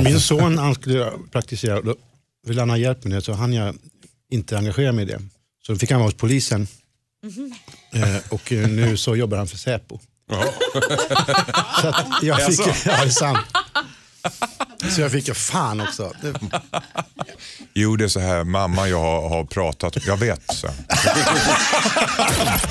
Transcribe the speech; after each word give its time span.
Min 0.00 0.20
son 0.20 0.58
han 0.58 0.74
skulle 0.74 1.12
praktisera, 1.32 1.80
då 1.80 1.94
ville 2.46 2.60
han 2.60 2.70
ha 2.70 2.76
hjälp 2.76 3.04
med 3.04 3.12
det 3.12 3.22
så 3.22 3.32
han 3.32 3.52
jag 3.52 3.74
inte 4.30 4.58
engagera 4.58 4.92
mig 4.92 5.02
i 5.04 5.06
det. 5.06 5.20
Så 5.66 5.72
då 5.72 5.78
fick 5.78 5.90
han 5.90 6.00
vara 6.00 6.08
hos 6.08 6.14
polisen 6.14 6.66
eh, 7.92 8.16
och 8.28 8.52
eh, 8.52 8.68
nu 8.68 8.96
så 8.96 9.16
jobbar 9.16 9.36
han 9.38 9.46
för 9.46 9.56
Säpo. 9.56 9.98
så 11.80 11.88
att 11.88 12.22
jag 12.22 12.46
fick, 12.46 12.60
ja, 12.60 12.74
det 12.84 12.90
är 12.90 13.08
sant. 13.08 13.38
Så 14.90 15.00
jag 15.00 15.12
fick, 15.12 15.36
fan 15.36 15.80
också. 15.80 16.12
Jo, 17.74 17.96
det 17.96 18.04
är 18.04 18.08
så 18.08 18.20
här, 18.20 18.44
mamma 18.44 18.88
jag 18.88 18.98
har, 19.00 19.28
har 19.28 19.44
pratat, 19.44 20.06
jag 20.06 20.16
vet. 20.16 20.42
Så. 20.54 20.66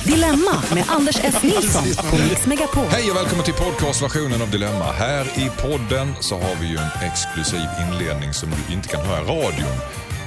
Dilemma 0.06 0.64
med 0.74 0.84
Anders 0.88 1.16
S. 1.24 1.36
Nilsson 1.44 1.84
på 2.10 2.16
Mix 2.18 2.46
Megapol. 2.46 2.86
Hej 2.90 3.12
och 3.12 3.18
välkommen 3.18 3.46
till 3.46 3.54
podcastversionen 3.54 4.42
av 4.42 4.52
Dilemma. 4.52 4.92
Här 4.92 5.26
i 5.26 5.52
podden 5.62 6.14
så 6.20 6.36
har 6.40 6.56
vi 6.62 6.68
ju 6.68 6.78
en 6.78 6.90
exklusiv 7.12 7.66
inledning 7.82 8.34
som 8.34 8.50
du 8.50 8.74
inte 8.74 8.88
kan 8.88 9.06
höra 9.06 9.22
i 9.22 9.24
radion. 9.24 9.78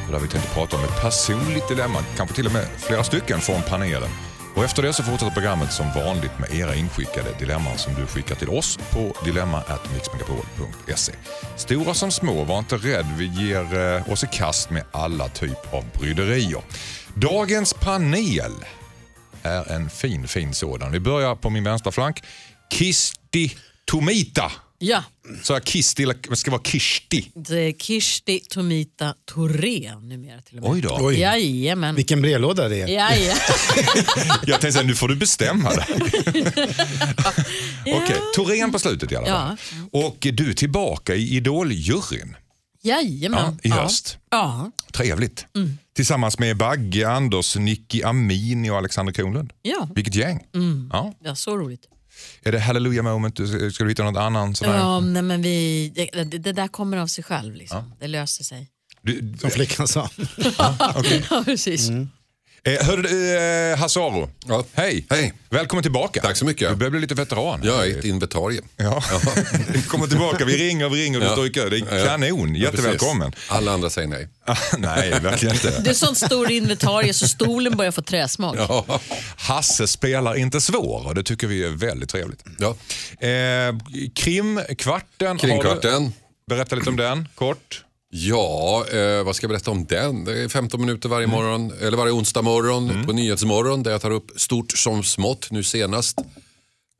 Och 0.06 0.12
Där 0.12 0.18
vi 0.18 0.28
tänkte 0.28 0.50
prata 0.54 0.76
om 0.76 0.84
ett 0.84 1.00
personligt 1.02 1.68
dilemma, 1.68 1.98
kanske 2.16 2.34
till 2.36 2.46
och 2.46 2.52
med 2.52 2.66
flera 2.78 3.04
stycken 3.04 3.40
från 3.40 3.62
panelen. 3.62 4.10
Och 4.56 4.64
efter 4.64 4.82
det 4.82 4.92
så 4.92 5.02
fortsätter 5.02 5.32
programmet 5.32 5.72
som 5.72 5.86
vanligt 5.94 6.38
med 6.38 6.54
era 6.54 6.74
inskickade 6.74 7.28
dilemman 7.38 7.78
som 7.78 7.94
du 7.94 8.06
skickar 8.06 8.34
till 8.34 8.48
oss 8.48 8.78
på 8.90 9.16
dilemma@mixmegapol.se. 9.24 11.12
Stora 11.56 11.94
som 11.94 12.10
små, 12.10 12.44
var 12.44 12.58
inte 12.58 12.76
rädd. 12.76 13.06
Vi 13.16 13.26
ger 13.26 13.78
eh, 13.78 14.12
oss 14.12 14.24
i 14.24 14.26
kast 14.32 14.70
med 14.70 14.84
alla 14.92 15.28
typ 15.28 15.74
av 15.74 15.84
bryderier. 15.98 16.62
Dagens 17.14 17.74
panel 17.74 18.52
är 19.42 19.72
en 19.72 19.90
fin, 19.90 20.28
fin 20.28 20.54
sådan. 20.54 20.92
Vi 20.92 21.00
börjar 21.00 21.34
på 21.34 21.50
min 21.50 21.64
vänstra 21.64 21.92
flank. 21.92 22.22
Kisti 22.72 23.56
Tomita. 23.84 24.52
Ja, 24.78 25.04
Så 25.42 25.52
jag 25.52 25.66
Kisti, 25.68 26.02
eller 26.02 26.16
det 26.30 26.36
ska 26.36 26.50
vara 26.50 26.62
Kishti. 26.62 27.30
det 27.34 27.58
är 27.60 27.72
Kirsti 27.72 28.40
Tomita 28.40 29.14
Thorén 29.34 30.08
numera 30.08 30.40
till 30.42 30.56
och 30.58 30.62
med. 30.62 30.72
Oj 30.72 30.80
då. 30.80 30.98
Oj. 31.00 31.20
Jajamän. 31.20 31.94
vilken 31.94 32.22
brevlåda 32.22 32.68
det 32.68 32.80
är. 32.82 32.88
Jaja. 32.88 33.34
Jag 34.46 34.60
tänkte 34.60 34.72
säga, 34.72 34.82
nu 34.86 34.94
får 34.94 35.08
du 35.08 35.16
bestämma 35.16 35.70
dig. 35.70 35.86
Okej, 37.86 38.16
Torén 38.34 38.72
på 38.72 38.78
slutet 38.78 39.12
i 39.12 39.16
alla 39.16 39.26
fall. 39.26 39.56
Och 39.92 40.16
du 40.20 40.50
är 40.50 40.54
tillbaka 40.54 41.14
i 41.14 41.36
Idol-juryn 41.36 42.36
Jajamän. 42.82 43.58
ja, 43.62 43.68
i 43.68 43.72
höst. 43.72 44.18
Ja. 44.30 44.70
Trevligt. 44.92 45.46
Tillsammans 45.96 46.38
med 46.38 46.56
Bagge, 46.56 47.08
Anders, 47.08 47.56
Nicky 47.56 48.02
Amini 48.02 48.70
och 48.70 48.76
Alexander 48.76 49.12
Kronlund. 49.12 49.52
Ja. 49.62 49.88
Vilket 49.94 50.14
gäng. 50.14 50.40
Ja. 50.92 51.14
ja, 51.24 51.34
så 51.34 51.56
roligt. 51.58 51.88
Är 52.42 52.52
det 52.52 52.58
hallelujah 52.58 53.04
moment? 53.04 53.36
Ska 53.74 53.84
du 53.84 53.88
hitta 53.90 54.04
något 54.04 54.16
annan? 54.16 54.54
Sådär? 54.54 54.76
Ja, 54.76 55.00
nej, 55.00 55.22
men 55.22 55.42
vi, 55.42 55.92
det, 55.94 56.24
det, 56.24 56.38
det 56.38 56.52
där 56.52 56.68
kommer 56.68 56.96
av 56.96 57.06
sig 57.06 57.24
själv. 57.24 57.54
Liksom. 57.54 57.94
Det 58.00 58.06
löser 58.06 58.44
sig. 58.44 58.70
Du, 59.02 59.34
Som 59.40 59.50
flickan 59.50 59.88
sa. 59.88 60.08
Ja, 61.30 61.42
precis. 61.44 61.90
Eh, 62.66 62.96
du, 62.96 63.36
eh, 63.36 63.76
Hasse 63.78 64.00
Aro. 64.00 64.30
Ja. 64.46 64.64
Hej. 64.72 65.06
Hej. 65.10 65.32
Välkommen 65.50 65.82
tillbaka. 65.82 66.20
Tack 66.22 66.36
så 66.36 66.44
mycket. 66.44 66.68
Du 66.70 66.74
börjar 66.76 66.90
bli 66.90 67.00
lite 67.00 67.14
veteran. 67.14 67.60
Jag 67.64 67.86
är 67.86 67.98
ett 67.98 68.04
inventarie. 68.04 68.60
Ja. 68.76 69.02
Vi 69.68 69.82
kommer 69.88 70.06
tillbaka, 70.06 70.44
vi 70.44 70.56
ringer, 70.68 70.88
vi 70.88 71.04
ringer 71.04 71.18
och 71.18 71.22
du 71.24 71.26
Ja. 71.28 71.32
står 71.32 71.46
i 71.46 71.50
kö. 71.50 71.68
Det 71.68 71.76
är 71.76 71.98
Ja. 71.98 72.04
kanon, 72.06 72.54
Ja, 72.54 72.62
jättevälkommen. 72.62 73.32
precis. 73.32 73.50
Alla 73.50 73.72
andra 73.72 73.90
säger 73.90 74.08
nej. 74.08 74.28
Nej, 74.78 75.10
verkligen 75.20 75.54
inte. 75.54 75.80
Det 75.80 75.90
är 75.90 75.94
sånt 75.94 76.18
stor 76.18 76.50
inventarie 76.50 77.14
så 77.14 77.28
stolen 77.28 77.76
börjar 77.76 77.92
få 77.92 78.02
träsmak. 78.02 78.56
Ja. 78.58 79.00
Hasse 79.36 79.86
spelar 79.86 80.34
inte 80.36 80.60
svår 80.60 81.06
och 81.06 81.14
det 81.14 81.22
tycker 81.22 81.46
vi 81.46 81.64
är 81.64 81.68
väldigt 81.70 82.08
trevligt. 82.08 82.44
Ja. 82.58 82.76
Eh, 83.28 83.74
Krimkvarten. 84.14 85.36
du- 85.36 86.10
Berätta 86.48 86.76
lite 86.76 86.90
om 86.90 86.96
den, 86.96 87.28
kort. 87.34 87.84
Ja, 88.16 88.84
eh, 88.92 89.24
vad 89.24 89.36
ska 89.36 89.44
jag 89.44 89.50
berätta 89.50 89.70
om 89.70 89.84
den? 89.84 90.24
Det 90.24 90.42
är 90.42 90.48
15 90.48 90.80
minuter 90.80 91.08
varje 91.08 91.26
morgon, 91.26 91.72
eller 91.80 91.96
varje 91.96 92.12
onsdag 92.12 92.42
morgon 92.42 93.06
på 93.06 93.12
Nyhetsmorgon 93.12 93.82
där 93.82 93.90
jag 93.90 94.00
tar 94.00 94.10
upp 94.10 94.30
stort 94.36 94.78
som 94.78 95.02
smått. 95.02 95.50
Nu 95.50 95.62
senast 95.62 96.18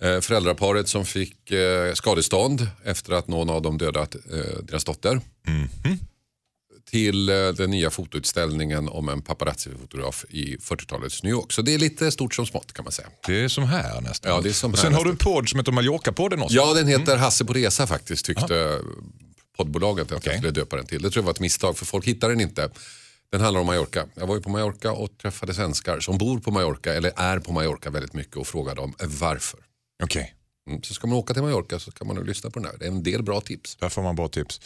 eh, 0.03 0.21
föräldraparet 0.21 0.89
som 0.89 1.05
fick 1.05 1.51
eh, 1.51 1.95
skadestånd 1.95 2.67
efter 2.85 3.13
att 3.13 3.29
någon 3.29 3.51
av 3.51 3.63
dem 3.63 3.79
dödat 3.79 4.15
eh, 4.15 4.21
deras 4.63 4.85
dotter. 4.85 5.21
Till 6.91 7.29
eh, 7.29 7.35
den 7.49 7.71
nya 7.71 7.91
fotoutställningen 7.91 8.89
om 8.89 9.09
en 9.09 9.23
paparazzi-fotograf 9.23 10.25
i 10.31 10.57
40-talets 10.57 11.23
New 11.23 11.31
York. 11.31 11.53
Så 11.53 11.63
det 11.63 11.75
är 11.75 11.79
lite 11.79 12.11
stort 12.11 12.35
som 12.35 12.47
smått 12.47 12.73
kan 12.73 12.85
man 12.85 12.93
säga. 12.93 13.09
Det 13.27 13.45
är 13.45 13.49
som 13.49 13.65
här 13.65 14.01
nästan. 14.01 14.33
Ja, 14.33 14.41
det 14.41 14.49
är 14.49 14.53
som 14.53 14.73
och 14.73 14.79
sen 14.79 14.95
har 14.95 15.05
du 15.05 15.11
en 15.11 15.17
podd 15.17 15.49
som 15.49 15.59
heter 15.59 15.73
Mallorca-podden 15.73 16.43
också. 16.43 16.57
Ja, 16.57 16.75
den 16.75 16.87
heter 16.89 17.17
Hasse 17.17 17.45
på 17.45 17.53
resa 17.53 17.87
faktiskt, 17.87 18.25
tyckte 18.27 18.79
poddbolaget 19.57 20.07
att 20.07 20.13
Okej. 20.19 20.33
jag 20.33 20.37
skulle 20.39 20.53
döpa 20.53 20.77
den 20.77 20.87
till. 20.87 21.03
Det 21.03 21.11
tror 21.11 21.23
jag 21.23 21.27
var 21.27 21.33
ett 21.33 21.41
misstag, 21.41 21.77
för 21.79 21.87
folk 21.87 22.07
hittar 22.07 22.29
den 22.29 22.41
inte. 22.41 22.71
Den 23.31 23.41
handlar 23.41 23.61
om 23.61 23.67
Mallorca. 23.67 24.07
Jag 24.15 24.27
var 24.27 24.35
ju 24.35 24.41
på 24.43 24.51
Mallorca 24.51 24.93
och 24.93 25.19
träffade 25.19 25.55
svenskar 25.55 26.01
som 26.01 26.19
bor 26.19 26.39
på 26.39 26.51
Mallorca, 26.51 26.95
eller 26.95 27.13
är 27.17 27.39
på 27.39 27.53
Mallorca 27.53 27.91
väldigt 27.91 28.13
mycket 28.13 28.37
och 28.37 28.47
frågade 28.47 28.81
dem 28.81 28.95
varför. 29.01 29.61
Okej, 30.03 30.23
Mm, 30.23 30.44
Så 30.83 30.95
ska 30.95 31.07
man 31.07 31.19
åka 31.19 31.35
till 31.35 31.43
Mallorca 31.43 31.79
så 31.79 31.91
kan 31.91 32.07
man 32.07 32.17
nog 32.17 32.27
lyssna 32.27 32.51
på 32.51 32.59
den 32.59 32.71
här. 32.71 32.79
Det 32.79 32.85
är 32.85 32.89
en 32.89 33.03
del 33.03 33.23
bra 33.23 33.41
tips. 33.41 33.77
där 33.81 33.89
får 33.89 34.03
man 34.03 34.17
bra 34.17 34.29
tips. 34.29 34.61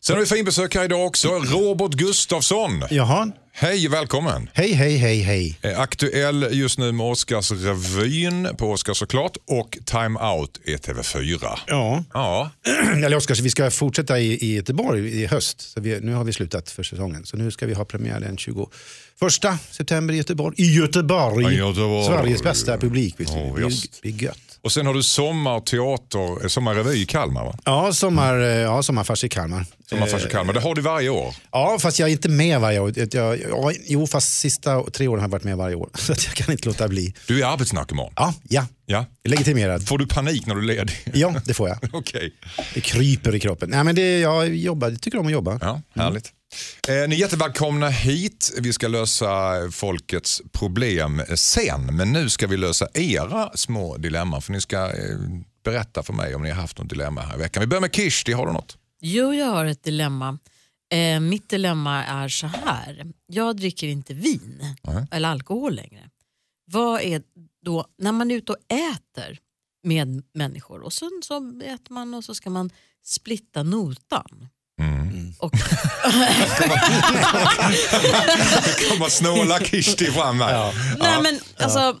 Sen 0.00 0.14
har 0.16 0.20
vi 0.20 0.26
finbesök 0.26 0.74
här 0.74 0.84
idag 0.84 1.06
också. 1.06 1.28
Robert 1.28 1.92
Gustafsson. 1.92 2.82
Jaha, 2.90 3.30
Hej, 3.52 3.88
välkommen. 3.88 4.50
hej 4.54 4.72
hej 4.72 4.96
hej 4.96 5.20
hej. 5.20 5.58
Eh, 5.62 5.80
Aktuell 5.80 6.48
just 6.50 6.78
nu 6.78 6.92
med 6.92 7.06
Oscarsrevyn 7.06 8.48
på 8.58 8.70
Oscar 8.70 8.94
såklart 8.94 9.36
och 9.46 9.78
Time 9.84 10.20
Out 10.20 10.60
är 10.64 10.76
TV4. 10.76 11.58
Ja, 11.66 12.04
Ja, 12.12 12.50
eller 13.04 13.16
Oskar, 13.16 13.34
så 13.34 13.42
vi 13.42 13.50
ska 13.50 13.70
fortsätta 13.70 14.20
i, 14.20 14.32
i 14.32 14.54
Göteborg 14.54 15.22
i 15.22 15.26
höst. 15.26 15.60
Så 15.60 15.80
vi, 15.80 16.00
nu 16.00 16.12
har 16.14 16.24
vi 16.24 16.32
slutat 16.32 16.70
för 16.70 16.82
säsongen. 16.82 17.26
Så 17.26 17.36
nu 17.36 17.50
ska 17.50 17.66
vi 17.66 17.74
ha 17.74 17.84
premiär 17.84 18.20
den 18.20 18.36
21 18.36 18.68
september 19.70 20.14
i 20.14 20.16
Göteborg. 20.16 20.54
I 20.58 20.74
Göteborg! 20.74 21.44
Ja, 21.44 21.50
Göteborg. 21.50 22.06
Sveriges 22.06 22.42
bästa 22.42 22.78
publik. 22.78 23.14
Visst. 23.18 23.32
Ja, 23.32 23.52
det, 23.56 23.62
just. 23.62 23.84
är, 23.84 23.90
det 24.02 24.08
är 24.08 24.22
gött. 24.22 24.38
Och 24.66 24.72
sen 24.72 24.86
har 24.86 24.94
du 24.94 25.02
sommarteater, 25.02 26.42
eh, 26.42 26.48
sommarrevy 26.48 27.02
i 27.02 27.06
Kalmar 27.06 27.44
va? 27.44 27.58
Ja, 27.64 27.92
sommar, 27.92 28.40
eh, 28.40 28.46
ja, 28.46 28.82
sommarfars 28.82 29.24
i 29.24 29.28
Kalmar. 29.28 29.66
Sommarfars 29.90 30.26
i 30.26 30.28
Kalmar, 30.28 30.52
det 30.52 30.60
har 30.60 30.74
du 30.74 30.82
varje 30.82 31.08
år. 31.08 31.34
Ja, 31.52 31.78
fast 31.80 31.98
jag 31.98 32.08
är 32.08 32.12
inte 32.12 32.28
med 32.28 32.60
varje 32.60 32.78
år. 32.80 32.92
Jag, 32.96 33.40
ja, 33.50 33.72
jo, 33.86 34.06
fast 34.06 34.38
sista 34.38 34.82
tre 34.82 35.08
åren 35.08 35.20
har 35.20 35.28
jag 35.28 35.32
varit 35.32 35.44
med 35.44 35.56
varje 35.56 35.74
år. 35.74 35.90
Så 35.94 36.12
jag 36.12 36.34
kan 36.34 36.52
inte 36.52 36.68
låta 36.68 36.88
bli. 36.88 37.14
Du 37.26 37.42
är 37.42 37.46
arbetsnarkoman. 37.46 38.12
Ja, 38.16 38.34
ja. 38.48 38.66
Ja. 38.86 39.04
Legitimerad. 39.24 39.88
Får 39.88 39.98
du 39.98 40.06
panik 40.06 40.46
när 40.46 40.54
du 40.54 40.60
är 40.60 40.66
ledig? 40.66 40.94
Ja, 41.14 41.34
det 41.44 41.54
får 41.54 41.68
jag. 41.68 41.78
Okej. 41.92 42.32
Det 42.74 42.80
kryper 42.80 43.34
i 43.34 43.40
kroppen. 43.40 43.70
Nej, 43.70 43.84
men 43.84 43.94
det, 43.94 44.18
jag 44.18 44.56
jobbar, 44.56 44.90
jag 44.90 45.00
tycker 45.00 45.18
om 45.18 45.26
att 45.26 45.32
jobba. 45.32 45.58
Ja, 45.60 45.80
härligt. 45.94 46.32
Eh, 46.88 47.08
ni 47.08 47.14
är 47.14 47.20
jättevälkomna 47.20 47.88
hit. 47.88 48.52
Vi 48.58 48.72
ska 48.72 48.88
lösa 48.88 49.52
folkets 49.70 50.42
problem 50.52 51.22
sen, 51.34 51.96
men 51.96 52.12
nu 52.12 52.28
ska 52.28 52.46
vi 52.46 52.56
lösa 52.56 52.88
era 52.94 53.50
små 53.54 53.96
dilemman. 53.96 54.42
För 54.42 54.52
ni 54.52 54.60
ska 54.60 54.86
eh, 54.86 55.18
berätta 55.64 56.02
för 56.02 56.12
mig 56.12 56.34
om 56.34 56.42
ni 56.42 56.50
har 56.50 56.60
haft 56.60 56.78
något 56.78 56.88
dilemma 56.88 57.20
här 57.20 57.34
i 57.34 57.38
veckan. 57.38 57.60
Vi 57.60 57.66
börjar 57.66 57.80
med 57.80 57.94
Kirsti, 57.94 58.32
har 58.32 58.46
du 58.46 58.52
något? 58.52 58.78
Jo, 59.00 59.34
jag 59.34 59.46
har 59.46 59.64
ett 59.64 59.82
dilemma. 59.82 60.38
Eh, 60.92 61.20
mitt 61.20 61.48
dilemma 61.48 62.04
är 62.04 62.28
så 62.28 62.46
här. 62.46 63.06
Jag 63.26 63.56
dricker 63.56 63.86
inte 63.86 64.14
vin 64.14 64.76
eller 65.10 65.28
alkohol 65.28 65.74
längre. 65.74 66.10
Vad 66.64 67.00
är 67.00 67.22
då, 67.64 67.86
när 67.98 68.12
man 68.12 68.30
är 68.30 68.34
ute 68.34 68.52
och 68.52 68.58
äter 68.72 69.38
med 69.82 70.22
människor 70.34 70.80
och 70.80 70.92
sen 70.92 71.20
så 71.24 71.60
äter 71.64 71.92
man 71.94 72.14
och 72.14 72.24
så 72.24 72.34
ska 72.34 72.50
man 72.50 72.70
splitta 73.04 73.62
notan. 73.62 74.48
Och, 75.38 75.52
kommer 78.90 79.08
snåla 79.08 79.58
Kirsti 79.60 80.04
fram 80.04 80.40
här. 80.40 80.72
nej, 80.98 81.22
men, 81.22 81.40
alltså, 81.58 81.96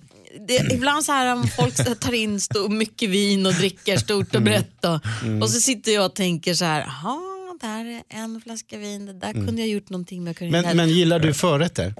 det, 0.48 0.72
ibland 0.74 1.04
så 1.04 1.12
här 1.12 1.32
om 1.32 1.48
folk 1.48 2.00
tar 2.00 2.12
in 2.12 2.40
stor, 2.40 2.68
mycket 2.68 3.10
vin 3.10 3.46
och 3.46 3.54
dricker 3.54 3.96
stort 3.96 4.34
och 4.34 4.42
brett 4.42 4.84
och, 4.84 5.00
och 5.42 5.50
så 5.50 5.60
sitter 5.60 5.92
jag 5.92 6.04
och 6.04 6.14
tänker 6.14 6.54
så 6.54 6.64
här, 6.64 6.80
"Jaha, 6.80 7.16
där 7.60 7.84
är 7.84 8.02
en 8.08 8.40
flaska 8.40 8.78
vin, 8.78 9.06
det 9.06 9.12
där 9.12 9.32
kunde 9.32 9.62
jag 9.62 9.68
gjort 9.68 9.90
någonting 9.90 10.24
med. 10.24 10.36
Men, 10.40 10.76
men 10.76 10.88
gillar 10.88 11.18
du 11.18 11.34
förrätter? 11.34 11.94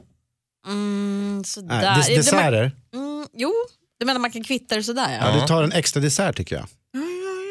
Mm, 0.67 1.43
sådär. 1.47 1.81
Nej, 1.81 1.97
des, 1.97 2.07
desserter? 2.27 2.73
Mm, 2.95 3.27
jo, 3.37 3.53
du 4.01 4.07
menar 4.07 4.21
man 4.21 4.31
kan 4.31 4.45
kvitta 4.45 4.75
det 4.77 4.83
sådär 4.83 5.19
ja. 5.21 5.29
Ja. 5.35 5.41
Du 5.41 5.47
tar 5.47 5.63
en 5.63 5.73
extra 5.73 6.01
dessert 6.01 6.37
tycker 6.37 6.57
jag. 6.57 6.67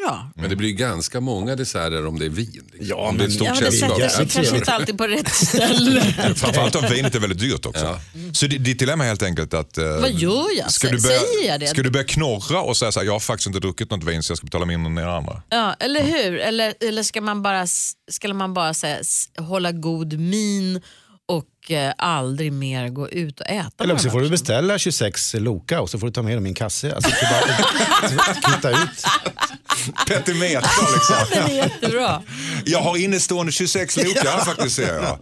Ja. 0.06 0.30
Men 0.34 0.50
det 0.50 0.56
blir 0.56 0.72
ganska 0.72 1.20
många 1.20 1.56
desserter 1.56 2.06
om 2.06 2.18
det 2.18 2.24
är 2.24 2.30
vin. 2.30 2.46
Liksom. 2.72 2.86
Ja, 2.88 2.96
om 2.96 3.18
det 3.18 3.24
är 3.24 3.28
men- 3.28 3.28
ett 3.28 3.34
stort 3.34 3.46
Ja, 3.48 3.54
men 3.54 3.64
det 3.64 3.72
sätter 3.72 4.08
sig 4.08 4.16
kanske 4.18 4.26
trevligt. 4.40 4.54
inte 4.54 4.72
alltid 4.72 4.98
på 4.98 5.06
rätt 5.06 5.28
ställe. 5.34 6.00
Framförallt 6.36 6.74
om 6.76 6.84
vinet 6.90 7.14
är 7.14 7.18
väldigt 7.20 7.38
dyrt 7.38 7.66
också. 7.66 7.84
Ja. 7.84 8.00
Så 8.32 8.46
di- 8.46 8.58
ditt 8.58 8.78
dilemma 8.78 9.04
är 9.04 9.08
helt 9.08 9.22
enkelt 9.22 9.54
att... 9.54 9.78
eh, 9.78 9.84
Vad 9.84 10.12
gör 10.12 10.58
jag? 10.58 10.70
Ska 10.72 10.88
du, 10.90 11.02
börja, 11.02 11.18
säger 11.18 11.50
jag 11.50 11.60
det? 11.60 11.66
ska 11.66 11.82
du 11.82 11.90
börja 11.90 12.04
knorra 12.06 12.60
och 12.62 12.76
säga 12.76 12.92
så 12.92 13.00
här, 13.00 13.06
jag 13.06 13.12
har 13.12 13.20
faktiskt 13.20 13.46
inte 13.46 13.60
druckit 13.60 13.90
något 13.90 14.04
vin 14.04 14.22
så 14.22 14.30
jag 14.30 14.38
ska 14.38 14.44
betala 14.44 14.64
mindre 14.64 14.90
än 14.92 14.98
er 14.98 15.16
andra? 15.16 15.42
Ja, 15.48 15.74
eller 15.80 16.02
hur? 16.02 16.38
Eller, 16.38 16.74
eller 16.80 17.02
ska 17.02 17.20
man 17.20 17.42
bara, 17.42 17.66
ska 18.10 18.34
man 18.34 18.54
bara 18.54 18.74
säga, 18.74 18.98
hålla 19.38 19.72
god 19.72 20.18
min 20.18 20.80
och 21.28 21.70
eh, 21.70 21.92
aldrig 21.98 22.52
mer 22.52 22.88
gå 22.88 23.08
ut 23.08 23.40
och 23.40 23.46
äta 23.46 23.84
Eller 23.84 23.96
så 23.96 24.10
får 24.10 24.20
du 24.20 24.28
beställa 24.28 24.78
26 24.78 25.34
Loka 25.34 25.80
och 25.80 25.90
så 25.90 25.98
får 25.98 26.06
du 26.06 26.12
ta 26.12 26.22
med 26.22 26.36
dem 26.36 26.46
i 26.46 26.48
en 26.48 26.54
kasse. 26.54 26.94
Alltså, 26.94 27.10
bara 27.10 28.34
kvitta 28.52 28.70
ut. 28.70 29.04
Petimeter 30.06 30.92
liksom. 30.94 31.16
Den 31.32 31.50
är 31.50 31.54
jättebra. 31.54 32.22
Jag 32.64 32.78
har 32.78 32.96
innestående 32.96 33.52
26 33.52 33.96
lokar 33.96 34.38
faktiskt 34.44 34.76
ser 34.76 34.94
jag. 34.94 35.18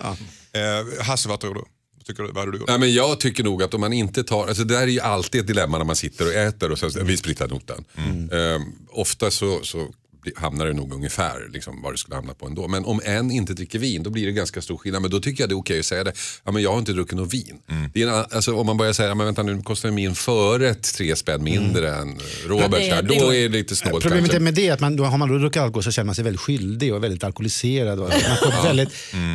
Eh, 0.52 1.04
Hasse, 1.04 1.28
vad 1.28 1.40
tror 1.40 1.54
du? 1.54 1.60
Vad 1.60 2.06
Tycker 2.06 2.22
du? 2.22 2.32
Vad 2.32 2.52
du 2.52 2.58
gjort? 2.58 2.68
Nej, 2.68 2.78
men 2.78 2.94
jag 2.94 3.20
tycker 3.20 3.44
nog 3.44 3.62
att 3.62 3.74
om 3.74 3.80
man 3.80 3.92
inte 3.92 4.24
tar, 4.24 4.46
alltså 4.46 4.64
det 4.64 4.74
där 4.74 4.82
är 4.82 4.86
ju 4.86 5.00
alltid 5.00 5.40
ett 5.40 5.46
dilemma 5.46 5.78
när 5.78 5.84
man 5.84 5.96
sitter 5.96 6.26
och 6.26 6.32
äter 6.32 6.72
och 6.72 6.78
sen, 6.78 7.06
vi 7.06 7.16
splittar 7.16 7.48
notan. 7.48 7.84
Eh, 8.32 8.60
ofta 8.90 9.30
så, 9.30 9.60
så 9.62 9.88
hamnar 10.36 10.66
det 10.66 10.72
nog 10.72 10.92
ungefär 10.94 11.48
liksom, 11.52 11.82
vad 11.82 11.92
det 11.94 11.98
skulle 11.98 12.14
hamna 12.16 12.34
på 12.34 12.46
ändå. 12.46 12.68
Men 12.68 12.84
om 12.84 13.00
en 13.04 13.30
inte 13.30 13.52
dricker 13.54 13.78
vin 13.78 14.02
då 14.02 14.10
blir 14.10 14.26
det 14.26 14.32
ganska 14.32 14.62
stor 14.62 14.76
skillnad. 14.76 15.02
Men 15.02 15.10
då 15.10 15.20
tycker 15.20 15.42
jag 15.42 15.50
det 15.50 15.52
är 15.52 15.58
okej 15.58 15.78
att 15.80 15.86
säga 15.86 16.04
det. 16.04 16.12
Ja, 16.44 16.52
men 16.52 16.62
jag 16.62 16.70
har 16.72 16.78
inte 16.78 16.92
druckit 16.92 17.16
något 17.16 17.34
vin. 17.34 17.56
Det 17.94 18.02
är 18.02 18.06
en, 18.08 18.24
alltså, 18.30 18.54
om 18.56 18.66
man 18.66 18.76
börjar 18.76 18.92
säga, 18.92 19.08
ja, 19.08 19.14
men 19.14 19.26
vänta 19.26 19.42
nu 19.42 19.62
kostar 19.62 19.90
min 19.90 20.14
förrätt 20.14 20.94
tre 20.94 21.16
spänn 21.16 21.44
mindre 21.44 21.94
än 21.96 22.18
Robert. 22.46 22.66
Ja, 22.72 22.78
det- 22.78 22.88
där, 22.90 23.02
det- 23.02 23.20
då 23.20 23.34
är 23.34 23.42
det 23.42 23.48
lite 23.48 23.76
snålt 23.76 24.02
Problemet 24.02 24.30
kanske. 24.30 24.36
är 24.36 24.40
med 24.40 24.54
det 24.54 24.70
att 24.70 24.80
man, 24.80 24.96
då 24.96 25.04
har 25.04 25.18
man 25.18 25.28
då 25.28 25.38
druckit 25.38 25.62
alkohol 25.62 25.82
så 25.82 25.90
känner 25.90 26.06
man 26.06 26.14
sig 26.14 26.24
väldigt 26.24 26.40
skyldig 26.40 26.94
och 26.94 27.04
väldigt 27.04 27.24
alkoholiserad. 27.24 28.00
Och 28.00 28.08
man 28.08 28.52
får 28.52 28.62
väldigt, 28.68 28.88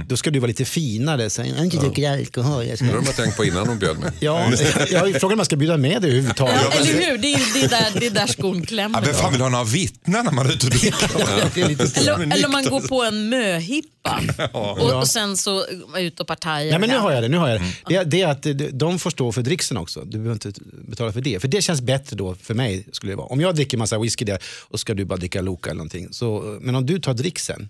Då 0.08 0.18
ska 0.18 0.30
du 0.32 0.40
vara 0.40 0.48
lite 0.48 0.66
finare. 0.66 1.30
Så, 1.30 1.42
jag 1.42 1.56
har 1.56 1.64
inte 1.64 1.78
druckit 1.78 2.08
alkohol. 2.08 2.66
Jag 2.68 2.78
ska... 2.78 2.86
Det 2.88 2.92
har 2.94 3.02
de 3.02 3.14
tänkt 3.14 3.38
på 3.38 3.46
innan 3.46 3.68
de 3.68 3.80
bjöd 3.80 4.00
mig. 4.00 4.12
Ja, 4.20 4.52
jag 4.92 5.22
frågar 5.22 5.34
om 5.34 5.38
man 5.38 5.46
ska 5.46 5.56
bjuda 5.56 5.78
med 5.78 6.02
dig 6.02 6.10
överhuvudtaget. 6.12 6.56
Ja, 6.64 6.72
eller 6.80 6.94
hur? 6.94 7.18
Det 7.18 7.34
är, 7.34 7.54
det 7.54 7.62
är, 7.66 7.70
där, 7.70 8.00
det 8.00 8.06
är 8.06 8.12
där 8.12 8.28
skon 8.28 8.60
Ja, 8.60 8.66
klämmer. 8.66 9.02
vem 9.02 9.14
fan 9.14 9.32
vill 9.32 9.42
ha 9.42 9.50
några 9.50 9.64
vittnen 9.64 10.26
när 10.26 10.32
man 10.32 10.46
är 10.48 10.52
ute 10.54 10.68
och 10.68 10.74
Eller, 10.84 12.34
eller 12.34 12.48
man 12.48 12.64
går 12.64 12.82
på 12.88 13.04
en 13.04 13.30
möhippa 13.30 14.22
och, 14.54 14.94
och 14.98 15.08
sen 15.08 15.38
så 15.38 15.66
ut 15.98 16.20
och 16.20 16.28
partajar. 16.28 16.70
Nej, 16.72 16.80
men 16.80 16.90
nu 16.90 16.98
har 16.98 17.12
jag 17.12 17.24
det. 17.24 17.28
Nu 17.28 17.38
har 17.38 17.50
jag 17.50 17.60
det. 17.62 17.64
Mm. 17.66 17.72
Det, 17.88 17.96
är- 17.96 18.06
det 18.06 18.22
är 18.22 18.28
att 18.28 18.80
de 18.80 19.00
får 19.00 19.10
stå 19.10 19.32
för 19.32 19.42
dricksen 19.42 19.78
också. 19.78 20.02
Du 20.02 20.18
behöver 20.18 20.32
inte 20.48 20.52
betala 20.88 21.12
för 21.12 21.22
det. 21.22 21.40
För 21.40 21.48
det 21.48 21.62
känns 21.62 21.82
bättre 21.82 22.16
då 22.16 22.36
för 22.36 22.54
mig. 22.54 22.86
skulle 22.92 23.12
det 23.12 23.16
vara. 23.16 23.28
Om 23.28 23.42
jag 23.42 23.56
dricker 23.56 23.78
massa 23.78 24.00
whisky 24.00 24.26
där 24.26 24.38
och 24.70 24.80
ska 24.80 24.94
du 24.94 25.06
bara 25.06 25.18
dricka 25.18 25.42
Loka 25.42 25.70
eller 25.70 25.78
någonting. 25.78 26.08
Så, 26.12 26.58
men 26.62 26.76
om 26.76 26.86
du 26.86 27.00
tar 27.00 27.14
dricksen, 27.14 27.70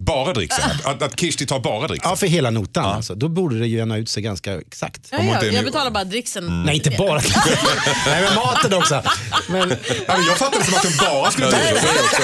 Bara 0.00 0.32
dricksen? 0.32 0.70
Att, 0.84 1.02
att, 1.02 1.20
Kishti 1.20 1.46
tar 1.46 1.60
bara 1.60 1.88
dricksen? 1.88 2.10
ja 2.10 2.16
för 2.16 2.26
hela 2.26 2.50
notan 2.50 2.84
alltså, 2.84 3.14
då 3.14 3.28
borde 3.28 3.58
det 3.58 3.66
ju 3.66 3.76
jämna 3.76 3.96
ut 3.96 4.08
sig 4.08 4.22
ganska 4.22 4.60
exakt. 4.60 5.08
Ja, 5.10 5.22
man 5.22 5.54
jag, 5.54 5.64
betalar 5.64 5.90
bara 5.90 6.04
dricksen. 6.04 6.62
Nej, 6.64 6.74
inte 6.74 6.90
bara. 6.90 7.14
Nej, 8.06 8.22
men 8.22 8.34
maten 8.34 8.74
också. 8.74 9.02
Men, 9.48 9.70
Ja, 10.06 10.16
men 10.16 10.26
jag 10.26 10.38
fattar 10.38 10.58
det 10.58 10.64
som 10.64 10.74
att 10.74 10.82
den 10.82 10.92
bara 11.00 11.30
skulle 11.30 11.50
ta 11.50 11.56
Ja, 11.56 11.74
det 11.74 12.02
också. 12.04 12.22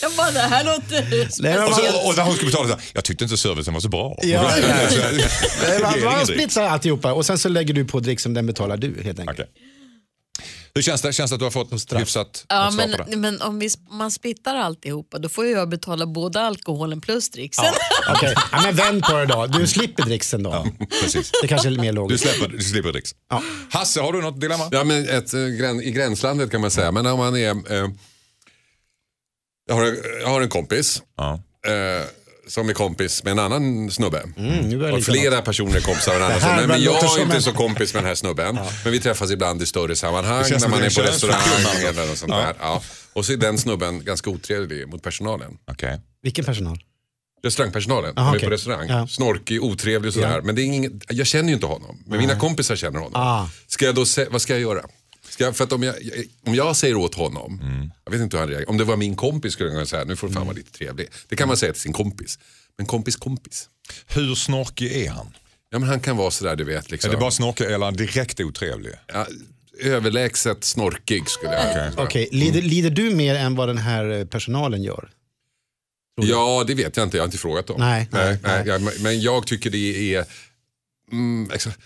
Jag 0.00 0.12
bara, 0.12 0.30
det 0.30 0.40
här 0.40 0.64
låter 0.64 1.42
Nej, 1.42 1.58
Och, 1.58 1.74
så, 1.74 2.08
och 2.08 2.16
när 2.16 2.24
hon 2.24 2.34
skulle 2.34 2.50
betala 2.50 2.68
så 2.68 2.74
här, 2.74 2.84
jag 2.92 3.04
tyckte 3.04 3.24
inte 3.24 3.36
servicen 3.36 3.74
var 3.74 3.80
så 3.80 3.88
bra. 3.88 4.18
Ja, 4.22 4.42
Nej, 5.62 6.04
man, 6.04 6.26
splittar 6.26 6.62
alltihopa 6.62 7.12
och 7.12 7.26
sen 7.26 7.38
så 7.38 7.48
lägger 7.48 7.74
du 7.74 7.84
på 7.84 8.00
dricksen, 8.00 8.34
den 8.34 8.46
betalar 8.46 8.76
du 8.76 9.02
helt 9.04 9.20
enkelt. 9.20 9.40
Okej. 9.40 9.73
Hur 10.74 10.82
känns 10.82 11.02
det? 11.02 11.12
Känns 11.12 11.30
det 11.30 11.34
att 11.34 11.38
du 11.38 11.44
har 11.44 11.50
fått 11.50 11.80
straff. 11.80 12.00
hyfsat 12.02 12.44
Ja, 12.48 12.70
svar 12.70 12.82
på 12.82 12.88
det? 12.88 13.04
men, 13.08 13.20
men 13.20 13.42
om 13.42 13.58
vi, 13.58 13.68
man 13.90 14.10
splittar 14.10 14.54
alltihopa 14.56 15.18
då 15.18 15.28
får 15.28 15.46
jag 15.46 15.68
betala 15.68 16.06
både 16.06 16.40
alkoholen 16.40 17.00
plus 17.00 17.28
dricksen. 17.30 17.64
Ja, 18.06 18.14
okej. 18.16 18.34
ja, 18.52 18.60
men 18.62 18.76
vänd 18.76 19.02
på 19.02 19.12
det 19.16 19.26
då. 19.26 19.46
Du 19.46 19.66
slipper 19.66 20.02
dricksen 20.02 20.42
då. 20.42 20.66
Precis. 21.02 21.30
Det 21.42 21.48
kanske 21.48 21.68
är 21.68 21.72
mer 21.78 21.92
Du 21.92 21.92
logiskt. 21.92 22.24
slipper, 22.28 22.48
du 22.56 22.62
slipper 22.64 22.92
dricks. 22.92 23.10
Ja. 23.30 23.42
Hasse, 23.70 24.00
har 24.00 24.12
du 24.12 24.22
något 24.22 24.40
dilemma? 24.40 24.68
Ja, 24.70 24.84
men 24.84 25.08
ett, 25.08 25.34
eh, 25.34 25.40
I 25.40 25.90
gränslandet 25.94 26.50
kan 26.50 26.60
man 26.60 26.70
säga. 26.70 26.92
Men 26.92 27.06
om 27.06 27.18
man 27.18 27.36
är... 27.36 27.50
Eh, 27.50 27.88
jag, 29.66 29.74
har, 29.74 29.96
jag 30.20 30.28
har 30.28 30.40
en 30.40 30.48
kompis 30.48 31.02
Ja. 31.16 31.32
eh, 31.66 32.04
som 32.48 32.68
är 32.68 32.72
kompis 32.72 33.24
med 33.24 33.30
en 33.30 33.38
annan 33.38 33.90
snubbe. 33.90 34.22
Mm, 34.36 34.54
nu 34.68 34.92
och 34.92 35.02
flera 35.02 35.42
personer 35.42 35.76
är 35.76 35.80
kompisar 35.80 36.12
med 36.12 36.22
en 36.22 36.26
annan 36.26 36.40
snubbe. 36.40 36.66
Men 36.66 36.82
jag 36.82 37.04
är 37.18 37.22
inte 37.22 37.36
en- 37.36 37.42
så 37.42 37.52
kompis 37.52 37.94
med 37.94 38.02
den 38.02 38.08
här 38.08 38.14
snubben. 38.14 38.54
Men 38.84 38.92
vi 38.92 39.00
träffas 39.00 39.30
ibland 39.30 39.62
i 39.62 39.66
större 39.66 39.96
sammanhang. 39.96 40.44
När 40.50 40.68
man 40.68 40.82
är 40.82 40.94
på 40.94 41.00
restaurang 41.02 41.84
eller 41.88 42.06
något 42.06 42.18
sånt 42.18 42.32
Ja. 42.32 42.38
där. 42.38 42.54
Ja. 42.60 42.82
Och 43.12 43.24
så 43.26 43.32
är 43.32 43.36
den 43.36 43.58
snubben 43.58 44.04
ganska 44.04 44.30
otrevlig 44.30 44.88
mot 44.88 45.02
personalen. 45.02 45.56
Okej. 45.70 46.00
Vilken 46.22 46.44
personal? 46.44 46.78
Restaurangpersonalen, 47.44 48.18
Aha, 48.18 48.26
som 48.28 48.34
är 48.34 48.38
okej. 48.38 48.48
på 48.48 48.54
restaurang. 48.54 48.88
Ja. 48.88 49.06
Snorkig, 49.06 49.62
otrevlig 49.64 50.08
och 50.08 50.14
sådär. 50.14 50.36
Ja. 50.36 50.40
Men 50.42 50.54
det 50.54 50.62
är 50.62 50.64
ingen, 50.64 51.00
jag 51.08 51.26
känner 51.26 51.48
ju 51.48 51.54
inte 51.54 51.66
honom. 51.66 52.02
Men 52.06 52.18
mina 52.18 52.34
kompisar 52.38 52.76
känner 52.76 52.98
honom. 52.98 53.22
Ah. 53.22 53.48
Ska 53.66 53.84
jag 53.84 53.94
då 53.94 54.02
sä- 54.04 54.26
vad 54.30 54.42
ska 54.42 54.52
jag 54.52 54.60
göra? 54.62 54.82
Ska 55.28 55.44
jag, 55.44 55.56
för 55.56 55.64
att 55.64 55.72
om 55.72 55.82
jag, 55.82 55.94
om 56.46 56.54
jag 56.54 56.76
säger 56.76 56.94
åt 56.96 57.14
honom, 57.14 57.60
jag 58.04 58.12
vet 58.12 58.20
inte 58.20 58.36
hur 58.36 58.40
han 58.40 58.48
reagerar. 58.48 58.70
Om 58.70 58.76
det 58.78 58.84
var 58.84 58.96
min 58.96 59.16
kompis 59.16 59.52
skulle 59.52 59.68
jag 59.68 59.74
kunna 59.76 59.86
säga, 59.86 60.04
nu 60.04 60.16
får 60.16 60.28
du 60.28 60.34
fan 60.34 60.46
vara 60.46 60.56
lite 60.56 60.72
trevlig. 60.72 61.08
Det 61.28 61.36
kan 61.36 61.48
man 61.48 61.56
säga 61.56 61.72
till 61.72 61.82
sin 61.82 61.92
kompis. 61.92 62.38
Men 62.78 62.86
kompis 62.86 63.16
kompis. 63.16 63.68
Hur 64.06 64.34
snorkig 64.34 64.92
är 64.92 65.10
han? 65.10 65.34
Ja 65.70 65.78
men 65.78 65.88
han 65.88 66.00
kan 66.00 66.16
vara 66.16 66.30
sådär 66.30 66.56
du 66.56 66.64
vet. 66.64 66.90
Liksom, 66.90 67.08
Är 67.10 67.14
det 67.14 67.20
bara 67.20 67.30
snorkig 67.30 67.64
eller 67.64 67.92
direkt 67.92 68.40
otrevlig? 68.40 68.92
ja, 69.06 69.26
överlägset 69.80 70.64
snorkig 70.64 71.28
skulle 71.28 71.52
jag 71.52 71.60
Okej. 71.62 71.74
säga. 71.74 71.92
Okej, 72.04 72.28
lider, 72.32 72.62
lider 72.62 72.90
du 72.90 73.10
mer 73.14 73.34
än 73.34 73.54
vad 73.54 73.68
den 73.68 73.78
här 73.78 74.10
eh, 74.10 74.24
personalen 74.26 74.82
gör? 74.82 75.10
Ja, 76.22 76.64
det 76.66 76.74
vet 76.74 76.96
jag 76.96 77.06
inte. 77.06 77.16
Jag 77.16 77.22
har 77.22 77.26
inte 77.28 77.38
frågat 77.38 77.66
dem. 77.66 77.76
Nej, 77.80 78.08
nej, 78.12 78.24
nej, 78.26 78.38
nej. 78.42 78.62
Ja, 78.66 78.78
men- 78.78 78.92
men 79.02 79.20
jag 79.20 79.46
tycker 79.46 79.70
det 79.70 80.14
är... 80.14 80.24
Mm, 81.12 81.50
exakt. 81.54 81.78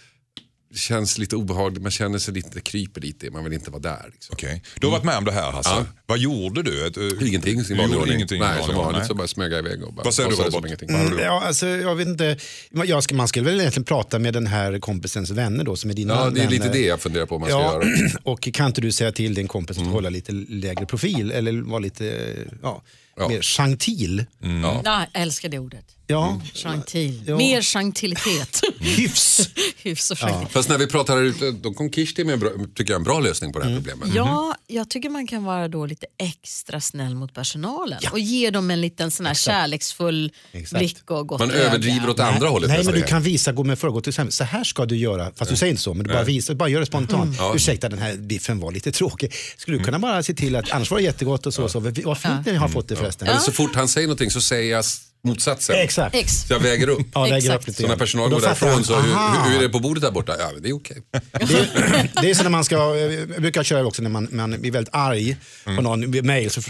Känns 0.75 1.19
lite 1.19 1.37
obehagligt. 1.37 1.82
Man 1.82 1.91
känner 1.91 2.19
sig 2.19 2.35
lite, 2.35 2.49
det 2.53 2.61
kryper 2.61 3.00
lite. 3.00 3.31
Man 3.31 3.44
vill 3.44 3.53
inte 3.53 3.70
vara 3.70 3.82
där. 3.82 4.11
Liksom. 4.12 4.32
Okej. 4.32 4.62
Du 4.81 4.87
har 4.87 4.93
varit 4.93 5.05
med 5.05 5.17
om 5.17 5.25
det 5.25 5.32
här 5.32 5.53
Hasse. 5.53 5.70
Ja. 5.70 5.85
Vad 6.06 6.19
gjorde 6.19 6.62
du? 6.62 6.87
Ett, 6.87 6.97
eh, 6.97 7.29
Ingenting 7.29 7.61
i 7.61 7.62
du 7.62 7.75
vanlig 7.75 7.85
gjorde 7.85 7.97
ordning. 7.99 8.15
Ingenting 8.15 8.37
i 8.37 8.41
Nej, 8.41 8.65
som 8.67 8.75
vanligt 8.75 9.06
så 9.06 9.15
bara 9.15 9.29
smög 9.29 9.53
jag 9.53 9.59
iväg 9.59 9.82
och 9.85 9.93
bara 9.93 10.03
Vad 10.05 10.15
säger 10.15 10.31
du 10.31 10.37
Robert? 10.37 10.82
gjort? 10.82 11.20
Ja, 11.20 11.43
alltså, 11.47 11.67
jag 11.67 11.94
vet 11.97 12.09
inte. 12.09 12.37
Jag 12.70 13.03
ska, 13.03 13.15
man 13.15 13.29
skulle 13.29 13.44
väl 13.50 13.61
egentligen 13.61 13.85
prata 13.85 14.19
med 14.19 14.35
den 14.35 14.47
här 14.47 14.79
kompisens 14.79 15.31
vänner 15.31 15.65
då, 15.65 15.76
som 15.76 15.91
är 15.91 15.94
dina 15.94 16.15
Ja, 16.15 16.20
det 16.20 16.26
är 16.26 16.31
vänner. 16.35 16.50
lite 16.50 16.69
det 16.69 16.81
jag 16.87 17.00
funderar 17.00 17.26
på 17.26 17.35
om 17.35 17.41
man 17.41 17.50
ska 17.50 17.59
Ja, 17.61 17.73
göra. 17.85 18.11
och 18.23 18.49
kan 18.53 18.67
inte 18.67 18.81
du 18.81 18.93
säga 18.93 19.12
till 19.12 19.35
din 19.35 19.49
kompis 19.49 19.76
att 19.76 19.81
Mm. 19.81 19.93
hålla 19.93 20.09
lite 20.11 20.32
lägre 20.49 20.87
profil 20.87 21.31
eller 21.31 21.53
vara 21.62 21.79
lite 21.79 22.35
ja, 22.62 22.82
Ja. 23.19 23.29
mer 23.29 23.43
gentil? 23.43 24.25
Mm. 24.43 24.61
Ja. 24.62 24.82
Ja, 24.85 25.06
jag 25.12 25.23
älskar 25.23 25.49
det 25.49 25.59
ordet. 25.59 25.85
Ja, 26.11 26.41
Gentil. 26.55 27.23
Ja. 27.26 27.37
Mer 27.37 27.62
gentilitet. 27.62 28.61
hyfs. 28.81 29.50
Hyfs 29.82 30.11
och 30.11 30.19
gentil. 30.19 30.49
Fast 30.50 30.69
när 30.69 30.79
vi 30.79 30.87
pratar 30.87 31.17
här 31.17 31.23
ute, 31.23 31.50
då 31.50 31.73
kom 31.75 31.91
Kirsti 31.93 32.25
med 32.25 32.32
en 32.32 32.41
bra, 32.41 32.50
tycker 32.75 32.93
jag, 32.93 32.99
en 32.99 33.05
bra 33.05 33.20
lösning 33.20 33.53
på 33.53 33.59
det 33.59 33.65
här 33.65 33.73
Mm. 33.73 33.85
problemet. 33.85 34.15
Ja, 34.15 34.55
jag 34.67 34.91
tycker 34.91 35.11
man 35.11 35.26
kan 35.26 35.44
vara 35.44 35.69
då 35.69 35.87
lite 35.87 36.06
extra 36.19 36.81
snäll 36.81 37.15
mot 37.15 37.35
personalen 37.35 37.99
och 38.12 38.19
ge 38.19 38.50
dem 38.50 38.70
en 38.70 38.81
liten 38.81 39.11
sån 39.11 39.26
här 39.26 39.35
kärleksfull 39.35 40.32
Exakt. 40.53 40.79
blick 40.79 41.11
och 41.11 41.29
gott 41.29 41.41
Man 41.41 41.50
öga. 41.50 41.61
överdriver 41.62 42.09
åt 42.11 42.21
andra 42.21 42.49
hållet. 42.49 42.69
Nej, 42.69 42.76
men 42.79 42.87
nästan. 42.87 43.00
du 43.00 43.06
kan 43.06 43.23
visa, 43.23 43.53
gå 43.53 43.64
med 43.64 43.79
föregå 43.79 44.00
till 44.00 44.11
exempel. 44.11 44.32
Så 44.32 44.44
här 44.44 44.64
ska 44.64 44.85
du 44.87 44.97
göra, 44.97 45.32
fast 45.37 45.50
du 45.50 45.56
säger 45.56 45.71
inte 45.71 45.82
så, 45.82 45.94
men 45.94 46.06
du 46.06 46.12
bara 46.12 46.25
visar, 46.25 46.55
bara 46.55 46.69
gör 46.69 46.81
det 46.81 46.87
spontant. 46.87 47.37
Ja. 47.38 47.53
Ursäkta, 47.56 47.88
den 47.88 47.99
här 47.99 48.17
biffen 48.17 48.61
var 48.61 48.73
lite 48.73 48.93
tråkig. 48.93 49.32
Skulle 49.56 49.79
du 49.79 49.85
kunna 49.85 49.99
bara 49.99 50.23
se 50.23 50.35
till 50.35 50.56
att, 50.56 50.71
annars 50.73 50.91
var 50.91 50.99
det 50.99 51.05
jättegott 51.05 51.47
och 51.47 51.55
så, 51.55 51.69
så. 51.69 51.81
vad 51.81 52.19
fint 52.19 52.47
ni 52.47 52.55
har 52.55 52.69
fått 52.69 52.88
det 52.88 52.97
förresten. 53.08 53.28
Eller 53.28 53.40
så 53.40 53.52
fort 53.52 53.75
han 53.75 53.88
säger 53.88 54.06
någonting 54.06 54.31
så 54.31 54.40
säger 54.40 54.72
jag 54.72 54.84
motsatsen. 55.25 55.76
Exakt. 55.76 56.14
Ex. 56.14 56.33
Så 56.33 56.52
jag 56.52 56.61
väger 56.61 56.88
upp. 56.88 57.06
Ja, 57.14 57.37
Exakt. 57.37 57.62
upp 57.62 57.66
lite 57.68 57.83
Så 57.83 57.88
när 57.88 57.97
personalen 57.97 58.30
går 58.30 58.40
därifrån 58.40 58.71
han, 58.71 58.85
så, 58.85 58.94
hur, 58.97 59.02
hur, 59.02 59.50
hur 59.50 59.59
är 59.59 59.62
det 59.62 59.68
på 59.68 59.80
bordet 59.80 60.02
där 60.02 60.11
borta? 60.11 60.37
Ja, 60.38 60.50
men 60.52 60.62
det 60.62 60.68
är 60.68 60.73
okej. 60.73 61.02
Det, 61.33 62.11
det 62.23 62.30
är 62.30 62.35
så 62.35 62.42
när 62.42 62.50
man 62.50 62.64
ska, 62.64 62.97
jag 62.97 63.28
brukar 63.40 63.62
köra 63.62 63.87
också 63.87 64.02
när 64.02 64.11
man, 64.11 64.28
man 64.30 64.52
är 64.52 64.71
väldigt 64.71 64.94
arg 64.94 65.37
på 65.64 65.83
någon 65.83 66.26
mail. 66.26 66.50
Så 66.50 66.61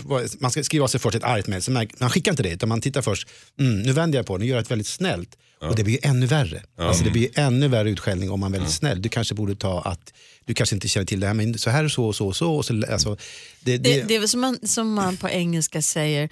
man 0.40 0.50
ska 0.50 0.62
skriva 0.62 0.84
av 0.84 0.88
sig 0.88 1.00
först 1.00 1.16
ett 1.16 1.24
argt 1.24 1.46
mail. 1.46 1.62
Så 1.62 1.70
man, 1.70 1.88
man 1.98 2.10
skickar 2.10 2.32
inte 2.32 2.42
det 2.42 2.50
utan 2.50 2.68
man 2.68 2.80
tittar 2.80 3.02
först. 3.02 3.28
Mm, 3.60 3.82
nu 3.82 3.92
vänder 3.92 4.18
jag 4.18 4.26
på 4.26 4.36
det, 4.36 4.44
nu 4.44 4.48
gör 4.48 4.56
jag 4.56 4.62
ett 4.62 4.70
väldigt 4.70 4.86
snällt. 4.86 5.28
Och 5.60 5.76
det 5.76 5.84
blir 5.84 5.94
ju 5.94 6.00
ännu 6.02 6.26
värre. 6.26 6.62
Alltså 6.78 7.04
det 7.04 7.10
blir 7.10 7.22
ju 7.22 7.28
ännu 7.34 7.68
värre 7.68 7.90
utskällning 7.90 8.30
om 8.30 8.40
man 8.40 8.54
är 8.54 8.58
väldigt 8.58 8.74
snäll. 8.74 9.02
Du 9.02 9.08
kanske 9.08 9.34
borde 9.34 9.56
ta 9.56 9.80
att 9.80 10.12
du 10.48 10.54
kanske 10.54 10.76
inte 10.76 10.88
känner 10.88 11.06
till 11.06 11.20
det 11.20 11.26
här 11.26 11.34
men 11.34 11.58
så 11.58 11.70
här 11.70 11.88
så 11.88 12.04
och 12.04 12.16
så 12.16 12.26
och 12.26 12.36
så. 12.36 12.52
Och 12.56 12.64
så 12.64 12.84
alltså, 12.92 13.16
det, 13.60 13.78
Det, 13.78 13.94
det, 13.94 14.02
det 14.08 14.14
är 14.14 14.18
väl 14.18 14.28
som 14.28 14.40
man, 14.40 14.58
som 14.62 14.92
man 14.92 15.16
på 15.16 15.28
engelska 15.28 15.82
säger 15.82 16.28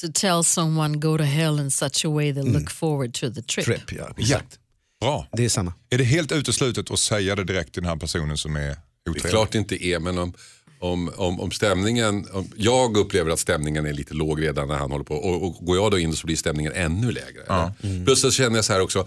to 0.00 0.06
tell 0.14 0.44
someone 0.44 0.98
go 0.98 1.18
to 1.18 1.24
hell 1.24 1.60
in 1.60 1.70
such 1.70 2.04
a 2.04 2.08
way 2.08 2.34
they 2.34 2.42
look 2.42 2.70
forward 2.70 3.14
to 3.14 3.34
the 3.34 3.42
trip. 3.42 3.64
trip, 3.64 3.92
ja, 3.92 3.96
Ja, 3.98 4.14
exakt. 4.22 4.58
bra. 5.00 5.26
Det 5.32 5.44
är 5.44 5.48
samma. 5.48 5.72
Är 5.90 5.98
det 5.98 6.04
helt 6.04 6.32
uteslutet 6.32 6.90
att 6.90 6.98
säga 6.98 7.34
det 7.36 7.44
direkt 7.44 7.72
till 7.72 7.82
den 7.82 7.90
här 7.90 7.96
personen 7.96 8.36
som 8.38 8.56
är 8.56 8.60
Det 8.60 8.66
är 8.68 9.10
otrevlig? 9.10 9.30
klart 9.30 9.52
det 9.52 9.58
inte 9.58 9.84
är, 9.86 9.98
men 9.98 10.18
om, 10.18 10.32
om, 10.80 11.10
om, 11.16 11.40
om 11.40 11.50
stämningen, 11.50 12.26
om 12.32 12.50
jag 12.56 12.96
upplever 12.96 13.30
att 13.30 13.38
stämningen 13.38 13.86
är 13.86 13.92
lite 13.92 14.14
låg 14.14 14.42
redan 14.42 14.68
när 14.68 14.76
han 14.76 14.90
håller 14.90 15.04
på 15.04 15.14
och, 15.14 15.42
och 15.46 15.66
går 15.66 15.76
jag 15.76 15.90
då 15.90 15.98
in 15.98 16.16
så 16.16 16.26
blir 16.26 16.36
stämningen 16.36 16.72
ännu 16.72 17.12
lägre. 17.12 17.42
eller? 17.48 18.04
Plus 18.04 18.20
så 18.20 18.30
känner 18.30 18.56
jag 18.56 18.64
så 18.64 18.72
här 18.72 18.80
också, 18.80 19.06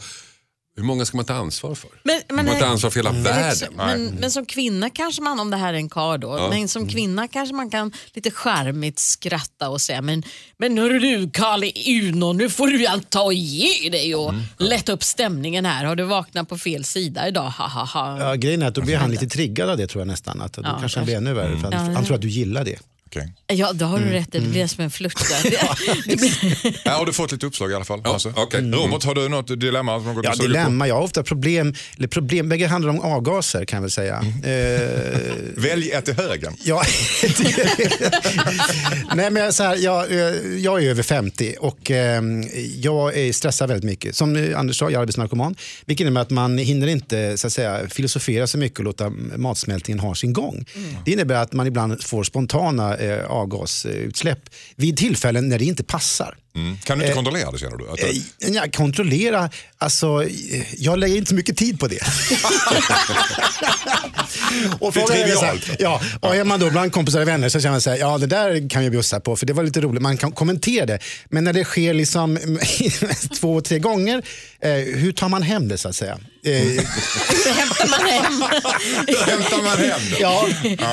hur 0.77 0.83
många 0.83 1.05
ska 1.05 1.17
man 1.17 1.25
ta 1.25 1.33
ansvar 1.33 1.75
för? 1.75 1.89
Men, 2.03 2.21
men, 2.29 2.45
man 2.45 2.59
tar 2.59 2.65
ansvar 2.67 2.89
för 2.89 2.99
hela 2.99 3.11
världen. 3.11 3.73
Men, 3.75 4.05
men 4.05 4.31
som 4.31 4.45
kvinna 4.45 4.89
kanske 4.89 5.21
man, 5.21 5.39
om 5.39 5.49
det 5.51 5.57
här 5.57 5.73
är 5.73 5.77
en 5.77 5.89
karl 5.89 6.19
då, 6.19 6.47
men 6.49 6.67
som 6.67 6.81
Mm. 6.81 6.93
kvinna 6.93 7.27
kanske 7.27 7.55
man 7.55 7.69
kan 7.69 7.91
lite 8.13 8.31
charmigt 8.31 8.99
skratta 8.99 9.69
och 9.69 9.81
säga 9.81 10.01
men, 10.01 10.23
men 10.57 10.77
hörru 10.77 10.99
du 10.99 11.29
Kalle 11.33 11.71
Uno, 11.87 12.33
nu 12.33 12.49
får 12.49 12.67
du 12.67 12.85
allt 12.87 13.09
ta 13.09 13.21
och 13.23 13.33
ge 13.33 13.89
dig 13.89 14.15
och 14.15 14.29
Mm. 14.29 14.41
lätta 14.57 14.91
upp 14.91 15.03
stämningen 15.03 15.65
här. 15.65 15.85
Har 15.85 15.95
du 15.95 16.03
vaknat 16.03 16.49
på 16.49 16.57
fel 16.57 16.83
sida 16.85 17.27
idag? 17.27 17.49
Ha, 17.49 17.67
ha, 17.67 17.85
ha. 17.85 18.19
Ja, 18.19 18.35
grejen 18.35 18.61
är 18.61 18.67
att 18.67 18.75
då 18.75 18.81
blir 18.81 18.97
han 18.97 19.11
lite 19.11 19.27
triggad 19.27 19.69
av 19.69 19.77
det 19.77 19.87
tror 19.87 20.01
jag 20.01 20.07
nästan. 20.07 20.41
Att 20.41 20.53
då 20.53 20.61
Ja, 20.65 20.77
kanske 20.79 20.99
han 20.99 21.05
blir 21.05 21.15
ännu 21.15 21.33
värre. 21.33 21.57
För 21.59 21.71
han, 21.71 21.87
Ja, 21.87 21.93
han 21.95 22.05
tror 22.05 22.15
att 22.15 22.21
du 22.21 22.29
gillar 22.29 22.63
det. 22.63 22.79
Okej. 23.11 23.33
Ja, 23.47 23.73
då 23.73 23.85
har 23.85 23.97
Mm. 23.97 24.09
du 24.09 24.15
rätt. 24.15 24.31
Det 24.31 24.39
blir 24.41 24.67
som 24.67 24.83
en 24.83 24.91
flört 24.91 25.29
där. 25.29 25.49
Det, 26.05 26.15
det 26.63 26.89
Här 26.89 26.97
har 26.97 27.05
du 27.05 27.13
fått 27.13 27.31
lite 27.31 27.45
uppslag 27.45 27.71
i 27.71 27.75
alla 27.75 27.85
fall. 27.85 28.01
Ja, 28.03 28.11
Hasse. 28.13 28.33
okej. 28.35 28.61
Robert, 28.61 29.03
har 29.03 29.15
du 29.15 29.29
något 29.29 29.59
dilemma? 29.59 29.97
Något 29.97 30.25
Ja, 30.25 30.31
på? 30.37 30.41
dilemma. 30.43 30.87
Jag 30.87 30.95
har 30.95 31.01
ofta 31.01 31.23
problem, 31.23 31.73
eller 31.97 32.07
problem, 32.07 32.49
bägge 32.49 32.67
handlar 32.67 32.89
om 32.91 32.99
avgaser 32.99 33.65
kan 33.65 33.77
jag 33.77 33.81
väl 33.81 33.91
säga. 33.91 34.15
Eh, 34.43 34.81
Välj 35.55 35.91
ett 35.91 36.07
i 36.09 36.13
högen. 36.13 36.55
Ja, 36.63 36.83
Nej, 39.15 39.31
men 39.31 39.35
jag, 39.35 39.47
är 39.47 39.51
så 39.51 39.63
här, 39.63 39.75
jag, 39.75 40.11
eh, 40.11 40.17
jag 40.57 40.83
är 40.83 40.89
över 40.89 41.03
50 41.03 41.55
och 41.59 41.91
eh, 41.91 42.21
jag 42.81 43.17
är 43.17 43.33
stressad 43.33 43.69
väldigt 43.69 43.85
mycket. 43.85 44.15
Som 44.15 44.35
eh, 44.35 44.59
Anders 44.59 44.77
sa, 44.77 44.85
jag 44.85 44.93
är 44.93 44.99
arbetsnarkoman. 44.99 45.55
Vilket 45.85 46.01
innebär 46.05 46.21
att 46.21 46.29
man 46.29 46.57
hinner 46.57 46.87
inte 46.87 47.37
så 47.37 47.47
att 47.47 47.53
säga, 47.53 47.79
filosofera 47.89 48.47
så 48.47 48.57
mycket 48.57 48.79
och 48.79 48.85
låta 48.85 49.09
matsmältningen 49.35 49.99
ha 49.99 50.15
sin 50.15 50.33
gång. 50.33 50.65
Det 51.05 51.11
innebär 51.11 51.35
att 51.35 51.53
man 51.53 51.67
ibland 51.67 52.03
får 52.03 52.23
spontana 52.23 52.97
eh, 52.99 53.25
avgasutsläpp 53.31 54.39
vid 54.75 54.97
tillfällen 54.97 55.49
när 55.49 55.59
det 55.59 55.65
inte 55.65 55.83
passar. 55.83 56.35
Mm. 56.55 56.77
Kan 56.83 56.99
du 56.99 57.05
inte 57.05 57.15
kontrollera 57.15 57.51
det 57.51 57.57
känner 57.59 57.77
du? 57.77 57.89
Att, 57.89 57.99
Eh, 58.03 58.09
Ja, 58.53 58.65
kontrollera, 58.73 59.49
alltså 59.77 60.23
eh, 60.23 60.29
jag 60.77 60.99
lägger 60.99 61.17
inte 61.17 61.29
så 61.29 61.35
mycket 61.35 61.57
tid 61.57 61.79
på 61.79 61.87
det. 61.87 61.99
och 64.79 64.93
Det 64.93 64.99
är 64.99 65.35
så 65.35 65.45
här, 65.45 65.57
trivialt. 65.57 65.79
ja, 65.79 66.01
och 66.19 66.35
är 66.35 66.43
man 66.43 66.59
då 66.59 66.69
bland 66.69 66.91
kompisar 66.91 67.21
och 67.21 67.27
vänner 67.27 67.49
så 67.49 67.59
känner 67.59 67.71
man 67.73 67.81
så 67.81 67.89
här, 67.89 67.97
ja 67.97 68.17
det 68.17 68.27
där 68.27 68.69
kan 68.69 68.83
jag 68.83 68.91
bjussa 68.91 69.19
på 69.19 69.35
för 69.35 69.45
det 69.45 69.53
var 69.53 69.63
lite 69.63 69.81
roligt, 69.81 70.01
man 70.01 70.17
kan 70.17 70.31
kommentera 70.31 70.85
det. 70.85 70.99
Men 71.29 71.43
när 71.43 71.53
det 71.53 71.63
sker 71.63 71.93
liksom 71.93 72.39
två, 73.39 73.61
tre 73.61 73.79
gånger, 73.79 74.23
eh, 74.61 74.71
hur 74.73 75.11
tar 75.11 75.29
man 75.29 75.41
hem 75.43 75.67
det 75.67 75.77
så 75.77 75.89
att 75.89 75.95
säga? 75.95 76.19
Eh, 76.43 76.53
hämtar 77.55 77.89
man 77.89 78.09
hem, 78.09 78.41
hämtar 79.27 79.63
man 79.63 79.77
hem 79.77 79.99
det? 80.11 80.19
ja, 80.19 80.47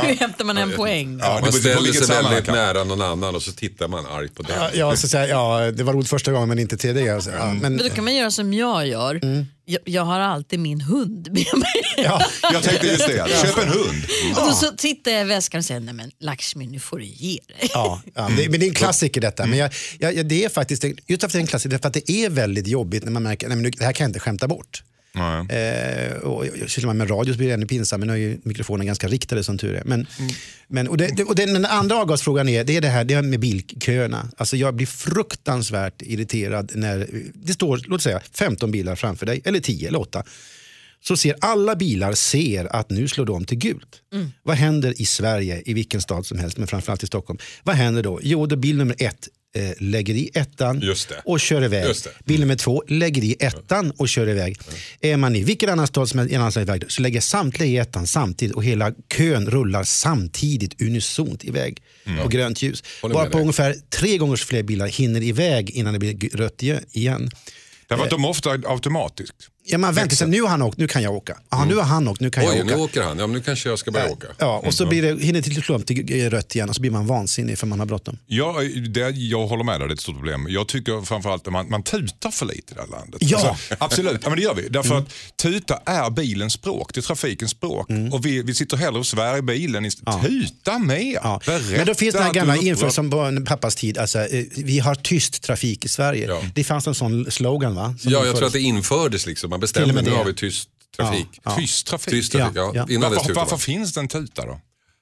hur 0.06 0.14
hämtar 0.16 0.44
man 0.44 0.56
hem 0.56 0.72
poäng? 0.76 1.18
Ja, 1.20 1.26
det 1.26 1.32
Man 1.32 1.40
beror 1.40 1.52
på 1.52 1.58
ställer 1.58 1.80
vilket 1.82 1.96
sig 1.98 2.06
sammanhang 2.06 2.34
väldigt 2.34 2.52
nära 2.54 2.84
någon 2.84 3.02
annan 3.02 3.34
och 3.34 3.42
så 3.42 3.52
tittar 3.52 3.88
man 3.88 4.06
argt 4.06 4.34
på 4.34 4.42
den. 4.42 4.52
ja, 4.60 4.70
ja, 4.74 4.96
så 4.96 5.06
att 5.06 5.10
säga, 5.10 5.26
ja, 5.28 5.70
det 5.70 5.82
var 5.84 5.92
roligt 5.92 6.08
första 6.08 6.32
gången 6.32 6.48
men 6.48 6.58
inte 6.58 6.76
tredje. 6.76 7.06
Ja, 7.06 7.20
men, 7.26 7.58
Men 7.58 7.76
då 7.76 7.88
kan 7.90 8.04
man 8.04 8.14
göra 8.14 8.30
som 8.30 8.54
jag 8.54 8.86
gör. 8.88 9.20
Jag, 9.68 9.80
jag 9.84 10.02
har 10.04 10.20
alltid 10.20 10.58
min 10.60 10.80
hund 10.80 11.28
med 11.32 11.46
mig. 11.58 11.82
ja, 11.96 12.22
Jag 12.52 12.62
tänkte 12.62 12.86
just 12.86 13.06
det, 13.06 13.28
köp 13.42 13.58
en 13.58 13.68
hund. 13.68 14.04
Och 14.36 14.46
då 14.46 14.52
så 14.52 14.70
tittar 14.76 15.10
jag 15.10 15.20
i 15.20 15.24
väskan 15.24 15.58
och 15.58 15.64
säger, 15.64 15.80
nej 15.80 15.94
men 15.94 16.10
Lakshmi 16.20 16.66
nu 16.66 16.78
får 16.80 16.98
du 16.98 17.04
ge 17.04 17.38
dig. 17.48 17.70
Ja, 17.74 18.02
ja 18.14 18.30
det, 18.36 18.48
men 18.48 18.60
det 18.60 18.66
är 18.66 18.68
en 18.68 18.74
klassiker 18.74 19.20
detta. 19.20 19.46
Men 19.46 19.58
jag, 19.58 19.70
jag, 19.98 20.14
jag- 20.16 20.26
det 20.26 20.44
är 20.44 20.48
faktiskt, 20.48 20.84
just 21.06 21.20
för 21.20 21.26
att 21.26 21.32
det 21.32 21.38
är 21.38 21.40
en 21.40 21.46
klassiker, 21.46 21.70
därför 21.70 21.88
att 21.88 21.94
det 21.94 22.10
är 22.10 22.30
väldigt 22.30 22.66
jobbigt 22.66 23.04
när 23.04 23.10
man 23.12 23.22
märker 23.22 23.46
att 23.50 23.72
det 23.78 23.84
här 23.84 23.92
kan 23.92 24.04
jag 24.04 24.08
inte 24.08 24.20
skämta 24.20 24.48
bort. 24.48 24.82
Nej. 25.16 25.58
Eh, 25.58 26.16
och 26.16 26.44
sysslar 26.66 26.86
man 26.86 26.96
med 26.96 27.10
radio 27.10 27.32
så 27.32 27.38
blir 27.38 27.48
det 27.48 27.54
ännu 27.54 27.66
pinsamt, 27.66 28.00
men 28.00 28.08
nu 28.08 28.14
är 28.14 28.18
ju 28.18 28.38
mikrofonen 28.42 28.86
ganska 28.86 29.08
riktade 29.08 29.44
som 29.44 29.58
tur 29.58 29.74
är. 29.74 29.84
Men, 29.84 30.06
men, 30.68 30.88
och 30.88 30.96
det, 30.96 31.16
det, 31.16 31.24
och 31.24 31.34
den, 31.34 31.52
den 31.52 31.64
andra 31.64 31.96
avgasfrågan 31.96 32.48
är, 32.48 32.64
det 32.64 32.76
är 32.76 32.80
det 32.80 32.88
här 32.88 33.04
det 33.04 33.14
här 33.14 33.22
med 33.22 33.40
bilköerna. 33.40 34.28
Alltså 34.36 34.56
jag 34.56 34.74
blir 34.74 34.86
fruktansvärt 34.86 36.02
irriterad 36.02 36.72
när 36.74 37.08
det 37.34 37.52
står 37.52 37.80
låt 37.86 38.02
säga 38.02 38.20
15 38.32 38.70
bilar 38.70 38.96
framför 38.96 39.26
dig, 39.26 39.40
eller 39.44 39.60
10 39.60 39.88
eller 39.88 40.00
8 40.00 40.24
så 41.00 41.16
ser 41.16 41.34
alla 41.40 41.76
bilar 41.76 42.12
ser 42.12 42.76
att 42.76 42.90
nu 42.90 43.08
slår 43.08 43.26
de 43.26 43.44
till 43.44 43.58
gult. 43.58 44.02
Vad 44.42 44.56
händer 44.56 45.00
i 45.00 45.04
Sverige, 45.04 45.62
i 45.64 45.74
vilken 45.74 46.00
stad 46.00 46.26
som 46.26 46.38
helst, 46.38 46.58
men 46.58 46.66
framförallt 46.66 47.02
i 47.02 47.06
Stockholm? 47.06 47.38
Vad 47.62 47.76
händer 47.76 48.02
då? 48.02 48.20
Jo, 48.22 48.46
då 48.46 48.56
bil 48.56 48.76
nummer 48.76 48.96
ett 48.98 49.28
eh, 49.56 49.70
lägger 49.78 50.14
i 50.14 50.30
ettan 50.34 50.82
och 51.24 51.40
kör 51.40 51.64
iväg. 51.64 51.84
Det. 52.04 52.10
Bil 52.24 52.40
nummer 52.40 52.56
två 52.56 52.82
lägger 52.88 53.24
i 53.24 53.36
ettan 53.40 53.90
och 53.90 54.08
kör 54.08 54.28
iväg. 54.28 54.58
Är 55.00 55.16
man 55.16 55.36
i 55.36 55.42
vilken 55.44 55.68
annan 55.70 55.86
stad 55.86 56.08
som 56.08 56.18
helst 56.18 56.56
iväg 56.56 56.84
så 56.88 57.02
lägger 57.02 57.20
samtliga 57.20 57.68
i 57.68 57.76
ettan 57.76 58.06
samtidigt 58.06 58.54
och 58.56 58.64
hela 58.64 58.92
kön 59.16 59.50
rullar 59.50 59.84
samtidigt 59.84 60.82
unisont 60.82 61.44
iväg 61.44 61.82
på 62.22 62.28
grönt 62.28 62.62
ljus. 62.62 62.82
Bara 63.02 63.26
på 63.30 63.38
ungefär 63.38 63.74
tre 63.90 64.18
gånger 64.18 64.36
fler 64.36 64.62
bilar 64.62 64.86
hinner 64.86 65.22
iväg 65.22 65.70
innan 65.70 65.92
det 65.92 65.98
blir 65.98 66.36
rött 66.36 66.62
igen- 66.62 66.84
igen. 66.92 67.30
Därför 67.88 68.04
att 68.04 68.10
de 68.10 68.24
är 68.24 68.28
ofta 68.28 68.50
automatiskt. 68.50 69.32
Ja, 69.68 69.78
man 69.78 69.94
väntar 69.94 70.16
sig, 70.16 70.28
nu 70.28 70.40
har 70.42 70.48
han 70.48 70.62
åkt, 70.62 70.78
nu 70.78 70.88
kan 70.88 71.02
jag 71.02 71.14
åka. 71.14 71.36
Aha, 71.48 71.64
Nu 71.64 71.74
har 71.74 71.82
han 71.82 72.08
åkt, 72.08 72.20
nu 72.20 72.30
kan 72.30 72.44
Oj, 72.48 72.56
jag 72.56 72.66
nu 72.66 72.72
åka. 72.72 72.82
åker 72.82 73.02
han. 73.02 73.18
Ja, 73.18 73.26
nu 73.26 73.40
kanske 73.40 73.68
jag 73.68 73.78
ska 73.78 73.90
börja 73.90 74.10
åka. 74.10 74.26
Ja, 74.38 74.62
och 74.66 74.74
så 74.74 74.86
blir 74.86 75.02
det, 75.02 75.22
hinner 75.24 75.42
till 75.42 75.62
klump 75.62 75.86
till 75.86 76.20
eh, 76.24 76.30
rött 76.30 76.54
igen 76.54 76.68
och 76.68 76.74
så 76.74 76.80
blir 76.80 76.90
man 76.90 77.06
vansinnig 77.06 77.58
för 77.58 77.66
man 77.66 77.78
har 77.78 77.86
bråttom. 77.86 78.18
Jag, 78.26 78.54
det, 78.90 79.10
jag 79.10 79.46
håller 79.46 79.64
med 79.64 79.80
dig, 79.80 79.88
det 79.88 79.92
är 79.92 79.94
ett 79.94 80.00
stort 80.00 80.14
problem. 80.14 80.46
Jag 80.50 80.68
tycker 80.68 81.04
framförallt 81.04 81.46
att 81.46 81.52
man, 81.52 81.68
man 81.70 81.82
tutar 81.82 82.30
för 82.30 82.46
lite 82.46 82.72
i 82.72 82.74
det 82.74 82.80
här 82.80 82.88
landet. 82.88 83.20
Ja. 83.20 83.56
absolut, 83.78 84.20
ja, 84.22 84.28
men 84.28 84.38
det 84.38 84.44
gör 84.44 84.54
vi. 84.54 84.68
Därför 84.70 84.98
att 84.98 85.12
tuta 85.42 85.80
är 85.86 86.10
bilens 86.10 86.52
språk, 86.52 86.90
det 86.94 87.00
är 87.00 87.02
trafikens 87.02 87.50
språk. 87.50 87.88
Och 88.12 88.26
vi, 88.26 88.42
vi 88.42 88.54
sitter 88.54 88.76
hellre 88.76 88.98
och 88.98 89.06
svär 89.06 89.36
i 89.38 89.42
bilen. 89.42 89.90
Ja. 90.06 90.22
Tuta 90.26 90.78
mer, 90.78 91.14
Ja. 91.22 91.40
berätta 91.46 91.76
Men 91.76 91.86
då 91.86 91.94
finns 91.94 92.14
det 92.14 92.22
här 92.22 92.32
gamla 92.32 92.56
inför 92.56 92.88
som 92.90 93.10
på 93.10 93.44
pappas 93.46 93.74
tid, 93.74 93.98
alltså, 93.98 94.18
eh, 94.18 94.44
vi 94.56 94.78
har 94.78 94.94
tyst 94.94 95.42
trafik 95.42 95.84
i 95.84 95.88
Sverige. 95.88 96.26
Ja. 96.28 96.42
Det 96.54 96.64
fanns 96.64 96.86
en 96.86 96.94
sån 96.94 97.30
slogan 97.30 97.74
va? 97.74 97.94
Som 97.98 98.12
Ja, 98.12 98.26
jag 98.26 98.36
tror 98.36 98.46
att 98.46 98.52
det 98.52 98.60
infördes 98.60 99.26
liksom. 99.26 99.55
Man 99.56 99.60
bestämde 99.60 99.94
med 99.94 100.04
nu 100.04 100.10
det. 100.10 100.16
har 100.16 100.24
vi 100.24 100.34
tyst 100.34 100.68
trafik. 100.96 101.26
Ja. 101.44 101.56
Tyst 101.56 101.86
trafik. 101.86 102.10
Tyst 102.14 102.32
trafik, 102.32 102.56
ja. 102.56 102.72
Ja, 102.74 102.86
ja. 102.88 102.94
Innan 102.94 103.14
Varför, 103.14 103.34
varför 103.34 103.56
finns 103.56 103.92
det 103.94 104.00
en 104.00 104.08
tuta 104.08 104.46
då? 104.46 104.60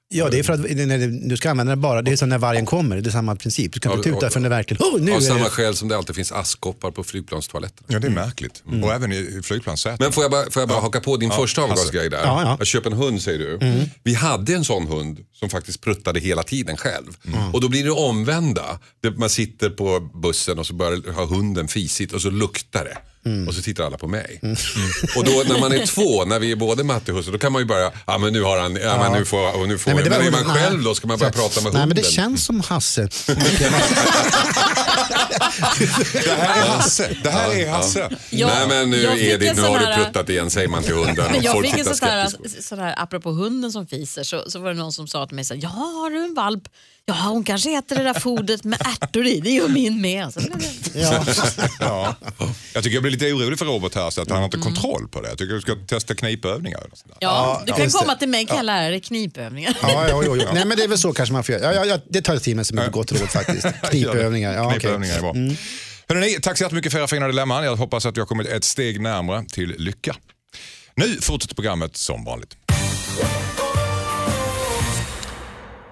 Ja, 0.09 0.29
det 0.29 0.39
är 0.39 0.43
för 0.43 0.53
att 0.53 0.61
när 0.61 0.99
det- 0.99 1.29
du 1.29 1.37
ska 1.37 1.51
använda 1.51 1.71
den 1.71 1.81
bara, 1.81 2.03
det 2.03 2.13
är 2.13 2.17
som 2.17 2.29
när 2.29 2.39
vargen 2.39 2.67
kommer, 2.67 3.01
det 3.01 3.11
är 3.11 3.13
samma 3.13 3.37
princip. 3.37 3.73
Du 3.73 3.81
kan 3.81 3.93
inte 3.93 4.09
Ja, 4.09 4.15
tuta 4.15 4.27
och- 4.27 4.33
för 4.33 4.41
när 4.41 4.49
verkligen, 4.49 4.83
oh, 4.83 5.01
nu 5.01 5.11
Av 5.13 5.17
är 5.17 5.21
samma 5.21 5.45
det... 5.45 5.51
skäl 5.51 5.77
som 5.77 5.89
det 5.89 5.97
alltid 5.97 6.17
finns 6.17 6.33
askkoppar 6.33 6.91
på 6.91 7.05
flygplanstoaletten. 7.05 7.85
Ja, 7.89 7.99
det 7.99 8.07
är 8.07 8.11
märkligt. 8.11 8.63
Och 8.83 8.93
även 8.93 9.13
i 9.13 9.41
flygplanssäten. 9.45 9.97
Men 10.01 10.13
får 10.13 10.25
jag 10.25 10.31
bara, 10.31 10.51
får 10.51 10.63
jag 10.63 10.69
bara 10.69 10.81
haka 10.81 11.01
på 11.01 11.17
din 11.17 11.31
första 11.31 11.61
Hasse. 11.61 11.73
avgasgrej 11.73 12.11
där? 12.11 12.19
Ja, 12.23 12.43
ja. 12.43 12.57
Att 12.61 12.67
köpa 12.67 12.89
en 12.89 12.97
hund 12.97 13.23
säger 13.23 13.39
du. 13.39 13.87
Vi 14.03 14.15
hade 14.15 14.55
en 14.55 14.65
sån 14.65 14.87
hund 14.87 15.19
som 15.33 15.51
faktiskt 15.51 15.81
pruttade 15.81 16.21
hela 16.21 16.43
tiden 16.43 16.77
själv. 16.77 17.17
Och 17.53 17.61
då 17.61 17.69
blir 17.69 17.85
det 17.85 17.91
omvända. 17.91 18.79
Det- 19.03 19.11
Man 19.19 19.31
sitter 19.31 19.71
på 19.71 20.01
bussen 20.23 20.59
och 20.59 20.67
så 20.67 20.75
börjar 20.75 21.13
ha 21.13 21.25
hunden 21.27 21.69
fisigt 21.69 22.13
och 22.13 22.23
så 22.23 22.31
luktar 22.31 22.85
det. 22.85 22.99
Och 23.49 23.55
så 23.55 23.63
tittar 23.63 23.85
alla 23.85 23.99
på 23.99 24.07
mig. 24.09 24.41
Och 25.17 25.25
då 25.25 25.43
när 25.49 25.61
man 25.61 25.73
är 25.73 25.87
två, 25.87 26.25
när 26.25 26.39
vi 26.39 26.53
är 26.53 26.57
både 26.57 26.85
matte 26.85 27.13
och 27.13 27.19
husse, 27.19 27.31
då 27.31 27.39
kan 27.39 27.53
man 27.53 27.63
ju 27.63 27.67
börja, 27.67 27.93
ja 28.07 28.19
men 28.19 28.33
nu 28.33 28.43
har 28.43 28.59
han, 28.61 28.77
ja 28.83 28.99
men 28.99 29.13
nu 29.13 29.25
får, 29.25 29.61
och 29.61 29.69
nu 29.69 29.79
får 29.79 29.91
Nej, 29.95 30.05
det 30.05 30.11
Men, 30.11 30.19
var 30.19 30.27
är 30.27 30.31
man 30.31 30.41
hunden- 30.41 30.57
själv 30.63 30.77
nej. 30.77 30.85
då 30.85 30.95
ska 30.95 31.07
man 31.07 31.19
börja 31.19 31.33
prata 31.33 31.61
med 31.61 31.73
Nej, 31.73 31.81
hunden. 31.83 31.89
men 31.89 31.97
det 31.97 32.11
känns 32.11 32.45
som 32.45 32.61
Hasse. 32.61 33.09
Det 36.13 36.31
här 36.31 36.63
är 36.65 36.69
Hasse. 36.69 37.17
Det 37.23 37.31
här 37.31 37.51
är 37.55 37.69
Hasse. 37.71 38.11
Jag- 38.31 38.49
Nej 38.49 38.69
men 38.69 38.91
nu 38.91 39.03
jag 39.03 39.13
fick 39.19 39.23
Edith, 39.29 39.51
en 39.51 39.57
nu 39.57 39.63
sån 39.63 39.73
har 39.73 39.79
du 39.81 39.87
här- 39.87 40.05
pruttat 40.05 40.29
igen 40.29 40.51
säger 40.51 40.69
man 40.69 40.83
till. 40.83 40.95
Men 40.95 41.19
Och 41.37 41.43
jag 41.43 41.53
folk 41.53 41.67
fick 41.67 41.73
en 41.79 41.85
tittar 41.85 41.95
sån 41.95 42.09
här, 42.09 42.29
skeptiskt. 42.29 42.65
sån 42.65 42.79
här, 42.79 42.95
apropå 43.03 43.31
hunden 43.31 43.73
som 43.73 43.87
fiser, 43.87 44.23
så, 44.23 44.51
så 44.51 44.59
var 44.59 44.69
det 44.69 44.75
någon 44.77 44.93
som 44.93 45.07
sa 45.09 45.27
till 45.27 45.35
mig 45.37 45.45
så 45.45 45.55
här, 45.55 45.61
ja 45.63 45.69
har 45.69 46.11
du 46.11 46.25
en 46.25 46.35
valp? 46.35 46.63
Ja 47.07 47.15
hon 47.15 47.45
kanske 47.45 47.79
äter 47.79 47.97
det 47.97 48.03
där 48.03 48.21
fodret 48.21 48.65
med 48.65 48.81
ärtor 49.01 49.27
i, 49.27 49.41
det 49.41 49.51
gör 49.51 49.69
min 49.69 50.01
med. 50.01 50.33
Så, 50.33 50.41
Ja. 50.95 51.25
Ja. 51.81 52.15
Jag 52.75 52.83
tycker 52.85 52.95
jag 52.95 53.03
blir 53.03 53.13
lite 53.13 53.33
orolig 53.33 53.59
för 53.59 53.67
Robert 53.67 53.95
här, 53.95 54.11
så 54.11 54.23
att 54.23 54.29
han 54.29 54.39
har 54.39 54.45
inte 54.45 54.57
kontroll 54.59 55.09
på 55.09 55.21
det. 55.21 55.29
Jag 55.29 55.39
tycker 55.39 55.55
du 55.55 55.61
ska 55.61 55.75
testa 55.87 56.15
knipövningar. 56.15 56.79
Eller 56.79 56.89
sånt 56.97 57.05
där. 57.09 57.17
ja, 57.21 57.63
du 57.67 57.73
kan 57.73 57.83
just 57.85 57.97
det. 57.99 58.05
komma 58.05 58.15
till 58.15 58.29
mig 58.29 58.47
kan 58.47 58.57
jag 58.57 58.67
lära 58.67 58.91
dig 58.91 59.01
knipövningar. 59.01 59.77
Ja, 59.83 60.09
ja, 60.09 60.23
ja, 60.25 60.37
ja. 60.37 60.49
Nej, 60.55 60.65
men 60.65 60.77
det 60.77 60.85
är 60.85 60.89
väl 60.89 60.99
så 60.99 61.13
kanske 61.13 61.33
man 61.33 61.45
får 61.45 61.55
göra. 61.55 61.65
Ja, 61.75 61.81
ja, 61.81 61.85
ja, 61.85 61.99
det 62.11 62.23
tar 62.23 62.37
till 62.39 62.57
mig 62.57 62.65
som 62.65 62.79
ett 62.79 62.93
gott 62.93 63.13
råd 63.13 63.31
faktiskt. 63.31 63.67
Knipövningar. 63.91 64.53
Ja, 64.55 64.73
okej. 64.77 64.94
Knipövningar 64.97 65.17
är 65.17 65.21
bra. 65.21 65.57
Hörrni, 66.09 66.39
tack 66.43 66.59
så 66.59 66.65
jättemycket 66.65 66.93
för 66.93 66.99
era 66.99 67.09
fina 67.09 67.27
dilemman. 67.27 67.65
Jag 67.65 67.77
hoppas 67.77 68.07
att 68.07 68.17
jag 68.17 68.23
har 68.25 68.29
kommit 68.29 68.47
ett 68.47 68.65
steg 68.65 69.01
närmare 69.01 69.45
till 69.49 69.75
lycka. 69.79 70.17
Nu 70.97 71.19
fortsätter 71.21 71.55
programmet 71.55 71.97
som 71.97 72.25
vanligt. 72.25 72.57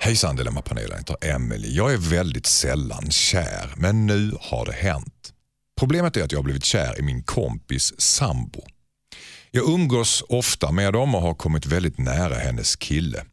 Hejsan 0.00 0.36
Dilemmapanelen, 0.36 0.90
jag 0.90 0.98
heter 0.98 1.34
Emily. 1.34 1.76
Jag 1.76 1.92
är 1.92 1.96
väldigt 1.96 2.46
sällan 2.46 3.10
kär, 3.10 3.72
men 3.76 4.06
nu 4.06 4.32
har 4.40 4.66
det 4.66 4.72
hänt. 4.72 5.32
Problemet 5.78 6.16
är 6.16 6.24
att 6.24 6.32
jag 6.32 6.38
har 6.38 6.44
blivit 6.44 6.64
kär 6.64 6.98
i 6.98 7.02
min 7.02 7.22
kompis 7.22 8.00
sambo. 8.00 8.62
Jag 9.50 9.68
umgås 9.68 10.24
ofta 10.28 10.72
med 10.72 10.92
dem 10.92 11.14
och 11.14 11.22
har 11.22 11.34
kommit 11.34 11.66
väldigt 11.66 11.98
nära 11.98 12.34
hennes 12.34 12.76
kille. 12.76 13.24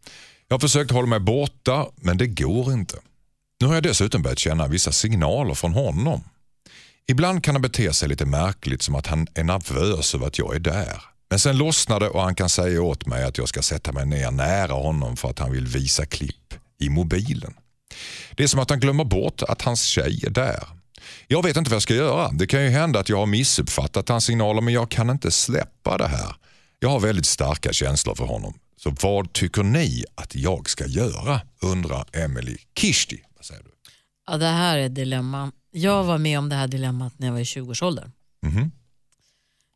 Jag 0.48 0.54
har 0.54 0.60
försökt 0.60 0.92
hålla 0.92 1.08
mig 1.08 1.20
borta, 1.20 1.88
men 1.96 2.18
det 2.18 2.28
går 2.28 2.74
inte. 2.74 2.98
Nu 3.62 3.68
har 3.68 3.74
jag 3.74 3.84
dessutom 3.84 4.22
börjat 4.22 4.40
känna 4.40 4.68
vissa 4.68 4.92
signaler 4.92 5.54
från 5.54 5.74
honom. 5.74 6.24
Ibland 7.08 7.44
kan 7.44 7.56
han 7.56 7.62
bete 7.62 7.94
sig 7.94 8.10
lite 8.10 8.26
märkligt 8.26 8.82
som 8.82 8.96
att 8.96 9.08
han 9.08 9.28
är 9.34 9.44
nervös 9.44 10.16
över 10.16 10.28
att 10.28 10.40
jag 10.40 10.56
är 10.56 10.60
där. 10.60 11.04
Men 11.30 11.40
sen 11.40 11.58
lossnar 11.58 12.00
det 12.00 12.10
och 12.10 12.22
han 12.22 12.36
kan 12.36 12.50
säga 12.50 12.82
åt 12.82 13.06
mig 13.06 13.24
att 13.24 13.38
jag 13.38 13.50
ska 13.50 13.62
sätta 13.62 13.92
mig 13.92 14.06
ner 14.06 14.32
nära 14.32 14.74
honom 14.74 15.18
för 15.18 15.30
att 15.30 15.40
han 15.40 15.52
vill 15.52 15.68
visa 15.68 16.06
klipp 16.06 16.54
i 16.80 16.90
mobilen. 16.90 17.54
Det 18.32 18.44
är 18.44 18.48
som 18.48 18.60
att 18.60 18.70
han 18.70 18.80
glömmer 18.80 19.04
bort 19.04 19.44
att 19.44 19.62
hans 19.62 19.84
tjej 19.84 20.24
är 20.26 20.30
där. 20.30 20.64
Jag 21.28 21.44
vet 21.44 21.58
inte 21.58 21.70
vad 21.70 21.76
jag 21.76 21.82
ska 21.82 21.96
göra. 21.96 22.32
Det 22.32 22.48
kan 22.48 22.64
ju 22.64 22.70
hända 22.70 23.00
att 23.00 23.10
jag 23.10 23.18
har 23.18 23.26
missuppfattat 23.26 24.10
hans 24.10 24.26
signaler 24.26 24.62
men 24.62 24.74
jag 24.74 24.92
kan 24.92 25.10
inte 25.10 25.32
släppa 25.32 25.98
det 25.98 26.08
här. 26.08 26.36
Jag 26.80 26.90
har 26.90 27.00
väldigt 27.00 27.26
starka 27.26 27.74
känslor 27.74 28.16
för 28.16 28.26
honom. 28.26 28.54
Så 28.78 28.96
vad 29.02 29.34
tycker 29.34 29.64
ni 29.64 30.04
att 30.16 30.36
jag 30.36 30.70
ska 30.70 30.86
göra? 30.86 31.42
Undrar 31.62 32.06
Emily 32.14 32.58
Kishti. 32.80 33.24
Ja, 34.32 34.38
det 34.38 34.46
här 34.48 34.78
är 34.78 34.86
ett 34.86 34.96
dilemma. 34.96 35.52
Jag 35.72 36.04
var 36.04 36.18
med 36.18 36.40
om 36.40 36.50
det 36.50 36.56
här 36.56 36.68
dilemmat 36.68 37.14
när 37.20 37.28
jag 37.28 37.34
var 37.34 37.40
i 37.40 37.44
20-årsåldern. 37.44 38.12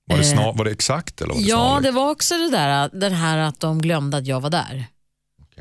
Var 0.06 0.18
det, 0.18 0.24
Eh, 0.24 0.34
snar, 0.34 0.54
var 0.54 0.66
det 0.66 0.72
exakt? 0.72 1.22
Eller 1.22 1.34
var 1.34 1.42
det 1.42 1.48
Ja, 1.48 1.58
snarlikt? 1.58 1.84
det 1.84 1.92
var 1.92 2.12
också 2.12 2.38
det 2.38 2.50
där, 2.50 2.90
den 2.94 3.14
här 3.14 3.38
att 3.38 3.60
de 3.60 3.82
glömde 3.82 4.18
att 4.18 4.28
jag 4.28 4.42
var 4.42 4.50
där. 4.50 4.86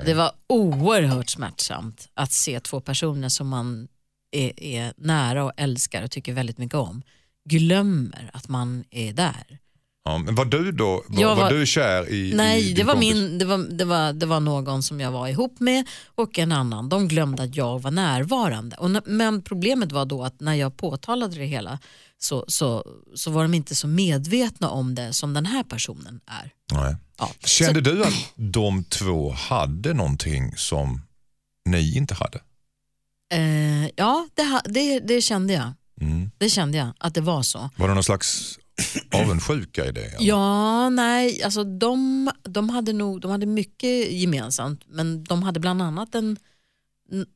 Det 0.07 0.15
var 0.15 0.33
oerhört 0.47 1.29
smärtsamt 1.31 2.09
att 2.15 2.33
se 2.33 2.61
två 2.61 2.81
personer 2.81 3.29
som 3.29 3.49
man 3.49 3.89
är, 4.31 4.63
är 4.63 4.93
nära 4.97 5.45
och 5.45 5.53
älskar 5.57 6.03
och 6.03 6.11
tycker 6.11 6.33
väldigt 6.33 6.59
mycket 6.59 6.75
om 6.75 7.03
glömmer 7.45 8.31
att 8.33 8.49
man 8.49 8.85
är 8.91 9.13
där. 9.13 9.59
Ja, 10.05 10.19
men 10.19 10.35
var 10.35 10.45
du 10.45 10.73
då 10.73 11.05
var, 11.09 11.25
var, 11.25 11.37
var- 11.37 11.51
du 11.51 11.67
kär 11.67 12.11
i 12.11 12.33
Nej, 12.35 12.71
i 12.71 12.73
det 12.73 12.85
var, 12.85 12.93
kompis? 12.93 13.15
min, 13.15 13.39
det, 13.39 13.45
var, 13.45 13.59
det, 13.59 13.85
var, 13.85 14.13
det 14.13 14.27
var 14.27 14.41
någon 14.41 14.83
som 14.83 15.01
jag 15.01 15.11
var 15.11 15.29
ihop 15.29 15.61
med 15.61 15.89
och 16.07 16.39
en 16.39 16.53
annan. 16.53 16.89
De 16.89 17.09
glömde 17.09 17.43
att 17.43 17.57
jag 17.57 17.79
var 17.83 17.91
närvarande. 17.91 18.77
Och, 18.77 18.91
men 19.07 19.43
problemet 19.43 19.93
var 19.93 20.05
då 20.05 20.25
att 20.25 20.41
när 20.41 20.55
jag 20.55 20.77
påtalade 20.77 21.37
det 21.37 21.45
hela 21.45 21.79
så, 22.19 22.45
så, 22.49 22.85
så 23.15 23.31
var 23.31 23.43
de 23.43 23.55
inte 23.55 23.75
så 23.75 23.87
medvetna 23.87 24.71
om 24.71 24.95
det 24.95 25.13
som 25.13 25.35
den 25.35 25.47
här 25.47 25.63
personen 25.63 26.21
är. 26.27 26.51
Nej. 26.73 26.97
Ja. 27.19 27.31
Kände 27.45 27.81
du 27.81 28.05
att 28.05 28.33
de 28.35 28.85
två 28.85 29.31
hade 29.31 29.95
någonting 29.95 30.53
som 30.57 31.01
ni 31.65 31.97
inte 31.97 32.15
hade? 32.15 32.41
Eh, 33.35 33.87
ja, 33.97 34.29
det, 34.35 34.61
det, 34.65 35.01
det 35.01 35.21
kände 35.21 35.53
jag. 35.53 35.73
Mm. 36.01 36.31
Det 36.39 36.51
kände 36.51 36.79
jag, 36.79 36.89
att 36.99 37.15
det 37.15 37.21
var 37.21 37.43
så. 37.43 37.71
Var 37.77 37.89
det 37.89 37.95
någon 37.95 38.05
slags 38.05 38.59
avundsjuka 39.11 39.87
i 39.87 39.93
det? 39.93 40.05
eller? 40.05 40.27
Ja, 40.29 40.91
nej, 40.91 41.43
alltså 41.43 41.65
de, 41.65 42.31
de, 42.43 42.69
hade 42.69 42.93
nog, 42.93 43.21
de 43.21 43.31
hade 43.31 43.47
mycket 43.47 44.13
gemensamt 44.13 44.85
men 44.87 45.25
de 45.25 45.43
hade 45.43 45.61
bland 45.61 45.83
annat 45.83 46.15
en, 46.15 46.37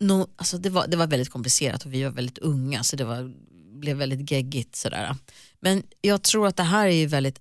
no, 0.01 0.29
alltså 0.37 0.59
det, 0.59 0.71
var, 0.71 0.87
det 0.87 0.97
var 0.97 1.07
väldigt 1.07 1.31
komplicerat 1.31 1.85
och 1.85 1.95
vi 1.95 2.03
var 2.03 2.11
väldigt 2.11 2.39
unga 2.39 2.83
så 2.83 2.97
det 2.97 3.05
var, 3.05 3.33
blev 3.81 3.97
väldigt 3.97 4.31
geggigt. 4.31 4.77
Sådär. 4.77 5.17
Men 5.61 5.83
jag 6.01 6.23
tror 6.23 6.47
att 6.47 6.57
det 6.57 6.63
här 6.63 6.87
är 6.87 6.95
ju 6.95 7.07
väldigt, 7.07 7.41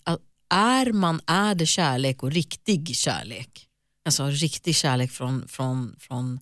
är 0.49 0.91
man, 0.91 1.21
är 1.25 1.55
det 1.55 1.65
kärlek 1.65 2.23
och 2.23 2.31
riktig 2.31 2.95
kärlek, 2.95 3.67
alltså 4.05 4.25
riktig 4.25 4.75
kärlek 4.75 5.11
från, 5.11 5.47
från, 5.47 5.95
från 5.99 6.39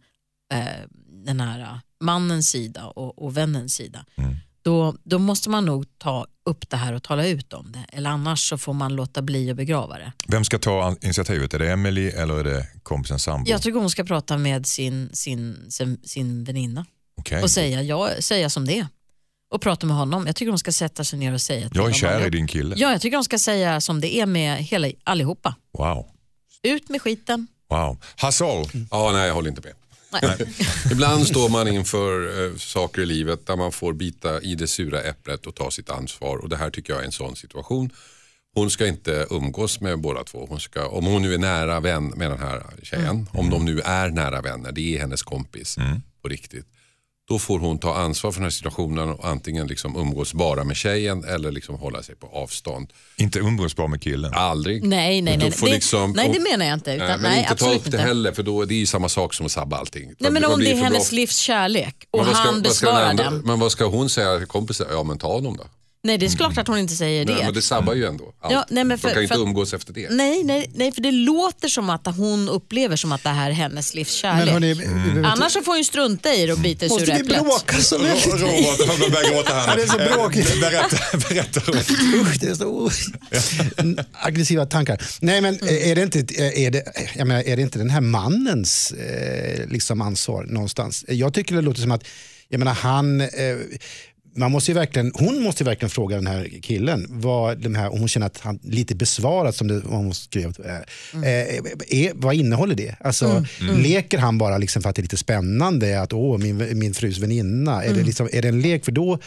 eh, 0.53 0.89
den 1.25 1.39
här 1.39 1.79
mannens 1.99 2.49
sida 2.49 2.85
och, 2.85 3.23
och 3.23 3.37
vännens 3.37 3.75
sida, 3.75 4.05
Mm. 4.15 4.35
Då, 4.63 4.95
då 5.03 5.19
måste 5.19 5.49
man 5.49 5.65
nog 5.65 5.85
ta 5.97 6.27
upp 6.45 6.69
det 6.69 6.77
här 6.77 6.93
och 6.93 7.03
tala 7.03 7.27
ut 7.27 7.53
om 7.53 7.71
det. 7.71 7.85
Eller 7.97 8.09
annars 8.09 8.49
så 8.49 8.57
får 8.57 8.73
man 8.73 8.95
låta 8.95 9.21
bli 9.21 9.51
att 9.51 9.57
begrava 9.57 9.97
det. 9.97 10.11
Vem 10.27 10.43
ska 10.43 10.59
ta 10.59 10.95
initiativet? 11.01 11.53
Är 11.53 11.59
det 11.59 11.71
Emily 11.71 12.07
eller 12.07 12.33
är 12.35 12.43
det 12.43 12.67
kompisen 12.83 13.19
sambo? 13.19 13.49
Jag 13.49 13.61
tycker 13.61 13.79
hon 13.79 13.89
ska 13.89 14.03
prata 14.03 14.37
med 14.37 14.65
sin, 14.65 15.09
sin, 15.13 15.65
sin, 15.69 15.99
sin 16.03 16.43
väninna 16.43 16.85
Okej. 17.17 17.43
och 17.43 17.51
säga, 17.51 17.81
ja, 17.81 18.09
säga 18.19 18.49
som 18.49 18.65
det 18.65 18.79
är. 18.79 18.87
Och 19.51 19.61
prata 19.61 19.85
med 19.87 19.95
honom. 19.97 20.25
Jag 20.27 20.35
tycker 20.35 20.49
hon 20.49 20.59
ska 20.59 20.71
sätta 20.71 21.03
sig 21.03 21.19
ner 21.19 21.33
och 21.33 21.41
säga 21.41 21.69
till 21.69 21.77
Jag 21.77 21.89
är 21.89 21.93
kär 21.93 22.27
i 22.27 22.29
din 22.29 22.47
kille. 22.47 22.75
Ja, 22.77 22.91
jag 22.91 23.01
tycker 23.01 23.17
hon 23.17 23.23
ska 23.23 23.39
säga 23.39 23.81
som 23.81 24.01
det 24.01 24.15
är 24.15 24.25
med 24.25 24.57
hela, 24.57 24.91
allihopa. 25.03 25.55
Wow. 25.77 26.05
Ut 26.63 26.89
med 26.89 27.01
skiten. 27.01 27.47
wow. 27.69 28.03
Hasse 28.15 28.43
Aro, 28.43 28.65
Ja, 28.91 29.11
nej, 29.13 29.27
jag 29.27 29.33
håller 29.33 29.49
inte 29.49 29.61
med. 29.61 29.73
Nej. 30.21 30.37
Ibland 30.91 31.27
står 31.27 31.49
man 31.49 31.67
inför 31.67 32.45
eh, 32.45 32.55
saker 32.57 33.01
i 33.01 33.05
livet 33.05 33.47
där 33.47 33.55
man 33.55 33.71
får 33.71 33.93
bita 33.93 34.41
i 34.41 34.55
det 34.55 34.67
sura 34.67 35.01
äpplet 35.01 35.47
och 35.47 35.55
ta 35.55 35.71
sitt 35.71 35.89
ansvar. 35.89 36.37
Och 36.37 36.49
Det 36.49 36.57
här 36.57 36.69
tycker 36.69 36.93
jag 36.93 37.01
är 37.01 37.05
en 37.05 37.11
sån 37.11 37.35
situation. 37.35 37.89
Hon 38.55 38.69
ska 38.71 38.87
inte 38.87 39.27
umgås 39.29 39.79
med 39.81 39.99
båda 39.99 40.23
två. 40.23 40.45
Hon 40.49 40.59
ska, 40.59 40.87
om 40.87 41.05
hon 41.05 41.21
nu 41.21 41.33
är 41.33 41.37
nära 41.37 41.79
vän 41.79 42.07
med 42.15 42.31
den 42.31 42.39
här 42.39 42.63
tjejen, 42.83 43.29
om 43.31 43.49
de 43.49 43.65
nu 43.65 43.79
är 43.79 44.09
nära 44.09 44.41
vänner, 44.41 44.71
det 44.71 44.95
är 44.95 44.99
hennes 44.99 45.23
kompis 45.23 45.77
på 46.21 46.27
riktigt. 46.27 46.65
Då 47.29 47.39
får 47.39 47.59
hon 47.59 47.77
ta 47.79 47.95
ansvar 47.95 48.31
för 48.31 48.39
den 48.39 48.43
här 48.45 48.49
situationen 48.51 49.09
och 49.09 49.27
antingen 49.27 49.67
liksom 49.67 49.95
umgås 49.95 50.33
bara 50.33 50.63
med 50.63 50.75
tjejen 50.77 51.23
eller 51.23 51.51
liksom 51.51 51.75
hålla 51.75 52.03
sig 52.03 52.15
på 52.15 52.27
avstånd. 52.27 52.93
inte 53.17 53.39
umgås 53.39 53.75
bara 53.75 53.87
med 53.87 54.01
killen. 54.01 54.33
Aldrig. 54.33 54.83
Nej, 54.83 55.21
nej, 55.21 55.37
nej. 55.37 55.51
får 55.51 55.67
Det, 55.67 55.73
liksom- 55.73 56.11
nej, 56.11 56.29
det 56.33 56.39
menar 56.39 56.65
jag 56.65 56.73
inte. 56.73 56.91
Utan, 56.93 57.07
Nej, 57.07 57.17
men 57.17 57.31
nej, 57.31 57.37
inte 57.39 57.47
ta 57.49 57.53
absolut 57.53 57.77
upp 57.77 57.83
det 57.91 57.97
inte. 57.97 58.07
heller 58.07 58.31
för 58.31 58.43
då, 58.43 58.65
det 58.65 58.73
är 58.73 58.77
ju 58.77 58.85
samma 58.85 59.09
sak 59.09 59.33
som 59.33 59.45
att 59.45 59.51
sabba 59.51 59.77
allting. 59.77 60.11
Nej, 60.19 60.31
men 60.31 60.45
om 60.45 60.59
det 60.59 60.71
är 60.71 60.75
hennes 60.75 61.09
bra- 61.09 61.15
livs 61.15 61.37
kärlek 61.37 61.95
och 62.11 62.17
Men 62.19 62.27
vad 62.27 62.35
ska- 62.35 62.45
han 62.45 62.53
ska 62.55 62.69
besvarar 62.69 63.13
den. 63.13 63.37
Men 63.37 63.59
vad 63.59 63.71
ska 63.71 63.85
hon 63.85 64.09
säga 64.09 64.37
till 64.37 64.47
kompisen? 64.47 64.87
Ja 64.91 65.03
men 65.03 65.17
ta 65.17 65.27
honom 65.33 65.57
då. 65.57 65.63
Nej, 66.05 66.17
det 66.17 66.25
är 66.25 66.29
klart 66.37 66.57
att 66.57 66.67
hon 66.67 66.77
inte 66.77 66.95
säger 66.95 67.25
Nej, 67.25 67.35
det. 67.35 67.43
men 67.43 67.53
det 67.53 67.61
sabbar 67.61 67.93
ju 67.93 68.05
ändå 68.05 68.33
allt. 68.41 68.53
Ja, 68.53 68.65
nej, 68.69 68.83
men 68.83 68.97
för- 68.97 69.07
De 69.07 69.13
kan 69.13 69.21
ju 69.23 69.27
inte 69.27 69.37
umgås 69.39 69.73
efter 69.73 69.93
det. 69.93 70.09
Nej, 70.09 70.43
nej, 70.43 70.71
nej, 70.75 70.91
för 70.91 71.01
det 71.01 71.11
låter 71.11 71.67
som 71.67 71.89
att 71.89 72.07
hon 72.17 72.49
upplever 72.49 72.95
som 72.95 73.11
att 73.11 73.23
det 73.23 73.29
här 73.29 73.49
är 73.49 73.53
hennes 73.53 73.93
livs 73.93 74.11
kärlek. 74.13 74.45
Men 74.45 74.53
hörni, 74.53 74.73
vi 74.73 74.85
behöver 74.85 75.23
Annars 75.23 75.51
så 75.53 75.61
får 75.61 75.73
hon 75.75 75.83
strunta 75.85 76.33
i 76.33 76.45
det 76.45 76.53
och 76.53 76.59
bita 76.59 76.85
i 76.85 76.89
Måste 76.89 77.05
sura 77.05 77.15
vi 77.15 77.21
äpplet. 77.21 77.43
bråka 77.43 77.77
så 77.77 77.97
väldigt? 77.97 78.25
Robert, 78.25 78.87
han 78.87 79.11
börjar 79.11 79.33
gråta 79.33 79.53
här. 79.53 79.75
Det 79.75 79.83
är 79.83 79.87
så 79.87 79.99
Eh, 79.99 80.13
bråkigt. 80.13 80.61
Berätta, 80.61 80.97
berätta 81.29 81.59
Robert. 81.59 81.89
Usch, 81.91 82.39
det 82.39 82.47
är 82.47 82.55
så 82.55 82.91
aggressiva 84.13 84.65
tankar. 84.65 85.01
Nej, 85.21 85.41
men 85.41 85.53
är 85.69 85.95
det 85.95 86.01
inte, 86.03 86.19
är 86.43 86.71
det, 86.71 86.83
jag 87.15 87.27
menar, 87.27 87.41
är 87.41 87.55
det 87.55 87.61
inte 87.61 87.77
den 87.79 87.89
här 87.89 88.01
mannens 88.01 88.91
eh, 88.91 89.67
liksom 89.67 90.01
ansvar 90.01 90.43
någonstans? 90.43 91.05
Jag 91.07 91.33
tycker 91.33 91.55
det 91.55 91.61
låter 91.61 91.81
som 91.81 91.91
att, 91.91 92.03
jag 92.49 92.59
menar 92.59 92.73
han, 92.73 93.21
eh, 93.21 93.27
man 94.35 94.51
måste 94.51 94.71
ju 94.71 94.75
verkligen, 94.75 95.11
hon 95.15 95.43
måste 95.43 95.63
ju 95.63 95.65
verkligen 95.65 95.89
fråga 95.89 96.15
den 96.15 96.27
här 96.27 96.49
killen 96.61 97.05
vad 97.09 97.57
den 97.57 97.75
här, 97.75 97.93
om 97.93 97.99
hon 97.99 98.07
känner 98.07 98.27
att 98.27 98.39
han 98.39 98.59
lite 98.63 98.95
besvarat 98.95 99.55
som 99.55 99.67
det, 99.67 99.81
hon 99.85 100.13
skrev. 100.13 100.55
Eh, 100.65 100.75
eh, 101.23 101.57
är, 101.87 102.11
vad 102.15 102.35
innehåller 102.35 102.75
det? 102.75 102.95
Alltså, 102.99 103.45
Leker 103.77 104.17
han 104.17 104.37
bara 104.37 104.57
liksom 104.57 104.81
för 104.81 104.89
att 104.89 104.95
det 104.95 104.99
är 104.99 105.03
lite 105.03 105.17
spännande? 105.17 106.01
Att 106.01 106.13
åh, 106.13 106.37
min, 106.37 106.79
min 106.79 106.93
frus 106.93 107.17
väninna. 107.17 107.83
Är, 107.83 107.93
det 107.93 108.03
liksom, 108.03 108.29
är 108.31 108.41
det 108.41 108.47
en 108.47 108.61
lek? 108.61 108.85
För 108.85 108.91
då 108.91 109.19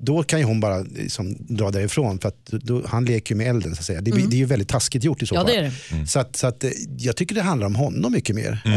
då 0.00 0.22
kan 0.22 0.38
ju 0.38 0.44
hon 0.44 0.60
bara 0.60 0.78
liksom 0.78 1.36
dra 1.38 1.70
därifrån 1.70 2.18
för 2.18 2.28
att 2.28 2.46
då, 2.46 2.82
han 2.86 3.04
leker 3.04 3.34
ju 3.34 3.38
med 3.38 3.46
elden. 3.50 3.74
Så 3.74 3.80
att 3.80 3.86
säga. 3.86 4.00
Det, 4.00 4.10
blir- 4.12 4.26
det 4.26 4.36
är 4.36 4.38
ju 4.38 4.44
väldigt 4.44 4.68
taskigt 4.68 5.04
gjort 5.04 5.22
i 5.22 5.26
så 5.26 5.34
Ja, 5.34 5.40
fall. 5.40 5.46
det 5.50 5.56
är 5.56 5.72
det. 6.00 6.06
Så, 6.06 6.18
att, 6.20 6.36
så 6.36 6.46
att, 6.46 6.64
eh, 6.64 6.70
jag 6.98 7.16
tycker 7.16 7.34
det 7.34 7.42
handlar 7.42 7.66
om 7.66 7.74
honom 7.74 8.12
mycket 8.12 8.36
mer. 8.36 8.62
Mm, 8.64 8.76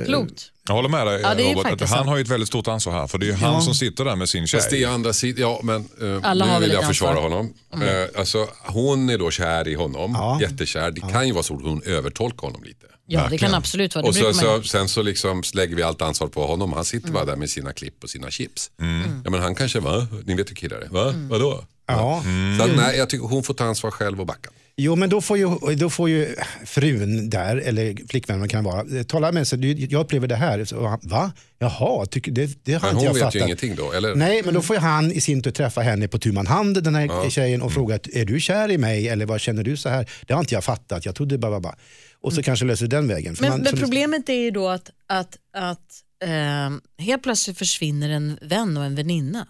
Eh, 0.00 0.04
Klokt. 0.04 0.42
Jag 0.68 0.74
håller 0.74 0.88
med 0.88 1.06
dig 1.06 1.20
Ja, 1.20 1.34
det 1.34 1.42
Robert. 1.54 1.88
Han 1.88 2.08
har 2.08 2.16
ju 2.16 2.22
ett 2.22 2.28
väldigt 2.28 2.48
stort 2.48 2.68
ansvar 2.68 2.92
här. 2.92 3.06
För 3.06 3.18
det 3.18 3.26
är 3.26 3.28
ju 3.28 3.32
han 3.34 3.62
som 3.62 3.74
sitter 3.74 4.04
där 4.04 4.16
med 4.16 4.28
sin 4.28 4.46
tjej. 4.46 4.60
Fast 4.60 4.70
det 4.70 4.82
är 4.82 4.88
andra 4.88 5.12
sidan, 5.12 5.40
ja 5.40 5.60
men 5.62 5.88
Alla 6.22 6.44
har 6.44 6.54
nu 6.60 6.66
vill 6.66 6.72
jag 6.74 6.86
försvara 6.86 7.10
ansvar. 7.10 7.26
Mm. 7.26 7.48
honom. 7.72 7.88
Eh, 8.12 8.18
alltså, 8.20 8.46
hon 8.66 9.10
är 9.10 9.18
då 9.18 9.30
kär 9.30 9.68
i 9.68 9.74
honom, 9.74 10.12
Ja. 10.18 10.38
jättekär. 10.40 10.90
Det 10.90 11.00
kan 11.00 11.26
ju 11.26 11.32
vara 11.32 11.42
så 11.42 11.54
att 11.56 11.62
hon 11.62 11.82
övertolkar 11.86 12.46
honom 12.46 12.62
lite. 12.64 12.86
Ja, 13.12 13.18
det 13.18 13.22
Verkligen. 13.22 13.50
kan 13.50 13.54
absolut 13.58 13.94
vara. 13.94 14.02
Det 14.02 14.08
Och 14.08 14.14
så, 14.14 14.32
så, 14.32 14.62
sen 14.62 14.88
så 14.88 15.02
liksom 15.02 15.42
lägger 15.54 15.76
vi 15.76 15.82
allt 15.82 16.02
ansvar 16.02 16.28
på 16.28 16.46
honom. 16.46 16.72
Han 16.72 16.84
sitter 16.84 17.10
bara 17.12 17.24
där 17.24 17.36
med 17.36 17.50
sina 17.50 17.72
klipp 17.72 18.02
och 18.02 18.10
sina 18.10 18.30
chips. 18.30 18.70
Mm. 18.80 19.20
Ja, 19.24 19.30
men 19.30 19.40
han 19.40 19.54
kanske, 19.54 19.80
va? 19.80 20.06
Ni 20.24 20.34
vet 20.34 20.50
hur 20.50 20.54
killar 20.54 20.76
är. 20.76 20.88
Va? 20.88 21.14
Vadå? 21.30 21.64
Ja. 21.86 22.22
Så 22.58 22.64
att, 22.64 22.76
nej, 22.76 22.98
jag 22.98 23.10
tycker 23.10 23.26
hon 23.26 23.42
får 23.42 23.54
ta 23.54 23.64
ansvar 23.64 23.90
själv 23.90 24.20
och 24.20 24.26
backa. 24.26 24.50
Jo, 24.76 24.96
men 24.96 25.10
då 25.10 25.20
får, 25.20 25.38
ju, 25.38 25.48
då 25.76 25.90
får 25.90 26.08
ju 26.08 26.34
frun 26.66 27.30
där, 27.30 27.56
eller 27.56 28.08
flickvännen 28.08 28.48
kan 28.48 28.64
det 28.64 28.70
vara, 28.70 29.04
tala 29.04 29.32
med 29.32 29.48
sig. 29.48 29.92
Jag 29.92 30.00
upplever 30.00 30.28
det 30.28 30.36
här. 30.36 30.64
Så, 30.64 30.86
han, 30.86 30.98
Va? 31.02 31.32
Jaha, 31.58 32.06
tycker, 32.06 32.32
det, 32.32 32.64
det 32.64 32.72
har 32.72 32.80
Men 32.80 32.90
inte 32.90 32.96
hon 32.98 33.04
jag 33.04 33.14
vet 33.14 33.22
fattat. 33.22 33.34
ju 33.34 33.40
ingenting 33.40 33.74
då, 33.74 33.92
eller? 33.92 34.14
Nej, 34.14 34.42
men 34.44 34.54
då 34.54 34.62
får 34.62 34.76
ju 34.76 34.80
han 34.80 35.12
i 35.12 35.20
sin 35.20 35.42
tur 35.42 35.50
träffa 35.50 35.80
henne 35.80 36.08
på 36.08 36.18
tu 36.18 36.32
man 36.32 36.46
hand, 36.46 36.82
den 36.84 36.94
här 36.94 37.30
tjejen, 37.30 37.62
och 37.62 37.72
fråga, 37.72 37.98
är 38.12 38.24
du 38.24 38.40
kär 38.40 38.70
i 38.70 38.78
mig 38.78 39.08
eller 39.08 39.26
vad 39.26 39.40
känner 39.40 39.62
du 39.62 39.76
så 39.76 39.88
här? 39.88 40.10
Det 40.26 40.32
har 40.32 40.40
inte 40.40 40.54
jag 40.54 40.64
fattat, 40.64 41.06
jag 41.06 41.14
trodde 41.14 41.38
bara, 41.38 41.60
bara. 41.60 41.74
Och 42.22 42.32
så 42.32 42.42
kanske 42.42 42.64
löser 42.64 42.86
den 42.86 43.08
vägen. 43.08 43.36
För 43.36 43.42
Men, 43.42 43.50
man- 43.52 43.60
men 43.60 43.76
problemet 43.76 44.28
är 44.28 44.34
ju 44.34 44.50
då 44.50 44.68
att, 44.68 44.90
att, 45.08 45.36
att 45.56 45.78
eh, 46.24 47.04
helt 47.04 47.22
plötsligt 47.22 47.58
försvinner 47.58 48.10
en 48.10 48.38
vän 48.42 48.76
och 48.76 48.84
en 48.84 48.94
väninna. 48.94 49.46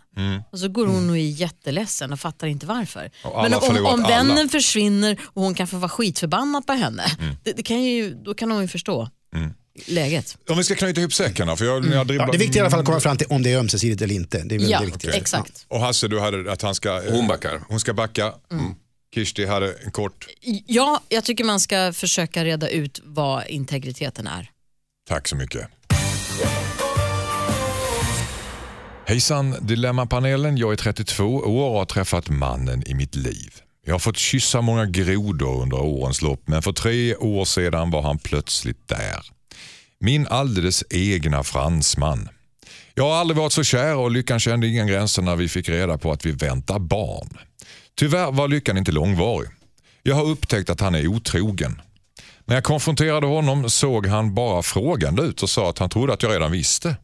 Och 0.53 0.59
så 0.59 0.69
går 0.69 0.87
hon 0.87 1.11
och 1.11 1.17
är 1.17 1.21
jätteledsen 1.21 2.13
och 2.13 2.21
fattar 2.21 2.47
inte 2.47 2.67
varför. 2.67 3.11
Alla 3.25 3.43
Men 3.49 3.55
om, 3.55 3.87
om 3.87 3.87
alla. 4.05 4.09
vännen 4.09 4.49
försvinner 4.49 5.21
och 5.25 5.43
hon 5.43 5.55
kan 5.55 5.67
få 5.67 5.77
vara 5.77 5.89
skitförbannad 5.89 6.67
på 6.67 6.73
henne, 6.73 7.03
det, 7.45 7.53
det 7.53 7.63
kan 7.63 7.83
ju, 7.83 8.15
då 8.15 8.35
kan 8.35 8.51
hon 8.51 8.63
ju 8.63 8.69
förstå 8.69 9.09
läget. 9.87 10.37
Om 10.51 10.57
vi 10.57 10.65
ska 10.65 10.75
knyta 10.75 11.01
ihop 11.01 11.13
säckerna. 11.13 11.57
För 11.57 11.65
jag, 11.65 11.87
jag 11.87 12.07
dribblar... 12.07 12.27
Ja, 12.27 12.39
det 12.39 12.45
är 12.45 12.57
i 12.57 12.61
alla 12.61 12.71
fall 12.71 12.81
att 12.81 12.87
komma 12.87 13.01
fram 13.01 13.17
till 13.17 13.27
om 13.31 13.43
det 13.43 13.53
är 13.53 13.59
ömsesidigt 13.59 14.03
eller 14.03 14.15
inte. 14.15 14.39
Det 14.45 14.55
är 14.55 14.59
väl 14.59 14.71
Ja, 14.71 14.81
det 14.81 14.87
viktiga. 14.87 15.13
exakt. 15.13 15.65
Och 15.69 15.81
Hasse, 15.81 16.09
du 16.09 16.21
hade 16.21 16.53
att 16.53 16.63
han 16.63 16.75
ska... 16.75 17.03
Hon 17.11 17.29
backar. 17.29 17.61
Hon 17.69 17.81
ska 17.81 17.95
backa. 17.95 18.33
Mm. 18.53 18.75
Kirsti 19.15 19.47
hade 19.47 19.73
en 19.73 19.91
kort... 19.91 20.27
Ja, 20.67 21.01
jag 21.09 21.25
tycker 21.25 21.45
man 21.45 21.61
ska 21.61 21.93
försöka 21.93 22.45
reda 22.45 22.69
ut 22.69 23.01
vad 23.05 23.47
integriteten 23.47 24.27
är. 24.27 24.51
Tack 25.09 25.29
så 25.29 25.37
mycket. 25.37 25.69
Hejsan 29.07 29.55
Dilemmapanelen. 29.61 30.57
Jag 30.57 30.73
är 30.73 30.77
32 30.77 31.25
år 31.25 31.71
och 31.71 31.79
har 31.79 31.85
träffat 31.85 32.29
mannen 32.29 32.83
i 32.87 32.95
mitt 32.95 33.15
liv. 33.15 33.55
Jag 33.87 33.95
har 33.95 33.99
fått 33.99 34.17
kyssa 34.17 34.61
många 34.61 34.87
grodor 34.87 35.63
under 35.63 35.81
årens 35.81 36.23
lopp 36.23 36.43
men 36.49 36.63
för 36.63 36.73
tre 36.73 37.17
år 37.17 37.45
sedan 37.45 37.91
var 37.91 38.03
han 38.03 38.19
plötsligt 38.19 38.89
där. 38.89 39.27
Min 40.01 40.27
alldeles 40.27 40.85
egna 40.91 41.45
fransman. 41.45 42.29
Jag 42.95 43.05
har 43.05 43.15
aldrig 43.15 43.37
varit 43.37 43.53
så 43.53 43.65
kär 43.65 43.97
och 43.97 44.11
lyckan 44.11 44.41
kände 44.41 44.67
inga 44.67 44.85
gränser 44.85 45.23
när 45.23 45.37
vi 45.37 45.49
fick 45.49 45.69
reda 45.69 45.99
på 45.99 46.13
att 46.13 46.27
vi 46.27 46.33
väntar 46.33 46.79
barn. 46.79 47.39
Tyvärr 47.95 48.33
var 48.33 48.49
lyckan 48.49 48.79
inte 48.79 48.93
långvarig. 48.93 49.49
Jag 50.03 50.15
har 50.15 50.25
upptäckt 50.25 50.71
att 50.71 50.81
han 50.81 50.95
är 50.95 51.07
otrogen. 51.07 51.83
När 52.45 52.55
jag 52.55 52.65
konfronterade 52.65 53.27
honom 53.27 53.71
såg 53.71 54.07
han 54.07 54.35
bara 54.35 54.63
frågande 54.63 55.23
ut 55.23 55.43
och 55.43 55.51
sa 55.51 55.71
att 55.71 55.79
han 55.79 55.91
trodde 55.91 56.13
att 56.13 56.23
jag 56.23 56.33
redan 56.33 56.53
visste. 56.53 56.97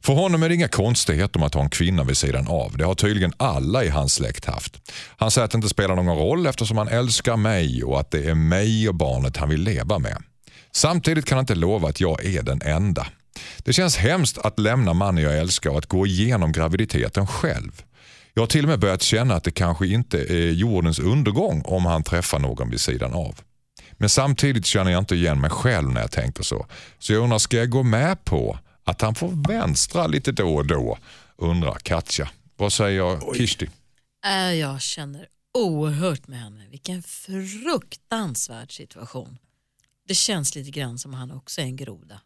För 0.00 0.12
honom 0.12 0.42
är 0.42 0.48
det 0.48 0.54
inga 0.54 0.68
konstigheter 0.68 1.40
om 1.40 1.46
att 1.46 1.54
ha 1.54 1.62
en 1.62 1.70
kvinna 1.70 2.04
vid 2.04 2.16
sidan 2.16 2.48
av. 2.48 2.76
Det 2.76 2.84
har 2.84 2.94
tydligen 2.94 3.32
alla 3.36 3.84
i 3.84 3.88
hans 3.88 4.14
släkt 4.14 4.44
haft. 4.44 4.92
Han 5.16 5.30
säger 5.30 5.44
att 5.44 5.50
det 5.50 5.56
inte 5.56 5.68
spelar 5.68 5.96
någon 5.96 6.18
roll 6.18 6.46
eftersom 6.46 6.78
han 6.78 6.88
älskar 6.88 7.36
mig 7.36 7.84
och 7.84 8.00
att 8.00 8.10
det 8.10 8.30
är 8.30 8.34
mig 8.34 8.88
och 8.88 8.94
barnet 8.94 9.36
han 9.36 9.48
vill 9.48 9.60
leva 9.60 9.98
med. 9.98 10.22
Samtidigt 10.72 11.24
kan 11.24 11.36
han 11.36 11.42
inte 11.42 11.54
lova 11.54 11.88
att 11.88 12.00
jag 12.00 12.24
är 12.24 12.42
den 12.42 12.62
enda. 12.62 13.06
Det 13.58 13.72
känns 13.72 13.96
hemskt 13.96 14.38
att 14.38 14.58
lämna 14.58 14.94
mannen 14.94 15.24
jag 15.24 15.38
älskar 15.38 15.70
och 15.70 15.78
att 15.78 15.86
gå 15.86 16.06
igenom 16.06 16.52
graviditeten 16.52 17.26
själv. 17.26 17.82
Jag 18.38 18.42
har 18.42 18.46
till 18.46 18.64
och 18.64 18.68
med 18.68 18.78
börjat 18.80 19.02
känna 19.02 19.34
att 19.34 19.44
det 19.44 19.50
kanske 19.50 19.86
inte 19.86 20.18
är 20.18 20.50
jordens 20.50 20.98
undergång 20.98 21.62
om 21.64 21.84
han 21.84 22.02
träffar 22.02 22.38
någon 22.38 22.70
vid 22.70 22.80
sidan 22.80 23.14
av. 23.14 23.40
Men 23.92 24.08
samtidigt 24.08 24.66
känner 24.66 24.90
jag 24.90 24.98
inte 24.98 25.14
igen 25.14 25.40
mig 25.40 25.50
själv 25.50 25.92
när 25.92 26.00
jag 26.00 26.10
tänker 26.10 26.42
så. 26.42 26.66
Så 26.98 27.12
jag 27.12 27.22
undrar, 27.22 27.38
ska 27.38 27.56
jag 27.56 27.70
gå 27.70 27.82
med 27.82 28.24
på 28.24 28.58
att 28.84 29.00
han 29.00 29.14
får 29.14 29.48
vänstra 29.48 30.06
lite 30.06 30.32
då 30.32 30.54
och 30.54 30.66
då? 30.66 30.98
Undrar 31.36 31.74
Katja. 31.74 32.30
Vad 32.56 32.72
säger 32.72 33.34
Kishti? 33.34 33.68
Äh, 34.26 34.52
Jag 34.54 34.80
känner 34.82 35.26
oerhört 35.58 36.26
med 36.28 36.38
henne. 36.38 36.66
Vilken 36.70 37.02
fruktansvärd 37.02 38.72
situation. 38.72 39.38
Det 40.08 40.14
känns 40.14 40.54
lite 40.54 40.70
grann 40.70 40.98
som 40.98 41.14
han 41.14 41.30
också 41.30 41.60
är 41.60 41.64
en 41.64 41.76
groda. 41.76 42.20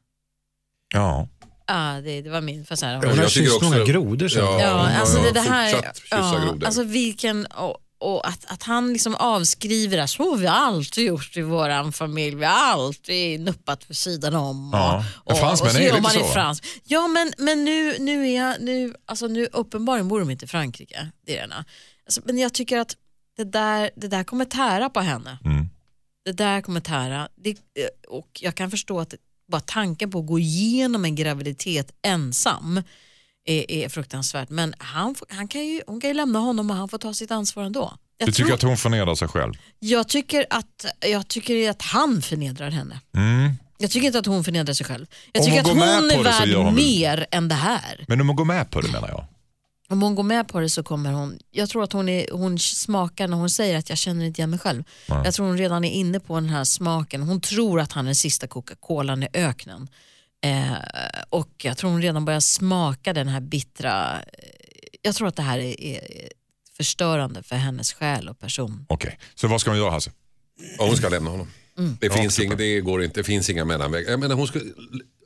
Ja. 0.94 1.29
Ah, 1.70 2.00
det, 2.00 2.22
det 2.22 2.30
var 2.30 2.40
min... 2.40 2.64
För 2.64 2.76
så 2.76 2.87
här, 2.87 2.94
Hon 2.94 3.04
har 3.04 3.16
jag 3.16 3.30
tycker 3.30 3.50
kysst 3.50 3.62
många 3.62 3.85
grodor. 3.85 4.28
Så. 4.28 4.38
Ja. 4.38 4.61
Ja, 4.61 5.00
alltså 5.00 5.22
det, 5.22 5.30
det 5.30 5.40
här, 5.40 5.92
ja, 6.11 6.56
alltså 6.64 6.83
vilken, 6.83 7.46
och, 7.46 7.76
och 7.98 8.28
att, 8.28 8.52
att 8.52 8.62
han 8.62 8.92
liksom 8.92 9.14
avskriver 9.14 9.96
det 9.96 10.09
så 10.09 10.30
har 10.30 10.37
vi 10.37 10.46
alltid 10.46 11.06
gjort 11.06 11.37
i 11.37 11.42
vår 11.42 11.92
familj, 11.92 12.37
vi 12.37 12.44
har 12.44 12.72
alltid 12.72 13.40
nuppat 13.40 13.90
vid 13.90 13.96
sidan 13.96 14.35
om. 14.35 14.70
Ja. 14.72 15.04
Och, 15.16 15.33
och, 15.33 15.50
och 15.52 15.59
så 15.59 15.80
gör 15.80 16.00
man 16.00 16.11
så, 16.11 16.20
i? 16.20 16.33
Frans. 16.33 16.62
Ja 16.85 17.09
men, 17.09 17.33
men 17.38 17.64
nu, 17.64 17.96
nu 17.98 18.28
är 18.28 18.37
jag, 18.37 18.61
nu, 18.61 18.94
alltså 19.06 19.26
nu 19.26 19.48
uppenbarligen 19.52 20.09
bor 20.09 20.20
de 20.20 20.30
inte 20.30 20.44
i 20.44 20.48
Frankrike, 20.48 21.11
det 21.26 21.38
är 21.38 21.48
det. 21.48 21.64
Alltså, 22.06 22.20
men 22.24 22.38
jag 22.38 22.54
tycker 22.54 22.78
att 22.78 22.96
det 23.37 23.44
där, 23.44 23.90
det 23.96 24.09
där 24.09 24.24
kommer 24.24 24.44
tära 24.44 24.90
på 24.90 25.00
henne. 25.00 25.38
Mm. 25.44 25.68
Det 26.24 26.33
där 26.33 26.61
kommer 26.61 26.80
tära. 26.80 27.28
Det, 27.37 27.56
och 28.09 28.28
jag 28.40 28.54
kan 28.54 28.70
förstå 28.70 29.00
att 29.00 29.14
bara 29.50 29.60
tanken 29.60 30.10
på 30.10 30.18
att 30.18 30.26
gå 30.26 30.38
igenom 30.38 31.04
en 31.04 31.14
graviditet 31.14 31.92
ensam 32.02 32.82
är, 33.44 33.70
är 33.70 33.88
fruktansvärt. 33.88 34.48
Men 34.50 34.74
han, 34.78 35.14
han 35.28 35.48
kan 35.48 35.66
ju, 35.66 35.82
hon 35.86 36.00
kan 36.00 36.10
ju 36.10 36.14
lämna 36.14 36.38
honom 36.38 36.70
och 36.70 36.76
han 36.76 36.88
får 36.88 36.98
ta 36.98 37.14
sitt 37.14 37.30
ansvar 37.30 37.62
ändå. 37.64 37.96
Jag, 38.18 38.28
Du 38.28 38.32
tycker 38.32 38.44
tror, 38.44 38.54
att 38.54 38.62
hon 38.62 38.76
förnedrar 38.76 39.14
sig 39.14 39.28
själv? 39.28 39.54
jag, 39.78 40.08
tycker 40.08 40.46
att, 40.50 40.86
jag 41.00 41.28
tycker 41.28 41.70
att 41.70 41.82
han 41.82 42.22
förnedrar 42.22 42.70
henne. 42.70 43.00
Mm. 43.16 43.52
Jag 43.78 43.90
tycker 43.90 44.06
inte 44.06 44.18
att 44.18 44.26
hon 44.26 44.44
förnedrar 44.44 44.74
sig 44.74 44.86
själv. 44.86 45.06
Jag 45.32 45.40
Om 45.40 45.46
tycker 45.46 45.62
hon 45.62 45.82
att 45.82 46.00
hon 46.00 46.10
är 46.10 46.24
värd 46.24 46.54
hon 46.54 46.74
mer 46.74 47.26
än 47.30 47.48
det 47.48 47.54
här. 47.54 48.04
Men 48.08 48.20
om 48.20 48.28
hon 48.28 48.36
går 48.36 48.44
med 48.44 48.70
på 48.70 48.80
det 48.80 48.92
menar 48.92 49.08
jag. 49.08 49.24
Om 49.90 50.03
hon 50.03 50.14
går 50.14 50.22
med 50.22 50.48
på 50.48 50.61
det 50.61 50.68
så 50.68 50.83
kommer 50.83 51.12
hon, 51.12 51.38
jag 51.50 51.68
tror 51.68 51.85
att 51.85 51.92
hon, 51.92 52.09
är, 52.09 52.26
hon 52.33 52.59
smakar 52.59 53.29
när 53.29 53.37
hon 53.37 53.50
säger 53.50 53.79
att 53.79 53.88
jag 53.88 53.98
känner 53.98 54.24
inte 54.24 54.40
igen 54.40 54.50
mig 54.50 54.59
själv. 54.59 54.85
Jag 55.07 55.35
tror 55.35 55.46
hon 55.46 55.59
redan 55.59 55.85
är 55.85 55.90
inne 55.90 56.20
på 56.20 56.35
den 56.35 56.48
här 56.48 56.64
smaken. 56.64 57.22
Hon 57.22 57.40
tror 57.40 57.81
att 57.81 57.92
han 57.92 58.05
är 58.05 58.09
den 58.09 58.14
sista 58.14 58.46
Coca-Colan 58.46 59.22
i 59.22 59.29
öknen. 59.33 59.88
Eh, 60.44 60.72
och 61.31 61.50
jag 61.62 61.76
tror 61.76 61.90
hon 61.90 62.03
redan 62.03 62.24
börjar 62.24 62.40
smaka 62.40 63.12
den 63.12 63.29
här 63.29 63.40
bittra, 63.40 64.22
eh, 64.22 64.48
jag 65.03 65.14
tror 65.14 65.29
att 65.29 65.37
det 65.37 65.42
här 65.42 65.59
är, 65.59 65.81
är 65.81 66.00
förstörande 66.76 67.42
för 67.42 67.57
hennes 67.57 67.92
själ 67.92 68.29
och 68.29 68.38
person. 68.38 68.87
Okej, 68.88 69.18
så 69.35 69.48
vad 69.48 69.61
ska 69.61 69.70
hon 69.70 69.79
göra 69.79 69.90
Hasse? 69.90 70.11
Ja, 70.79 70.87
hon 70.87 70.96
ska 70.96 71.09
lämna 71.09 71.31
honom. 71.31 71.48
Mm. 71.79 71.96
Det, 72.00 72.11
finns 72.11 72.35
super. 72.35 72.46
inga, 72.46 72.57
det 72.57 72.81
går 72.81 73.03
inte, 73.03 73.20
det 73.20 73.24
finns 73.24 73.50
inga 73.50 73.64
mellanvägar. 73.64 74.11
Jag 74.11 74.20
menar, 74.20 74.35
hon, 74.35 74.46
ska, 74.46 74.61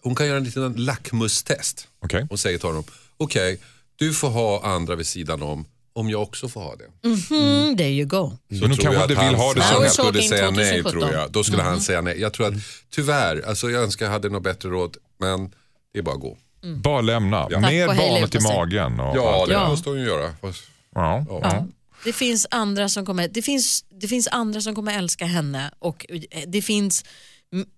hon 0.02 0.14
kan 0.14 0.26
göra 0.26 0.36
en 0.36 0.44
liten 0.44 0.72
lackmustest. 0.72 1.88
Okej. 2.00 2.26
Hon 2.28 2.38
säger 2.38 2.58
till 2.58 2.68
honom, 2.68 2.84
okej, 3.16 3.60
du 3.96 4.12
får 4.14 4.28
ha 4.30 4.62
andra 4.64 4.94
vid 4.94 5.06
sidan 5.06 5.42
om, 5.42 5.64
om 5.92 6.10
jag 6.10 6.22
också 6.22 6.48
får 6.48 6.60
ha 6.60 6.74
det. 6.76 7.08
Mm, 7.34 7.76
there 7.76 7.88
you 7.88 8.06
go. 8.06 8.30
Så 8.30 8.36
Men 8.48 8.60
hon 8.60 8.70
tror 8.70 8.76
kanske 8.76 8.92
jag 8.94 9.02
att 9.04 9.10
vill 9.10 9.16
han- 9.16 9.34
ha 9.34 9.54
det 9.54 9.60
så. 9.62 9.80
Han 9.80 9.90
skulle 9.90 10.22
säga 10.22 10.50
nej 10.50 10.82
2017. 10.82 10.92
tror 11.00 11.12
jag. 11.12 11.32
Då 11.32 11.44
skulle 11.44 11.62
Mm. 11.62 11.72
han 11.72 11.80
säga 11.80 12.00
nej. 12.00 12.20
Jag 12.20 12.32
tror 12.32 12.46
att 12.46 12.54
tyvärr, 12.90 13.48
alltså 13.48 13.70
jag 13.70 13.82
önskar 13.82 14.06
jag 14.06 14.12
hade 14.12 14.28
något 14.28 14.42
bättre 14.42 14.68
råd, 14.68 14.96
men 15.20 15.50
det 15.92 15.98
är 15.98 16.02
bara 16.02 16.14
att 16.14 16.20
gå. 16.20 16.36
Bara 16.76 17.00
lämna, 17.00 17.46
Ja. 17.50 17.58
hej, 17.58 17.86
barnet 17.86 18.34
i 18.34 18.40
magen. 18.40 19.00
Och 19.00 19.16
Ja, 19.16 19.40
allt 19.40 19.48
det 19.48 19.54
där. 19.54 19.68
måste 19.68 19.88
hon 19.88 19.98
ju 19.98 20.04
göra. 20.06 20.34
Ja. 20.42 20.52
Ja. 20.94 21.26
ja. 21.42 21.66
Det 22.04 22.12
finns 22.12 22.46
andra 22.50 22.88
som 22.88 23.06
kommer, 23.06 23.28
det 23.28 23.42
finns, 23.42 23.84
det 24.00 24.08
finns 24.08 24.28
andra 24.28 24.60
som 24.60 24.74
kommer 24.74 24.98
älska 24.98 25.24
henne 25.26 25.70
och 25.78 26.06
eh, 26.08 26.42
det 26.46 26.62
finns, 26.62 27.04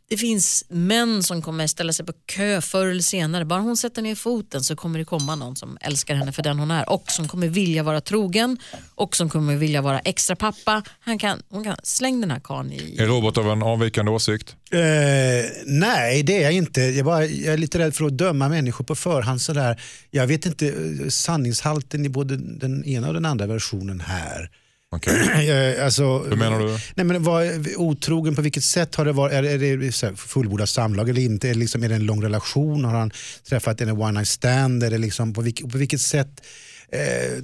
det 0.08 0.16
finns 0.16 0.64
män 0.68 1.22
som 1.22 1.42
kommer 1.42 1.66
ställa 1.66 1.92
sig 1.92 2.06
på 2.06 2.12
kö 2.26 2.60
förr 2.60 2.86
eller 2.86 3.02
senare. 3.02 3.44
Bara 3.44 3.60
hon 3.60 3.76
sätter 3.76 4.02
ner 4.02 4.14
foten 4.14 4.62
så 4.62 4.76
kommer 4.76 4.98
det 4.98 5.04
komma 5.04 5.34
någon 5.34 5.56
som 5.56 5.78
älskar 5.80 6.14
henne 6.14 6.32
för 6.32 6.42
den 6.42 6.58
hon 6.58 6.70
är 6.70 6.90
och 6.90 7.10
som 7.10 7.28
kommer 7.28 7.48
vilja 7.48 7.82
vara 7.82 8.00
trogen 8.00 8.58
och 8.94 9.16
som 9.16 9.30
kommer 9.30 9.56
vilja 9.56 9.82
vara 9.82 9.98
extra 9.98 10.36
pappa. 10.36 10.82
Han 11.00 11.18
kan, 11.18 11.42
hon 11.48 11.64
kan, 11.64 11.76
släng 11.82 12.20
den 12.20 12.30
här 12.30 12.40
karln 12.40 12.72
i... 12.72 12.96
Är 12.98 13.06
Robert 13.06 13.36
av 13.38 13.50
en 13.50 13.62
avvikande 13.62 14.10
åsikt? 14.10 14.56
Eh, 14.70 14.80
nej, 15.66 16.22
det 16.22 16.36
är 16.36 16.42
jag 16.42 16.52
inte. 16.52 16.80
Jag, 16.80 17.04
bara, 17.04 17.24
jag 17.24 17.54
är 17.54 17.58
lite 17.58 17.78
rädd 17.78 17.94
för 17.94 18.04
att 18.04 18.18
döma 18.18 18.48
människor 18.48 18.84
på 18.84 18.94
förhand. 18.94 19.40
Sådär. 19.40 19.80
Jag 20.10 20.26
vet 20.26 20.46
inte 20.46 20.68
eh, 20.68 21.08
sanningshalten 21.08 22.06
i 22.06 22.08
både 22.08 22.36
den 22.36 22.84
ena 22.84 23.08
och 23.08 23.14
den 23.14 23.24
andra 23.24 23.46
versionen 23.46 24.00
här. 24.00 24.50
Eh, 24.94 25.84
alltså, 25.84 26.18
Hur 26.18 26.36
menar 26.36 26.58
du? 26.58 26.78
Nej, 26.94 27.06
men 27.06 27.22
var 27.22 27.52
otrogen 27.76 28.34
på 28.34 28.42
vilket 28.42 28.64
sätt? 28.64 28.94
Har 28.94 29.04
det 29.04 29.12
varit, 29.12 29.32
är, 29.32 29.62
är 29.62 29.76
det 29.76 29.92
så 29.92 30.06
här 30.06 30.14
fullbordat 30.14 30.68
samlag 30.68 31.08
eller 31.08 31.20
inte? 31.20 31.48
Är 31.48 31.52
det, 31.52 31.58
liksom, 31.58 31.82
är 31.82 31.88
det 31.88 31.94
en 31.94 32.06
lång 32.06 32.22
relation? 32.22 32.84
Har 32.84 32.94
han 32.94 33.10
träffat 33.48 33.80
en 33.80 33.90
one 33.90 34.12
night 34.12 34.28
stand? 34.28 34.82
Är 34.82 34.90
det 34.90 34.98
liksom, 34.98 35.34
på, 35.34 35.40
vilket, 35.40 35.72
på 35.72 35.78
vilket 35.78 36.00
sätt? 36.00 36.46
Eh, 36.92 37.00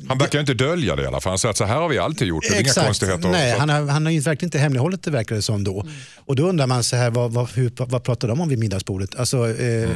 Han 0.09 0.18
verkar 0.18 0.40
inte 0.40 0.55
dölja 0.55 0.96
det 0.96 1.02
i 1.02 1.07
alla 1.07 1.20
fall. 1.20 1.31
Han 1.31 1.38
säger 1.38 1.50
att 1.50 1.57
så 1.57 1.64
här 1.64 1.76
har 1.76 1.88
vi 1.88 1.98
alltid 1.98 2.28
gjort. 2.28 2.44
Det 2.50 2.57
är 2.57 2.61
inga 2.61 2.72
konstigheter. 2.87 3.28
Nej, 3.28 3.59
han 3.59 3.68
har, 3.68 3.87
han 3.87 4.07
har 4.07 4.12
ju 4.12 4.20
verkligen 4.20 4.46
inte 4.46 4.59
hemlighållit 4.59 5.02
det 5.02 5.11
verkar 5.11 5.35
det 5.37 5.42
som 5.42 5.64
då. 5.64 5.87
Och 6.26 6.37
då 6.37 6.48
undrar 6.48 6.66
man 6.66 6.85
så 6.85 6.96
här, 6.96 7.11
vad, 7.11 7.33
vad, 7.33 7.50
hur, 7.50 7.72
vad 7.76 8.05
pratar 8.05 8.28
de 8.28 8.40
om 8.40 8.48
vid 8.48 8.59
middagsbordet? 8.59 9.14
Alltså, 9.14 9.48
eh, 9.61 9.83
eh, 9.83 9.88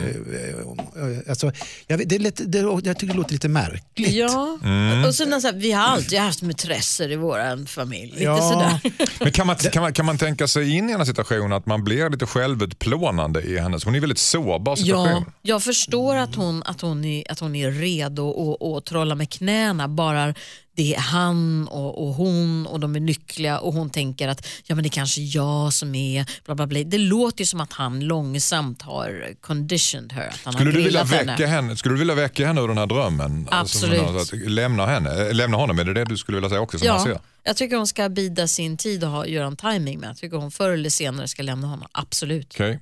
alltså, 1.28 1.52
jag, 1.86 1.98
vet, 1.98 2.08
det 2.08 2.14
är 2.14 2.18
lite, 2.18 2.44
det, 2.44 2.58
jag 2.58 2.84
tycker 2.98 3.06
det 3.06 3.14
låter 3.14 3.32
lite 3.32 3.48
märkligt. 3.48 4.12
Ja, 4.14 4.58
Mm. 4.64 5.04
och 5.04 5.14
sen 5.14 5.40
så 5.40 5.46
här, 5.48 5.54
vi 5.54 5.72
har 5.72 5.82
alltid 5.82 6.18
haft 6.18 6.42
matresser 6.42 7.12
i 7.12 7.16
vår 7.16 7.66
familj. 7.66 8.10
Lite 8.10 8.22
Ja. 8.24 8.50
sådär. 8.52 8.92
Men 9.20 9.32
kan 9.32 9.46
man, 9.46 9.56
kan, 9.56 9.82
man, 9.82 9.92
kan 9.92 10.06
man 10.06 10.18
tänka 10.18 10.48
sig 10.48 10.70
in 10.76 10.90
i 10.90 10.92
en 10.92 11.06
situation 11.06 11.52
att 11.52 11.66
man 11.66 11.84
blir 11.84 12.10
lite 12.10 12.26
självutplånande 12.26 13.42
i 13.42 13.58
hennes... 13.58 13.84
Hon 13.84 13.94
är 13.94 14.00
väldigt 14.00 14.18
sårbar 14.18 14.76
situation. 14.76 15.06
Ja, 15.26 15.32
jag 15.42 15.62
förstår 15.62 16.16
att 16.16 16.34
hon, 16.34 16.62
att 16.62 16.80
hon, 16.80 17.04
är, 17.04 17.32
att 17.32 17.38
hon 17.40 17.54
är 17.56 17.70
redo 17.70 18.30
att- 18.60 18.66
att 18.78 18.84
trolla 18.84 19.14
med 19.14 19.30
knäna 19.38 19.88
bara 19.88 20.34
det 20.76 20.94
är 20.94 21.00
han 21.00 21.68
och, 21.68 22.06
och 22.06 22.14
hon 22.14 22.66
och 22.66 22.80
de 22.80 22.96
är 22.96 23.00
lyckliga 23.00 23.58
och 23.58 23.72
hon 23.72 23.90
tänker 23.90 24.28
att 24.28 24.46
ja, 24.64 24.74
men 24.74 24.82
det 24.82 24.88
är 24.88 24.90
kanske 24.90 25.20
jag 25.20 25.72
som 25.72 25.94
är 25.94 26.26
bla 26.44 26.54
bla 26.54 26.66
bla. 26.66 26.82
Det 26.84 26.98
låter 26.98 27.40
ju 27.40 27.46
som 27.46 27.60
att 27.60 27.72
han 27.72 28.00
långsamt 28.00 28.82
har 28.82 29.34
conditioned 29.40 30.12
her. 30.12 30.52
Skulle 30.52 30.72
du, 30.72 30.82
vilja 30.82 31.04
väcka 31.04 31.46
henne, 31.46 31.76
skulle 31.76 31.94
du 31.94 31.98
vilja 31.98 32.14
väcka 32.14 32.46
henne 32.46 32.60
ur 32.60 32.68
den 32.68 32.78
här 32.78 32.86
drömmen? 32.86 33.48
Absolut. 33.50 34.00
Alltså, 34.00 34.36
lämna, 34.36 34.86
henne, 34.86 35.28
äh, 35.28 35.34
lämna 35.34 35.56
honom, 35.56 35.78
är 35.78 35.84
det 35.84 35.94
det 35.94 36.04
du 36.04 36.16
skulle 36.16 36.36
vilja 36.36 36.48
säga 36.48 36.60
också? 36.60 36.78
Som 36.78 36.88
han 36.88 37.00
ser? 37.00 37.10
Ja, 37.10 37.20
jag 37.42 37.56
tycker 37.56 37.76
hon 37.76 37.86
ska 37.86 38.08
bida 38.08 38.46
sin 38.46 38.76
tid 38.76 39.04
och 39.04 39.10
ha, 39.10 39.26
göra 39.26 39.46
en 39.46 39.56
timing 39.56 40.00
med. 40.00 40.08
Jag 40.08 40.16
tycker 40.16 40.36
hon 40.36 40.50
förr 40.50 40.70
eller 40.70 40.90
senare 40.90 41.28
ska 41.28 41.42
lämna 41.42 41.66
honom. 41.66 41.88
Absolut. 41.92 42.54
Okej. 42.54 42.80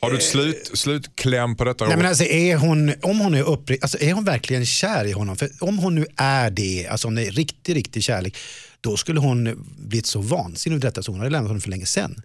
Har 0.00 0.10
du 0.10 0.16
ett 0.16 0.22
slut, 0.22 0.70
slutkläm 0.74 1.56
på 1.56 1.64
detta? 1.64 1.86
Nej, 1.86 1.96
men 1.96 2.06
alltså, 2.06 2.24
är, 2.24 2.56
hon, 2.56 2.92
om 3.02 3.18
hon 3.20 3.34
är, 3.34 3.42
uppri- 3.42 3.78
alltså, 3.82 3.98
är 4.00 4.12
hon 4.12 4.24
verkligen 4.24 4.66
kär 4.66 5.04
i 5.04 5.12
honom? 5.12 5.36
För 5.36 5.50
om 5.60 5.78
hon 5.78 5.94
nu 5.94 6.06
är 6.16 6.50
det, 6.50 6.86
alltså 6.90 7.08
om 7.08 7.14
det 7.14 7.26
är 7.26 7.30
riktig, 7.30 7.76
riktig 7.76 8.02
kärlek, 8.02 8.36
då 8.80 8.96
skulle 8.96 9.20
hon 9.20 9.66
blivit 9.78 10.06
så 10.06 10.20
vansinnig 10.20 10.76
över 10.76 10.86
detta 10.86 11.02
så 11.02 11.12
hon 11.12 11.20
hade 11.20 11.30
lämnat 11.30 11.48
honom 11.48 11.60
för 11.60 11.70
länge 11.70 11.86
sedan. 11.86 12.22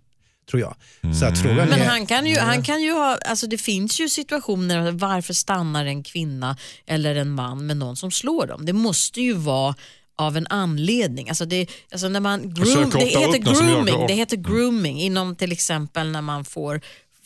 Tror 0.50 0.62
jag. 0.62 0.76
Så 1.16 1.26
att 1.26 1.42
frågan 1.42 1.70
Men 1.70 1.82
är, 1.82 1.86
han 1.86 2.06
kan 2.06 2.26
ju, 2.26 2.38
han 2.38 2.64
kan 2.64 2.82
ju 2.82 2.92
ha, 2.92 3.18
alltså 3.26 3.48
det 3.48 3.58
finns 3.58 4.00
ju 4.00 4.10
situationer, 4.10 4.92
varför 4.92 5.34
stannar 5.34 5.86
en 5.86 6.04
kvinna 6.04 6.58
eller 6.86 7.16
en 7.16 7.32
man 7.32 7.66
med 7.66 7.78
någon 7.78 7.96
som 7.96 8.12
slår 8.12 8.48
dem? 8.48 8.66
Det 8.66 8.74
måste 8.74 9.22
ju 9.22 9.34
vara 9.34 9.76
av 10.16 10.38
en 10.38 10.48
anledning. 10.48 11.30
Alltså 11.30 11.46
det, 11.46 11.68
alltså 11.92 12.10
när 12.10 12.20
man 12.20 12.54
groom, 12.54 12.90
det 12.90 13.06
heter 13.06 13.38
grooming, 13.38 14.00
det. 14.00 14.08
det 14.08 14.14
heter 14.14 14.38
grooming 14.38 15.02
inom 15.02 15.36
till 15.36 15.52
exempel 15.52 16.12
när 16.12 16.22
man 16.22 16.46
får 16.46 16.82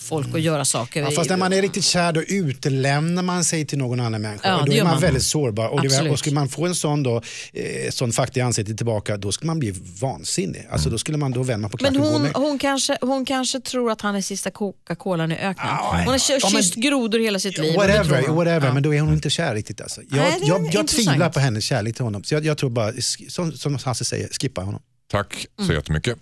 folk 0.06 0.28
att 0.36 0.42
göra 0.42 0.66
saker. 0.66 1.02
Ja, 1.02 1.12
fast 1.12 1.30
när 1.30 1.38
man 1.38 1.54
är 1.54 1.62
riktigt 1.62 1.84
kär 1.86 2.12
då 2.12 2.22
utelämnar 2.22 3.24
man 3.24 3.44
sig 3.44 3.66
till 3.66 3.78
någon 3.78 4.00
annan 4.00 4.22
människa. 4.22 4.48
Ja, 4.50 4.56
och 4.60 4.66
då 4.66 4.72
det 4.72 4.80
är 4.80 4.84
man, 4.84 4.92
man. 4.94 5.02
väldigt 5.02 5.24
sårbar. 5.24 5.68
Och, 5.68 5.82
det, 5.82 6.10
och 6.10 6.20
skulle 6.20 6.36
man 6.36 6.50
få 6.50 6.66
en 6.66 6.76
sån, 6.76 7.04
då, 7.04 7.22
eh, 7.54 7.90
sån 7.92 8.12
fakta 8.12 8.40
i 8.40 8.44
ansiktet 8.44 8.78
tillbaka, 8.78 9.18
då 9.18 9.32
skulle 9.32 9.48
man 9.48 9.60
bli 9.60 9.74
vansinnig. 10.02 10.68
Alltså, 10.72 10.90
då 10.90 10.98
skulle 10.98 11.18
man 11.18 11.32
då 11.32 11.44
vända 11.44 11.70
på 11.70 11.78
Men 11.82 11.94
klacken 11.94 12.12
hon, 12.12 12.30
hon, 12.44 12.60
kanske, 12.60 12.98
hon 13.02 13.26
kanske 13.26 13.60
tror 13.60 13.92
att 13.92 14.02
han 14.02 14.16
är 14.16 14.22
sista 14.22 14.52
Coca-Colan 14.52 15.32
i 15.32 15.36
öknen. 15.36 15.68
Hon 15.68 16.08
har 16.08 16.22
Ja, 16.30 16.40
men- 16.42 16.52
kysst 16.52 16.76
grodor 16.76 17.20
hela 17.20 17.40
sitt 17.40 17.58
liv. 17.58 17.76
Whatever, 17.76 18.28
whatever 18.28 18.68
Ja. 18.68 18.74
men 18.74 18.84
då 18.84 18.94
är 18.94 19.02
hon 19.02 19.14
inte 19.14 19.30
kär 19.30 19.56
riktigt. 19.56 19.82
Alltså. 19.82 20.02
Jag, 20.02 20.18
Nej, 20.18 20.38
jag, 20.42 20.60
jag 20.60 20.66
intressant. 20.66 20.90
tvivlar 21.08 21.30
på 21.30 21.40
hennes 21.40 21.64
kärlek 21.64 21.96
till 21.96 22.04
honom. 22.06 22.24
Så 22.24 22.34
jag, 22.36 22.46
jag 22.46 22.58
tror 22.58 22.70
bara, 22.70 22.92
som, 23.30 23.52
som 23.52 23.76
Hasse 23.84 24.06
säger, 24.06 24.28
skippa 24.42 24.62
honom. 24.62 24.82
Tack 25.12 25.48
så 25.58 25.64
Mm. 25.64 25.76
jättemycket. 25.76 26.18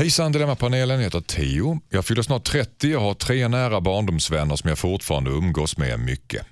Hejsan 0.00 0.32
Dilemmapanelen, 0.32 0.96
jag 0.96 1.04
heter 1.04 1.20
Theo. 1.20 1.80
Jag 1.88 2.04
fyller 2.04 2.22
snart 2.22 2.44
30 2.44 2.96
och 2.96 3.02
har 3.02 3.14
tre 3.14 3.48
nära 3.48 3.80
barndomsvänner 3.80 4.56
som 4.56 4.68
jag 4.68 4.78
fortfarande 4.78 5.30
umgås 5.30 5.76
med 5.76 6.00
mycket. 6.00 6.46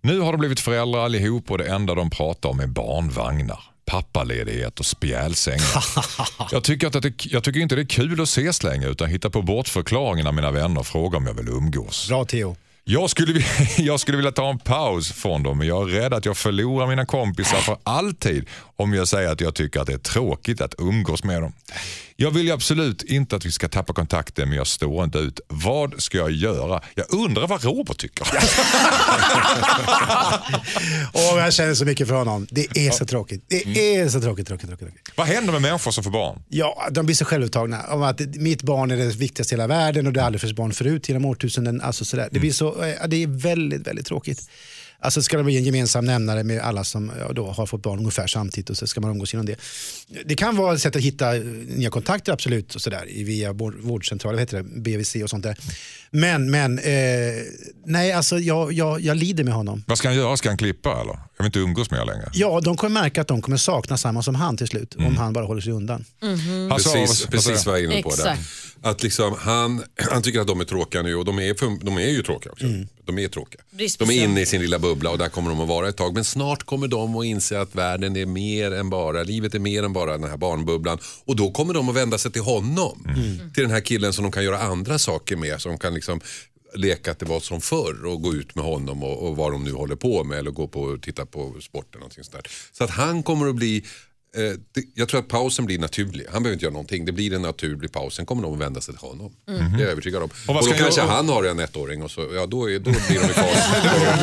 Nu 0.00 0.20
har 0.20 0.32
de 0.32 0.38
blivit 0.38 0.60
föräldrar 0.60 1.04
allihop 1.04 1.50
och 1.50 1.58
det 1.58 1.64
enda 1.64 1.94
de 1.94 2.10
pratar 2.10 2.48
om 2.48 2.60
är 2.60 2.66
barnvagnar. 2.66 3.60
pappaledighet 3.86 4.80
och 4.80 4.86
spjälsängar. 4.86 5.84
jag, 6.52 6.64
tycker 6.64 6.86
att 6.86 7.02
det, 7.02 7.26
jag 7.26 7.44
tycker 7.44 7.60
inte 7.60 7.74
det 7.74 7.82
är 7.82 7.86
kul 7.86 8.20
att 8.20 8.28
ses 8.28 8.62
längre 8.62 8.90
utan 8.90 9.08
hitta 9.08 9.30
på 9.30 9.42
bortförklaringar 9.42 10.24
när 10.24 10.32
mina 10.32 10.50
vänner 10.50 10.82
frågar 10.82 11.18
om 11.18 11.26
jag 11.26 11.34
vill 11.34 11.48
umgås. 11.48 12.08
Bra 12.08 12.24
Theo. 12.24 12.56
Jag 12.88 13.10
skulle, 13.10 13.32
vilja- 13.32 13.48
jag 13.78 14.00
skulle 14.00 14.16
vilja 14.16 14.32
ta 14.32 14.50
en 14.50 14.58
paus 14.58 15.12
från 15.12 15.42
dem 15.42 15.58
men 15.58 15.66
jag 15.68 15.90
är 15.90 15.94
rädd 15.94 16.14
att 16.14 16.24
jag 16.24 16.36
förlorar 16.36 16.86
mina 16.86 17.06
kompisar 17.06 17.58
för 17.58 17.76
alltid 17.82 18.46
om 18.76 18.94
jag 18.94 19.08
säger 19.08 19.28
att 19.32 19.40
jag 19.40 19.54
tycker 19.54 19.80
att 19.80 19.86
det 19.86 19.92
är 19.92 19.98
tråkigt 19.98 20.60
att 20.60 20.74
umgås 20.78 21.24
med 21.24 21.42
dem. 21.42 21.52
Jag 22.16 22.30
vill 22.30 22.46
ju 22.46 22.52
absolut 22.52 23.02
inte 23.02 23.36
att 23.36 23.46
vi 23.46 23.52
ska 23.52 23.68
tappa 23.68 23.92
kontakten 23.92 24.48
men 24.48 24.58
jag 24.58 24.66
står 24.66 25.04
inte 25.04 25.18
ut. 25.18 25.40
Vad 25.48 26.02
ska 26.02 26.18
jag 26.18 26.30
göra? 26.30 26.80
Jag 26.94 27.06
undrar 27.12 27.46
vad 27.46 27.64
Robert 27.64 27.98
tycker. 27.98 28.26
Åh, 31.12 31.38
jag 31.38 31.52
känner 31.54 31.74
så 31.74 31.84
mycket 31.84 32.08
för 32.08 32.14
honom. 32.14 32.46
Det 32.50 32.76
är 32.86 32.90
så 32.90 33.06
tråkigt. 33.06 33.44
Det 33.48 33.64
Mm. 33.64 33.76
är 34.04 34.08
så 34.08 34.20
tråkigt, 34.20 34.46
tråkigt, 34.48 34.68
tråkigt. 34.68 34.86
tråkigt. 34.88 35.12
vad 35.16 35.26
händer 35.26 35.52
med 35.52 35.62
människor 35.62 35.90
som 35.90 36.04
får 36.04 36.10
barn? 36.10 36.42
Ja, 36.48 36.88
de 36.90 37.06
blir 37.06 37.16
så 37.16 37.24
självupptagna 37.24 37.82
om 37.88 38.02
att 38.02 38.20
mitt 38.20 38.62
barn 38.62 38.90
är 38.90 38.96
det 38.96 39.16
viktigaste 39.16 39.54
i 39.54 39.58
hela 39.58 39.66
världen 39.66 40.06
och 40.06 40.12
det 40.12 40.20
har 40.20 40.26
aldrig 40.26 40.40
funnits 40.40 40.56
barn 40.56 40.72
förut 40.72 41.08
genom 41.08 41.24
årtusenden. 41.24 41.80
Alltså 41.80 42.04
sådär. 42.04 42.28
Det, 42.32 42.38
blir 42.40 42.52
så, 42.52 42.75
Eh, 42.84 43.08
det 43.08 43.22
är 43.22 43.26
väldigt, 43.26 43.86
väldigt 43.86 44.06
tråkigt. 44.06 44.50
Alltså 44.98 45.22
ska 45.22 45.36
det 45.36 45.44
bli 45.44 45.56
en 45.56 45.64
gemensam 45.64 46.04
nämnare 46.04 46.44
med 46.44 46.60
alla 46.60 46.84
som 46.84 47.12
då 47.32 47.46
har 47.46 47.66
fått 47.66 47.82
barn 47.82 47.98
ungefär 47.98 48.26
samtidigt 48.26 48.70
och 48.70 48.76
så 48.76 48.86
ska 48.86 49.00
man 49.00 49.10
umgås 49.10 49.32
genom 49.32 49.46
det. 49.46 49.56
Det 50.24 50.34
kan 50.34 50.56
vara 50.56 50.74
ett 50.74 50.80
sätt 50.80 50.96
att 50.96 51.02
hitta 51.02 51.32
nya 51.32 51.90
kontakter 51.90 52.32
absolut 52.32 52.74
och 52.74 52.80
sådär 52.80 53.06
via 53.24 53.52
vårdcentraler, 53.52 54.38
heter 54.38 54.56
det, 54.56 54.80
BVC 54.80 55.16
och 55.22 55.30
sånt 55.30 55.42
där. 55.42 55.56
Men, 56.20 56.50
men 56.50 56.78
eh, 56.78 56.84
nej 57.86 58.12
alltså 58.12 58.38
jag, 58.38 58.72
jag, 58.72 59.00
jag 59.00 59.16
lider 59.16 59.44
med 59.44 59.54
honom. 59.54 59.84
Vad 59.86 59.98
ska 59.98 60.08
han 60.08 60.16
göra? 60.16 60.36
Ska 60.36 60.48
han 60.48 60.58
klippa 60.58 60.90
eller? 61.00 61.12
Jag 61.36 61.44
vill 61.44 61.46
inte 61.46 61.58
umgås 61.58 61.90
med 61.90 62.00
er 62.00 62.04
längre. 62.06 62.30
Ja, 62.32 62.60
de 62.60 62.76
kommer 62.76 63.00
märka 63.02 63.20
att 63.20 63.28
de 63.28 63.42
kommer 63.42 63.56
sakna 63.56 63.96
samma 63.98 64.22
som 64.22 64.34
han 64.34 64.56
till 64.56 64.66
slut 64.68 64.94
om 64.98 65.16
han 65.16 65.32
bara 65.32 65.44
håller 65.46 65.60
sig 65.60 65.72
undan. 65.72 66.04
Alltså, 66.70 66.92
Precis, 66.92 67.22
vad- 67.22 67.30
precis 67.30 67.66
vad 67.66 67.74
jag 67.74 67.84
är 67.84 67.92
inne 67.92 68.02
på 68.02 68.08
där. 68.08 68.16
Exakt. 68.16 68.40
Att 68.82 69.02
liksom, 69.02 69.34
han, 69.38 69.82
han 70.10 70.22
tycker 70.22 70.40
att 70.40 70.46
de 70.46 70.60
är 70.60 70.64
tråkiga 70.64 71.02
nu 71.02 71.14
och 71.14 71.24
de 71.24 71.38
är, 71.38 71.54
för, 71.54 71.84
de 71.84 71.96
är 71.96 72.08
ju 72.08 72.22
tråkiga 72.22 72.52
också. 72.52 72.66
De 73.04 73.18
är 73.18 73.28
tråkiga. 73.28 73.60
De 73.98 74.10
är 74.10 74.24
inne 74.24 74.40
i 74.40 74.46
sin 74.46 74.60
lilla 74.60 74.78
bubbla 74.78 75.10
och 75.10 75.18
där 75.18 75.28
kommer 75.28 75.50
de 75.50 75.60
att 75.60 75.68
vara 75.68 75.88
ett 75.88 75.96
tag. 75.96 76.14
Men 76.14 76.24
snart 76.24 76.62
kommer 76.62 76.88
de 76.88 77.16
att 77.16 77.24
inse 77.24 77.60
att 77.60 77.74
världen 77.74 78.16
är 78.16 78.26
mer 78.26 78.72
än 78.72 78.90
bara, 78.90 79.22
livet 79.22 79.54
är 79.54 79.58
mer 79.58 79.82
än 79.82 79.92
bara 79.92 80.18
den 80.18 80.30
här 80.30 80.36
barnbubblan. 80.36 80.98
Och 81.24 81.36
då 81.36 81.50
kommer 81.50 81.74
de 81.74 81.88
att 81.88 81.94
vända 81.96 82.18
sig 82.18 82.32
till 82.32 82.42
honom. 82.42 83.06
Till 83.54 83.62
den 83.62 83.70
här 83.72 83.80
killen 83.80 84.12
som 84.12 84.22
de 84.22 84.32
kan 84.32 84.44
göra 84.44 84.58
andra 84.58 84.98
saker 84.98 85.36
med. 85.36 85.60
Som 85.60 85.78
kan 85.78 85.94
liksom 86.08 86.20
leka 86.74 87.10
att 87.10 87.18
det 87.18 87.26
var 87.26 87.40
som 87.40 87.60
förr 87.60 88.04
och 88.04 88.22
gå 88.22 88.34
ut 88.34 88.54
med 88.54 88.64
honom 88.64 89.02
och, 89.02 89.28
och 89.28 89.36
vad 89.36 89.52
de 89.52 89.64
nu 89.64 89.72
håller 89.72 89.96
på 89.96 90.24
med. 90.24 90.38
Eller 90.38 90.50
gå 90.50 90.68
på 90.68 90.80
och 90.80 91.02
titta 91.02 91.26
på 91.26 91.40
och 91.40 91.84
någonting 91.94 92.24
sånt 92.24 92.32
där. 92.32 92.50
Så 92.72 92.84
att 92.84 92.90
han 92.90 93.22
kommer 93.22 93.48
att 93.48 93.54
bli 93.54 93.84
Eh, 94.36 94.52
jag 94.94 95.08
tror 95.08 95.20
att 95.20 95.28
pausen 95.28 95.66
blir 95.66 95.78
naturlig. 95.78 96.26
Han 96.32 96.42
behöver 96.42 96.52
inte 96.52 96.64
göra 96.64 96.72
någonting. 96.72 97.04
Det 97.04 97.12
blir 97.12 97.34
en 97.34 97.42
naturlig 97.42 97.92
paus. 97.92 98.14
Sen 98.14 98.26
kommer 98.26 98.42
de 98.42 98.54
att 98.54 98.60
vända 98.60 98.80
sig 98.80 98.94
till 98.94 99.08
honom. 99.08 99.32
Det 99.46 99.52
är 99.52 99.80
jag 99.80 99.80
övertygad 99.80 100.22
om. 100.22 100.30
Och, 100.30 100.44
ska 100.44 100.52
då 100.54 100.68
jag 100.68 100.78
kanske 100.78 101.00
göra? 101.00 101.10
han 101.10 101.28
har 101.28 101.44
en 101.44 101.58
ettåring 101.60 102.02
och 102.02 102.10
så, 102.10 102.28
ja, 102.34 102.46
då, 102.46 102.70
är, 102.70 102.78
då 102.78 102.90
blir 102.90 103.20
de 103.20 103.24
i 103.24 103.28
fas. 103.28 103.58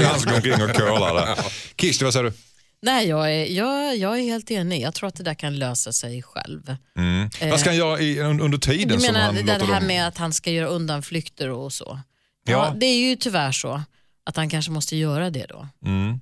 Han 0.03 0.19
ska 0.19 0.29
gå 0.29 0.35
omkring 0.35 0.53
och 0.53 0.75
curla 0.75 1.13
där. 1.13 1.37
Kirsti, 1.81 2.03
vad 2.03 2.13
säger 2.13 2.23
du? 2.23 2.33
Nej, 2.83 3.07
jag 3.07 3.31
är, 3.35 3.45
jag, 3.45 3.97
jag 3.97 4.19
är 4.19 4.23
helt 4.23 4.51
enig. 4.51 4.81
Jag 4.81 4.93
tror 4.93 5.07
att 5.07 5.15
det 5.15 5.23
där 5.23 5.33
kan 5.33 5.59
lösa 5.59 5.91
sig 5.93 6.23
själv. 6.23 6.75
Vad 7.41 7.59
ska 7.59 7.69
han 7.69 7.77
göra 7.77 7.99
i, 7.99 8.19
under 8.19 8.57
tiden 8.57 8.87
Du 8.87 9.03
som 9.03 9.13
menar 9.13 9.25
han 9.25 9.35
det, 9.35 9.41
det 9.41 9.51
här 9.65 9.79
dem... 9.79 9.87
med 9.87 10.07
att 10.07 10.17
han 10.17 10.33
ska 10.33 10.51
göra 10.51 10.67
undanflykter 10.67 11.49
och 11.49 11.73
så? 11.73 11.99
Ja. 12.45 12.51
Ja. 12.51 12.73
det 12.79 12.85
är 12.85 13.09
ju 13.09 13.15
tyvärr 13.15 13.51
så 13.51 13.81
att 14.25 14.35
han 14.37 14.49
kanske 14.49 14.71
måste 14.71 14.95
göra 14.95 15.29
det 15.29 15.45
då. 15.49 15.67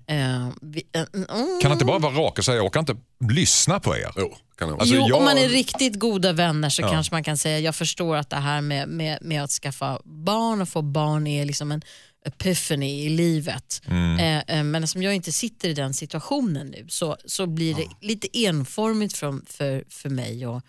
Eh, 0.08 0.50
vi, 0.62 0.84
eh, 0.93 1.02
mm, 1.13 1.28
Kan 1.62 1.71
han 1.71 1.71
inte 1.71 1.86
bara 1.86 2.00
vara 2.00 2.13
rak 2.13 2.39
och 2.39 2.45
säga 2.45 2.58
jag 2.58 2.65
orkar 2.65 2.80
inte 2.80 2.95
lyssna 3.30 3.80
på 3.80 3.97
er? 3.97 4.12
Jo. 4.17 4.36
Alltså, 4.62 4.95
jo, 4.95 5.06
jag- 5.10 5.17
om 5.17 5.26
man 5.26 5.38
är 5.38 5.50
riktigt 5.50 6.00
goda 6.00 6.34
vänner 6.34 6.69
så 6.69 6.82
kanske 6.82 7.13
man 7.15 7.24
kan 7.24 7.38
säga 7.38 7.60
jag 7.60 7.76
förstår 7.76 8.15
att 8.15 8.30
det 8.30 8.36
här 8.36 8.62
med, 8.62 8.88
med, 8.89 9.17
med 9.21 9.43
att 9.43 9.50
skaffa 9.52 10.00
barn 10.04 10.62
och 10.62 10.69
få 10.69 10.82
barn 10.82 11.28
är 11.28 11.45
liksom 11.45 11.71
en 11.71 11.82
epiphany 12.26 13.06
i 13.06 13.10
livet. 13.10 13.82
Mm. 13.88 14.20
Eh, 14.20 14.58
eh, 14.58 14.64
men 14.64 14.88
som 14.88 15.04
jag 15.04 15.16
inte 15.16 15.32
sitter 15.32 15.70
i 15.70 15.74
den 15.74 15.94
situationen 15.94 16.68
nu 16.68 16.86
så, 16.90 17.18
så 17.26 17.48
blir 17.48 17.76
det 17.76 17.86
lite 18.02 18.38
enformigt 18.46 19.18
för, 19.18 19.40
för, 19.48 19.84
för 19.90 20.10
mig. 20.10 20.48
Och, 20.48 20.62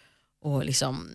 och 0.45 0.65
liksom, 0.65 1.09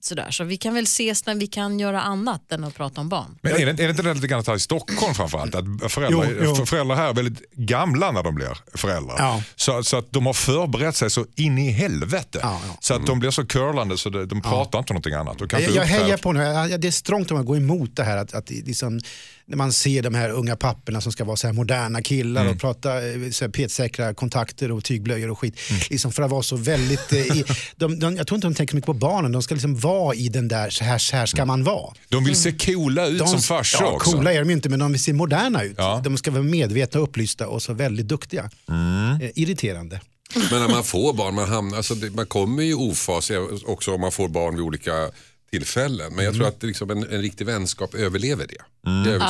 sådär. 0.00 0.30
Så 0.30 0.44
vi 0.44 0.56
kan 0.56 0.74
väl 0.74 0.84
ses 0.84 1.26
när 1.26 1.34
vi 1.34 1.46
kan 1.46 1.78
göra 1.80 2.02
annat 2.02 2.52
än 2.52 2.64
att 2.64 2.74
prata 2.74 3.00
om 3.00 3.08
barn. 3.08 3.38
Men 3.42 3.52
är 3.52 3.56
det, 3.66 3.70
är 3.72 3.76
det 3.76 3.90
inte 3.90 4.02
det 4.02 4.14
lite 4.14 4.26
grann 4.26 4.44
här 4.46 4.54
i 4.56 4.60
Stockholm 4.60 5.14
framförallt? 5.14 5.54
Att 5.54 5.92
föräldrar, 5.92 6.28
Jo, 6.30 6.38
jo. 6.44 6.54
för- 6.54 6.64
föräldrar 6.66 6.96
här 6.96 7.08
är 7.08 7.14
väldigt 7.14 7.50
gamla 7.52 8.12
när 8.12 8.22
de 8.22 8.34
blir 8.34 8.58
föräldrar. 8.74 9.16
Ja. 9.18 9.42
Så, 9.56 9.82
så 9.82 9.96
att 9.96 10.12
de 10.12 10.26
har 10.26 10.32
förberett 10.32 10.96
sig 10.96 11.10
så 11.10 11.26
in 11.34 11.58
i 11.58 11.70
helvete. 11.70 12.38
Ja, 12.42 12.60
ja. 12.68 12.76
Så 12.80 12.94
att 12.94 13.06
de 13.06 13.18
blir 13.18 13.30
så 13.30 13.46
curlande 13.46 13.98
så 13.98 14.10
de, 14.10 14.40
pratar 14.42 14.78
inte 14.78 14.92
om 14.92 14.94
någonting 14.94 15.14
annat. 15.14 15.36
Jag, 15.52 15.60
jag 15.74 15.84
hejar 15.84 16.16
på 16.16 16.34
jag- 16.70 16.80
Det 16.80 16.88
är 16.88 16.92
strångt 16.92 17.30
om 17.30 17.40
att 17.40 17.46
gå 17.46 17.56
emot 17.56 17.96
det 17.96 18.04
här. 18.04 18.16
Att, 18.16 18.34
att 18.34 18.46
det 18.46 18.66
liksom, 18.66 19.00
när 19.46 19.56
man 19.56 19.72
ser 19.72 20.02
de 20.02 20.14
här 20.14 20.30
unga 20.30 20.56
papporna 20.56 21.00
som 21.00 21.12
ska 21.12 21.24
vara 21.24 21.36
så 21.36 21.46
här 21.46 21.54
moderna 21.54 22.02
killar 22.02 22.40
Mm. 22.40 22.54
och 22.54 22.60
prata 22.60 23.08
eh, 23.08 23.30
så 23.30 23.44
här 23.44 23.52
petsäkra 23.52 24.14
kontakter 24.14 24.72
och 24.72 24.84
tygblöjor 24.84 25.30
och 25.30 25.38
skit. 25.38 25.54
Mm. 25.70 25.82
Liksom 25.90 26.12
för 26.12 26.22
att 26.22 26.30
vara 26.30 26.42
så 26.42 26.56
väldigt... 26.56 27.12
eh, 27.12 27.18
I, 27.18 27.44
de, 27.76 27.98
de, 27.98 28.16
jag 28.16 28.26
tror 28.26 28.36
inte 28.36 28.46
de 28.46 28.54
tänker 28.54 28.72
så 28.72 28.76
mycket 28.76 28.86
på 28.86 28.92
barnen. 28.92 29.32
De 29.32 29.42
ska 29.42 29.54
liksom 29.54 29.76
vara 29.76 30.14
i 30.14 30.28
den 30.28 30.48
där, 30.48 30.70
så 30.70 30.84
här, 30.84 30.98
så 30.98 31.16
här 31.16 31.26
ska 31.26 31.44
man 31.44 31.64
vara. 31.64 31.94
De 32.08 32.24
vill 32.24 32.36
se 32.36 32.52
coola 32.52 33.06
ut 33.06 33.18
De, 33.18 33.28
som 33.28 33.40
farsor 33.40 33.82
ja, 33.82 33.92
också. 33.92 34.10
Coola 34.10 34.32
är 34.32 34.38
de 34.38 34.50
inte 34.50 34.68
men 34.68 34.78
de 34.78 34.92
vill 34.92 35.02
se 35.02 35.12
moderna 35.12 35.62
ut. 35.62 35.74
Ja. 35.78 36.00
De 36.04 36.16
ska 36.16 36.30
vara 36.30 36.42
medvetna 36.42 37.00
och 37.00 37.08
upplysta 37.08 37.46
och 37.48 37.62
så 37.62 37.72
väldigt 37.72 38.08
duktiga. 38.08 38.50
Mm. 38.68 39.20
Eh, 39.20 39.30
irriterande. 39.34 40.00
Men 40.50 40.60
när 40.60 40.68
man 40.68 40.84
får 40.84 41.12
barn, 41.12 41.34
man, 41.34 41.48
hamnar, 41.48 41.76
alltså 41.76 41.94
man 42.14 42.26
kommer 42.26 42.62
i 42.62 42.74
ofas 42.74 43.30
också 43.66 43.94
om 43.94 44.00
man 44.00 44.12
får 44.12 44.28
barn 44.28 44.54
vid 44.54 44.64
olika 44.64 44.92
tillfällen. 45.58 46.14
Men 46.14 46.24
jag 46.24 46.34
tror 46.34 46.46
att 46.48 46.60
det 46.60 46.66
liksom 46.66 46.90
en, 46.90 46.98
en 46.98 47.22
riktig 47.22 47.46
vänskap 47.46 47.94
överlever 47.94 48.46
det. 48.46 48.90
Mm. 48.90 49.22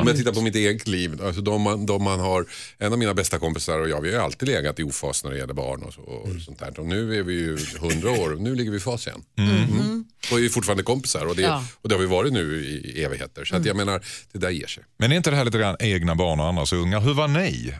Om 0.00 0.06
jag 0.06 0.16
tittar 0.16 0.32
på 0.32 0.40
mitt 0.40 0.54
eget 0.56 0.88
liv, 0.88 1.20
alltså 1.24 1.40
de, 1.40 1.62
man, 1.62 1.86
de 1.86 2.02
man 2.04 2.20
har, 2.20 2.46
en 2.78 2.92
av 2.92 2.98
mina 2.98 3.14
bästa 3.14 3.38
kompisar 3.38 3.78
och 3.80 3.88
jag, 3.88 4.00
vi 4.00 4.14
har 4.14 4.24
alltid 4.24 4.48
legat 4.48 4.78
i 4.78 4.82
ofas 4.82 5.24
när 5.24 5.30
det 5.30 5.38
gäller 5.38 5.54
barn 5.54 5.82
och, 5.82 5.92
så, 5.94 6.00
och 6.00 6.28
sånt 6.46 6.58
där. 6.58 6.80
Och 6.80 6.86
nu 6.86 7.18
är 7.18 7.22
vi 7.22 7.32
ju 7.34 7.58
hundra 7.80 8.10
år 8.10 8.32
och 8.32 8.40
nu 8.40 8.54
ligger 8.54 8.70
vi 8.70 8.76
i 8.76 8.80
fas 8.80 9.06
igen. 9.06 9.22
Mm. 9.38 10.04
Och 10.32 10.38
är 10.38 10.42
ju 10.42 10.48
fortfarande 10.50 10.82
kompisar 10.82 11.26
och 11.26 11.36
det, 11.36 11.42
Ja. 11.42 11.64
och 11.82 11.88
det 11.88 11.94
har 11.94 12.00
vi 12.00 12.06
varit 12.06 12.32
nu 12.32 12.64
i 12.64 13.02
evigheter. 13.04 13.44
Så 13.44 13.56
att 13.56 13.64
jag 13.64 13.76
menar, 13.76 14.00
det 14.32 14.38
där 14.38 14.50
ger 14.50 14.66
sig. 14.66 14.84
Men 14.98 15.12
är 15.12 15.16
inte 15.16 15.30
det 15.30 15.36
här 15.36 15.44
lite 15.44 15.58
grann 15.58 15.76
egna 15.80 16.14
barn 16.14 16.40
och 16.40 16.46
andras 16.46 16.72
ungar? 16.72 17.00
Hur 17.00 17.14
var 17.14 17.28
ni? 17.28 17.74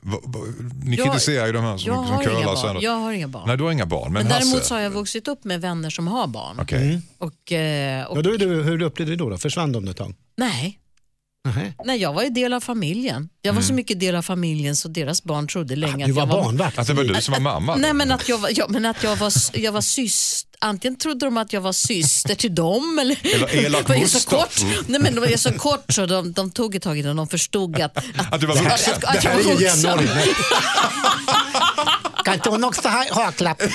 Ni 0.85 0.97
Jag- 0.97 1.07
kritiserar 1.07 1.47
ju 1.47 1.53
de 1.53 1.65
här 1.65 1.77
som, 1.79 1.95
som 1.95 2.05
har, 2.05 2.15
inga 2.23 2.25
curlar 2.31 2.45
barn. 2.45 2.57
sönder. 2.57 2.83
jag 2.83 2.93
har 2.97 3.13
inga 3.13 3.29
barn. 3.29 3.45
Nej, 3.47 3.57
du 3.57 3.65
har 3.65 3.73
inga 3.73 3.87
barn. 3.87 4.13
Men, 4.13 4.23
Men 4.23 4.33
däremot 4.33 4.55
Hasse? 4.55 4.69
så 4.69 4.75
har 4.75 4.81
jag 4.81 4.91
vuxit 4.91 5.29
upp 5.29 5.45
med 5.45 5.61
vänner 5.61 5.91
som 5.91 6.09
har 6.09 6.27
barn. 6.27 6.57
Okej. 6.61 7.01
Och, 7.19 7.53
eh, 7.53 7.90
och, 8.09 8.19
Ja, 8.19 8.23
då 8.23 8.35
är 8.35 8.39
du, 8.39 8.47
hur 8.63 8.83
upplevde 8.83 9.13
du 9.13 9.17
det 9.17 9.25
då, 9.25 9.31
då? 9.31 9.39
Försvann 9.39 9.73
de 9.73 9.89
ett 9.89 9.97
tag? 9.97 10.15
Nej, 10.39 10.77
Nähä. 11.45 11.73
nej, 11.85 11.99
jag 12.03 12.13
var 12.13 12.23
ju 12.23 12.31
del 12.31 12.53
av 12.53 12.61
familjen. 12.61 13.29
Jag 13.43 13.53
var 13.53 13.63
så 13.63 13.73
mycket 13.75 14.01
del 14.01 14.15
av 14.17 14.23
familjen 14.23 14.77
så 14.77 14.89
deras 14.89 15.23
barn 15.25 15.47
trodde 15.49 15.77
länge 15.77 16.07
Du 16.07 16.11
att 16.13 16.17
var 16.17 16.23
jag 16.23 16.27
var 16.27 16.43
barnvakt. 16.45 16.79
Att 16.79 16.87
det 16.87 16.93
var 16.95 17.05
du 17.05 17.15
som 17.23 17.33
var 17.33 17.41
mamma? 17.41 17.77
Nej 17.77 17.93
men 17.93 18.13
att 18.13 18.29
jag 18.29 18.39
var, 18.39 18.51
ja, 18.55 18.67
men 18.69 18.87
att 18.87 19.03
jag 19.03 19.17
var, 19.17 19.33
jag 19.53 19.73
var 19.73 19.81
syster. 19.81 20.51
Antingen 20.63 20.99
trodde 20.99 21.27
de 21.27 21.37
att 21.37 21.53
jag 21.53 21.61
var 21.61 21.73
syster 21.73 22.35
till 22.35 22.55
dem 22.55 22.99
eller, 23.01 23.19
Eller 23.35 23.55
elak 23.65 23.89
var 23.89 23.97
jag 23.97 24.09
så 24.09 24.29
kort. 24.31 24.61
Nej 24.87 25.01
men 25.01 25.15
det 25.15 25.21
var 25.21 25.37
så 25.37 25.53
kort 25.53 25.85
så 25.93 26.07
de, 26.07 26.33
de 26.33 26.51
tog 26.51 26.75
ett 26.75 26.83
tag 26.83 26.99
innan 26.99 27.17
de 27.17 27.29
förstod 27.29 27.81
att, 27.81 27.97
att, 27.97 28.33
Att 28.33 28.41
du 28.41 28.47
var 28.47 28.57
vuxen? 28.57 28.95
att, 28.95 29.05
att 29.05 29.23
Det 29.23 29.29
jag 29.29 29.33
här 29.45 29.57
är 29.57 29.61
jämnårig. 29.63 30.09
Kan 32.25 32.35
inte 32.35 32.51
hon 32.51 32.65
också 32.65 32.89
ha 32.89 33.07
haklapp? 33.25 33.63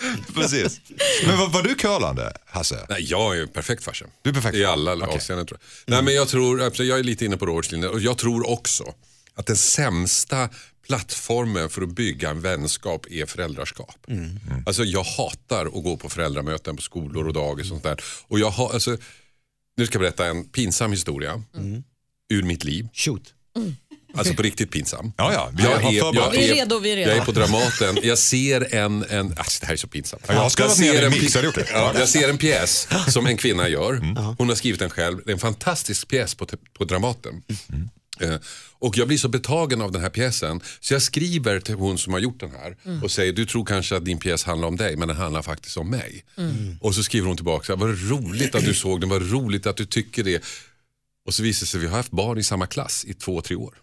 Precis. 0.34 0.80
Men 1.26 1.38
var, 1.38 1.48
var 1.48 1.62
du 1.62 1.74
curlande, 1.74 2.32
Hasse? 2.46 2.86
Nej, 2.88 3.04
jag 3.04 3.34
är 3.34 3.38
ju 3.38 3.46
perfekt 3.46 3.84
farsa. 3.84 4.06
Du 4.22 4.30
är 4.30 4.34
perfekt 4.34 4.54
I 4.56 4.64
alla 4.64 4.94
Okej. 4.94 5.08
avseenden 5.08 5.46
tror 5.46 5.60
jag. 5.86 5.94
Nej, 5.94 6.02
men 6.02 6.14
jag, 6.14 6.28
tror, 6.28 6.60
jag 6.60 6.98
är 6.98 7.02
lite 7.02 7.24
inne 7.24 7.36
på 7.36 7.46
Roberts 7.46 7.72
linje 7.72 7.88
och 7.88 8.00
jag 8.00 8.18
tror 8.18 8.48
också 8.50 8.94
att 9.34 9.46
den 9.46 9.56
sämsta 9.56 10.48
plattformen 10.86 11.68
för 11.70 11.82
att 11.82 11.88
bygga 11.88 12.30
en 12.30 12.40
vänskap 12.40 13.06
är 13.10 13.26
föräldraskap. 13.26 14.06
Alltså 14.66 14.84
jag 14.84 15.02
hatar 15.02 15.66
att 15.66 15.72
gå 15.84 15.96
på 15.96 16.08
föräldramöten 16.08 16.76
på 16.76 16.82
skolor 16.82 17.26
och 17.26 17.32
dagis 17.32 17.64
och 17.64 17.68
sånt 17.68 17.82
där. 17.82 18.00
Och 18.28 18.38
jag 18.38 18.50
har, 18.50 18.72
alltså, 18.72 18.96
nu 19.76 19.86
ska 19.86 19.94
jag 19.94 20.00
berätta 20.00 20.26
en 20.26 20.44
pinsam 20.44 20.90
historia 20.90 21.42
ur 22.30 22.42
mitt 22.42 22.64
liv. 22.64 22.88
Shoot. 22.92 23.34
Alltså 24.14 24.34
på 24.34 24.42
riktigt 24.42 24.70
pinsam. 24.70 25.12
Ja, 25.16 25.32
ja. 25.32 25.50
Vi 25.52 25.62
Jag 25.62 25.72
är- 25.72 26.00
förberett. 26.00 26.34
Vi 26.34 26.50
är 26.50 26.54
redo, 26.54 26.78
vi 26.78 26.92
är 26.92 26.96
redo. 26.96 27.10
Jag 27.10 27.18
är 27.18 27.24
på 27.24 27.32
Dramaten. 27.32 27.98
Jag 28.02 28.18
ser 28.18 28.74
en... 28.74 29.04
en 29.08 29.34
alltså 29.36 29.60
det 29.60 29.66
här 29.66 29.72
är 29.72 29.76
så 29.76 29.88
pinsamt. 29.88 30.22
Ja, 30.28 30.34
jag 30.34 30.52
skrivit 30.52 30.78
ner 30.78 30.92
ser 30.92 31.02
en 31.06 31.10
mix, 31.10 31.36
gjort 31.42 31.54
det? 31.54 31.66
Ja, 31.72 31.92
jag 31.98 32.08
ser 32.08 32.28
en 32.28 32.38
pjäs 32.38 32.88
som 33.08 33.26
en 33.26 33.36
kvinna 33.36 33.68
gör. 33.68 33.94
Hon 34.38 34.48
har 34.48 34.56
skrivit 34.56 34.80
den 34.80 34.90
själv. 34.90 35.20
Det 35.24 35.30
är 35.30 35.32
en 35.32 35.38
fantastisk 35.38 36.08
pjäs 36.08 36.34
på, 36.34 36.46
på 36.78 36.84
Dramaten. 36.84 37.42
Eh, 38.20 38.34
och 38.78 38.96
jag 38.96 39.08
blir 39.08 39.18
så 39.18 39.28
betagen 39.28 39.80
av 39.80 39.92
den 39.92 40.02
här 40.02 40.10
pjäsen 40.10 40.60
så 40.80 40.94
jag 40.94 41.02
skriver 41.02 41.60
till 41.60 41.74
hon 41.74 41.98
som 41.98 42.12
har 42.12 42.20
gjort 42.20 42.40
den 42.40 42.50
här 42.50 42.76
och 43.04 43.10
säger 43.10 43.32
du 43.32 43.46
tror 43.46 43.64
kanske 43.64 43.96
att 43.96 44.04
din 44.04 44.18
pjäs 44.18 44.44
handlar 44.44 44.68
om 44.68 44.76
dig 44.76 44.96
men 44.96 45.08
den 45.08 45.16
handlar 45.16 45.42
faktiskt 45.42 45.76
om 45.76 45.90
mig. 45.90 46.24
Och 46.80 46.94
så 46.94 47.02
skriver 47.02 47.26
hon 47.26 47.36
tillbaka, 47.36 47.76
vad 47.76 48.10
roligt 48.10 48.54
att 48.54 48.64
du 48.64 48.74
såg 48.74 49.00
den, 49.00 49.08
vad 49.08 49.30
roligt 49.30 49.66
att 49.66 49.76
du 49.76 49.86
tycker 49.86 50.24
det. 50.24 50.42
Och 51.26 51.34
så 51.34 51.42
visar 51.42 51.64
det 51.64 51.70
sig 51.70 51.78
att 51.78 51.84
vi 51.84 51.88
har 51.88 51.96
haft 51.96 52.10
barn 52.10 52.38
i 52.38 52.44
samma 52.44 52.66
klass 52.66 53.04
i 53.04 53.14
två, 53.14 53.40
tre 53.40 53.56
år. 53.56 53.74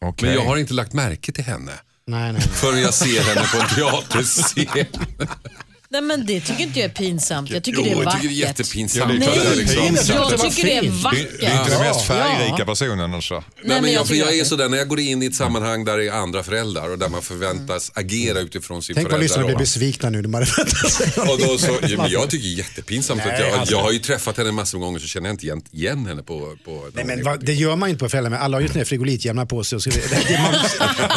Okej. 0.00 0.28
Men 0.28 0.34
jag 0.34 0.44
har 0.44 0.56
inte 0.56 0.74
lagt 0.74 0.92
märke 0.92 1.32
till 1.32 1.44
henne. 1.44 1.72
Nej, 2.06 2.32
nej. 2.32 2.42
Förrän 2.42 2.80
jag 2.82 2.94
ser 2.94 3.22
henne 3.22 3.46
på 3.46 3.58
en 3.60 3.68
teaterscen. 3.68 4.86
Nej 5.90 6.02
men 6.02 6.26
det 6.26 6.40
tycker 6.40 6.62
inte 6.62 6.78
jag 6.80 6.90
är 6.90 6.94
pinsamt. 6.94 7.50
Jag 7.50 7.64
tycker 7.64 7.78
Jo, 7.78 7.84
det 7.84 7.90
är 7.90 7.96
jag 7.96 8.04
vackert. 8.04 8.20
tycker 8.22 8.34
det 8.34 8.42
är 8.42 8.46
jättepinsamt. 8.46 9.12
Ja, 9.12 9.18
det 9.18 9.24
är 9.24 9.32
klart 9.32 9.36
Nej, 9.36 9.46
det 9.46 9.52
är 9.52 9.56
liksom- 9.56 10.16
jag 10.16 10.40
tycker 10.40 10.64
det 10.64 10.76
är 10.76 10.90
vackert. 10.90 11.28
det 11.40 11.46
är 11.46 11.58
inte 11.60 11.70
den 11.70 11.80
mest 11.80 12.06
färgrika 12.06 12.64
personen. 12.64 13.14
Alltså. 13.14 13.34
Nej, 13.34 13.44
men 13.62 13.82
men 13.82 13.92
jag 13.92 14.06
jag, 14.06 14.16
jag 14.16 14.38
är 14.38 14.44
sådär, 14.44 14.68
när 14.68 14.78
jag 14.78 14.88
går 14.88 15.00
in 15.00 15.22
i 15.22 15.26
ett 15.26 15.34
sammanhang 15.34 15.84
där 15.84 15.98
det 15.98 16.06
är 16.08 16.12
andra 16.12 16.42
föräldrar 16.42 16.90
och 16.90 16.98
där 16.98 17.08
man 17.08 17.22
förväntas 17.22 17.92
agera 17.94 18.40
utifrån 18.40 18.82
sin 18.82 18.94
Tänk 18.94 19.10
vad 19.10 19.20
lyssnarna 19.20 19.46
blir 19.46 19.56
besvikna 19.56 20.10
nu. 20.10 20.22
De 20.22 20.34
hade 20.34 20.46
väntat 20.56 20.92
sig. 20.92 21.12
Och 21.16 21.38
då 21.40 21.58
så, 21.58 21.78
ja, 21.82 21.96
men 21.96 22.10
jag 22.10 22.30
tycker 22.30 22.48
det 22.48 22.54
är 22.54 22.58
jättepinsamt. 22.58 23.22
Nej, 23.24 23.34
att 23.34 23.40
jag, 23.40 23.58
alltså. 23.58 23.74
jag 23.74 23.82
har 23.82 23.92
ju 23.92 23.98
träffat 23.98 24.36
henne 24.36 24.52
massor 24.52 24.78
av 24.78 24.84
gånger 24.84 24.98
så 24.98 25.06
känner 25.06 25.28
jag 25.28 25.34
inte 25.34 25.46
igen, 25.46 25.62
igen 25.72 26.06
henne 26.06 26.22
på... 26.22 26.56
på 26.64 26.88
Nej, 26.94 27.04
men 27.04 27.24
vad, 27.24 27.44
det 27.44 27.54
gör 27.54 27.76
man 27.76 27.88
inte 27.88 27.98
på 28.04 28.08
föräldrar, 28.08 28.30
men 28.30 28.40
alla 28.40 28.56
har 28.56 28.62
ju 28.62 28.84
frigolitjämnar 28.84 29.46
på 29.46 29.64
sig. 29.64 29.76
Och 29.76 29.82
så, 29.82 29.90
det, 29.90 30.28
det, 30.28 30.40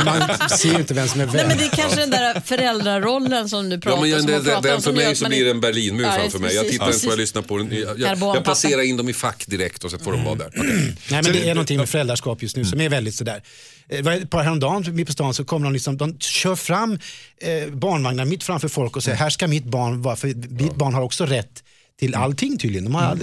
man, 0.05 0.19
man 0.19 0.49
ser 0.49 0.69
ju 0.69 0.79
inte 0.79 0.93
vem 0.93 1.07
som 1.07 1.21
är 1.21 1.25
Nej 1.25 1.35
vem. 1.35 1.47
men 1.47 1.57
det 1.57 1.65
är 1.65 1.69
kanske 1.69 1.99
den 1.99 2.09
där 2.09 2.41
föräldrarollen 2.45 3.49
som 3.49 3.69
du 3.69 3.79
pratar 3.79 4.05
Ja, 4.07 4.60
om 4.69 4.73
den 4.73 4.81
för 4.81 4.91
mig 4.93 5.15
så 5.15 5.27
blir 5.27 5.45
det 5.45 5.51
en 5.51 5.61
Berlinmur 5.61 6.03
Ja, 6.03 6.11
framför 6.11 6.39
mig. 6.39 6.55
Jag 6.55 6.67
tittar 6.69 6.87
inte 6.87 6.99
på 6.99 7.05
vad 7.05 7.11
jag 7.13 7.19
lyssnar 7.19 7.41
på. 7.41 7.57
den. 7.57 7.71
Jag, 7.71 7.99
jag, 7.99 8.17
jag 8.19 8.43
placerar 8.43 8.81
in 8.81 8.97
dem 8.97 9.09
i 9.09 9.13
fack 9.13 9.43
direkt 9.47 9.83
och 9.83 9.91
så 9.91 9.99
får 9.99 10.11
de 10.11 10.23
vara 10.23 10.35
där. 10.35 10.51
Nej, 10.55 10.93
men 11.09 11.23
det 11.23 11.49
är 11.49 11.53
någonting 11.55 11.77
med 11.77 11.89
föräldraskap 11.89 12.41
just 12.43 12.55
nu 12.57 12.65
som 12.65 12.81
är 12.81 12.89
väldigt 12.89 13.15
sådär. 13.15 13.43
Eh, 13.89 13.97
Det 13.97 14.01
var 14.01 14.11
ett 14.13 14.29
par 14.29 14.43
häromdagen 14.43 14.95
mitt 14.95 15.07
på 15.07 15.13
stan 15.13 15.33
så 15.33 15.45
kommer 15.45 15.63
de, 15.65 15.73
liksom, 15.73 15.97
de 15.97 16.19
kör 16.19 16.55
fram 16.55 16.99
eh, 17.41 17.67
barnvagnar 17.73 18.25
mitt 18.25 18.43
framför 18.43 18.67
folk 18.67 18.95
och 18.95 19.03
säger 19.03 19.17
här 19.17 19.29
ska 19.29 19.47
mitt 19.47 19.65
barn 19.65 20.01
vara, 20.01 20.15
för 20.15 20.27
mitt 20.49 20.75
barn 20.75 20.93
har 20.93 21.01
också 21.01 21.25
rätt 21.25 21.63
till 21.99 22.15
allting 22.15 22.57
tydligen. 22.57 22.83
De 22.85 22.95
har 22.95 23.01
all, 23.01 23.19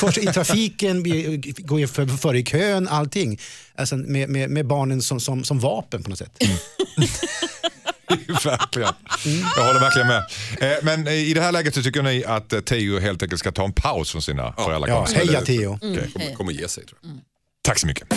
först 0.00 0.18
i 0.18 0.26
trafiken, 0.26 1.02
vi- 1.02 1.36
går 1.58 1.80
ju 1.80 1.86
för, 1.88 2.06
före 2.06 2.38
i 2.38 2.44
kön, 2.44 2.88
allting. 2.88 3.40
Alltså 3.74 3.96
med, 3.96 4.28
med, 4.28 4.50
med 4.50 4.66
barnen 4.66 5.02
som, 5.02 5.20
som, 5.20 5.44
som 5.44 5.58
vapen 5.60 6.02
på 6.02 6.10
något 6.10 6.18
sätt. 6.18 6.38
verkligen. 8.44 8.92
Jag 9.56 9.64
håller 9.66 9.80
verkligen 9.80 10.08
med. 10.08 10.22
Eh, 10.60 10.78
Men 10.82 11.06
eh, 11.06 11.12
i 11.14 11.34
det 11.34 11.40
här 11.40 11.52
läget 11.52 11.74
så 11.74 11.82
tycker 11.82 12.02
ni 12.02 12.24
att 12.24 12.52
eh, 12.52 12.60
Teo 12.60 12.98
helt 12.98 13.22
enkelt 13.22 13.38
ska 13.38 13.52
ta 13.52 13.64
en 13.64 13.72
paus 13.72 14.10
från 14.12 14.22
sina 14.22 14.54
Ja, 14.56 14.64
föräldrakonster. 14.64 15.16
heja 15.18 15.40
Theo. 15.40 15.78
Kommer, 15.78 16.34
kommer 16.34 16.52
ge 16.52 16.68
sig 16.68 16.86
tror 16.86 16.98
jag. 17.02 17.10
Tack 17.62 17.78
så 17.78 17.86
mycket. 17.86 18.08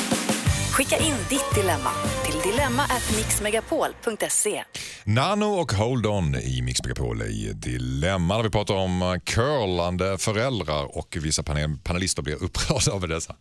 Skicka 0.77 0.97
in 0.97 1.15
ditt 1.29 1.55
dilemma 1.55 1.91
till 2.25 2.51
dilemma@mixmegapol.se. 2.51 4.63
Nano 5.03 5.45
och 5.45 5.71
Hold 5.71 6.05
On 6.05 6.35
i 6.35 6.61
Mix 6.61 6.83
Megapol 6.83 7.21
i 7.21 7.51
Dilemma. 7.55 8.37
Där 8.37 8.43
vi 8.43 8.49
pratar 8.49 8.73
om 8.73 9.01
eh, 9.01 9.15
curlande 9.23 10.17
föräldrar 10.17 10.97
och 10.97 11.17
vissa 11.21 11.43
panel 11.43 11.77
panelister 11.83 12.21
blir 12.21 12.43
upprörda 12.43 12.91
över 12.95 13.07
dessa. 13.07 13.35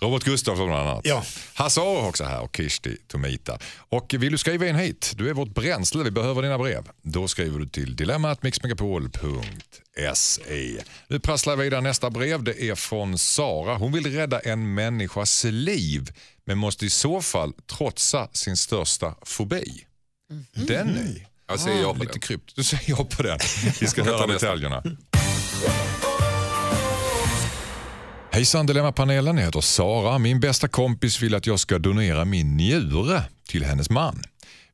Robert 0.00 0.24
Gustafsson 0.24 0.66
bland 0.66 0.88
annat. 0.88 1.00
Ja. 1.04 1.22
Hasse 1.54 1.80
Aro 1.80 2.08
också 2.08 2.24
här 2.24 2.42
och 2.42 2.56
Kirsti 2.56 2.96
Tomita. 3.08 3.58
Och 3.76 4.14
vill 4.18 4.32
du 4.32 4.38
skriva 4.38 4.68
in 4.68 4.76
hit, 4.76 5.12
du 5.16 5.30
är 5.30 5.34
vårt 5.34 5.54
bränsle, 5.54 6.04
vi 6.04 6.10
behöver 6.10 6.42
dina 6.42 6.58
brev. 6.58 6.88
Då 7.02 7.28
skriver 7.28 7.58
du 7.58 7.68
till 7.68 7.96
dilemmatmixmegapol.se. 7.96 10.82
Nu 11.08 11.20
prasslar 11.20 11.52
jag 11.52 11.58
vidare 11.58 11.80
nästa 11.80 12.10
brev. 12.10 12.42
Det 12.42 12.62
är 12.62 12.74
från 12.74 13.18
Sara. 13.18 13.76
Hon 13.76 13.92
vill 13.92 14.14
rädda 14.14 14.40
en 14.40 14.74
människas 14.74 15.44
liv 15.44 16.12
men 16.50 16.58
måste 16.70 16.86
i 16.86 16.90
så 16.90 17.22
fall 17.22 17.52
trotsa 17.66 18.28
sin 18.32 18.56
största 18.56 19.14
fobi. 19.22 19.64
Den 20.54 20.88
är 20.88 21.26
Jag 21.48 21.60
säger 21.60 21.82
ja 21.82 21.94
på 21.94 22.00
lite 22.00 22.12
den. 22.12 22.20
krypt. 22.20 22.56
Du 22.56 22.64
säger 22.64 22.82
ja 22.90 23.04
på 23.04 23.22
den. 23.22 23.38
Vi 23.80 23.86
ska 23.86 24.00
Jag 24.04 24.12
höra 24.12 24.26
detaljerna. 24.26 24.82
Hejsan 28.30 28.66
Dilemmapanelen, 28.66 29.36
jag 29.36 29.44
heter 29.44 29.60
Sara. 29.60 30.18
Min 30.18 30.40
bästa 30.40 30.68
kompis 30.68 31.22
vill 31.22 31.34
att 31.34 31.46
jag 31.46 31.60
ska 31.60 31.78
donera 31.78 32.24
min 32.24 32.56
njure 32.56 33.22
till 33.48 33.64
hennes 33.64 33.90
man. 33.90 34.22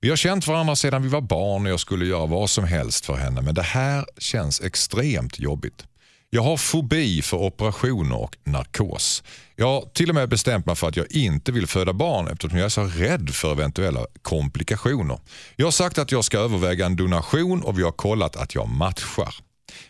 Vi 0.00 0.09
har 0.09 0.16
känt 0.16 0.46
varandra 0.46 0.76
sedan 0.76 1.02
vi 1.02 1.09
var 1.09 1.20
barn 1.20 1.66
och 1.66 1.72
jag 1.72 1.80
skulle 1.80 2.06
göra 2.06 2.26
vad 2.26 2.50
som 2.50 2.64
helst 2.64 3.06
för 3.06 3.16
henne 3.16 3.40
men 3.42 3.54
det 3.54 3.62
här 3.62 4.06
känns 4.18 4.61
extremt 4.61 5.38
jobbigt. 5.38 5.85
Jag 6.30 6.42
har 6.42 6.56
fobi 6.56 7.22
för 7.22 7.36
operationer 7.36 8.16
och 8.16 8.36
narkos. 8.44 9.22
Jag 9.56 9.66
har 9.66 9.80
till 9.94 10.08
och 10.08 10.14
med 10.14 10.28
bestämt 10.28 10.66
mig 10.66 10.76
för 10.76 10.88
att 10.88 10.96
jag 10.96 11.12
inte 11.12 11.52
vill 11.52 11.66
föda 11.66 11.92
barn 11.92 12.28
eftersom 12.28 12.58
jag 12.58 12.64
är 12.64 12.68
så 12.68 12.84
rädd 12.84 13.30
för 13.30 13.52
eventuella 13.52 14.06
komplikationer. 14.22 15.18
Jag 15.56 15.66
har 15.66 15.70
sagt 15.70 15.98
att 15.98 16.12
jag 16.12 16.24
ska 16.24 16.38
överväga 16.38 16.86
en 16.86 16.96
donation 16.96 17.62
och 17.62 17.78
vi 17.78 17.82
har 17.82 17.92
kollat 17.92 18.36
att 18.36 18.54
jag 18.54 18.68
matchar. 18.68 19.34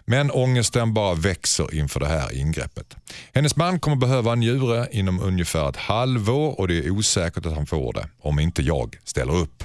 Men 0.05 0.31
ångesten 0.31 0.95
bara 0.95 1.15
växer 1.15 1.75
inför 1.75 2.01
det 2.01 2.09
här 2.09 2.39
ingreppet. 2.39 2.97
Hennes 3.35 3.57
man 3.57 3.81
kommer 3.81 3.97
behöva 3.97 4.33
en 4.33 4.41
njure 4.41 4.89
inom 4.93 5.21
ungefär 5.21 5.69
ett 5.69 5.77
halvår 5.77 6.61
och 6.61 6.69
det 6.69 6.79
är 6.79 6.91
osäkert 6.91 7.47
att 7.47 7.55
han 7.55 7.67
får 7.67 7.93
det 7.93 8.09
om 8.19 8.39
inte 8.39 8.63
jag 8.63 8.99
ställer 9.05 9.37
upp. 9.37 9.65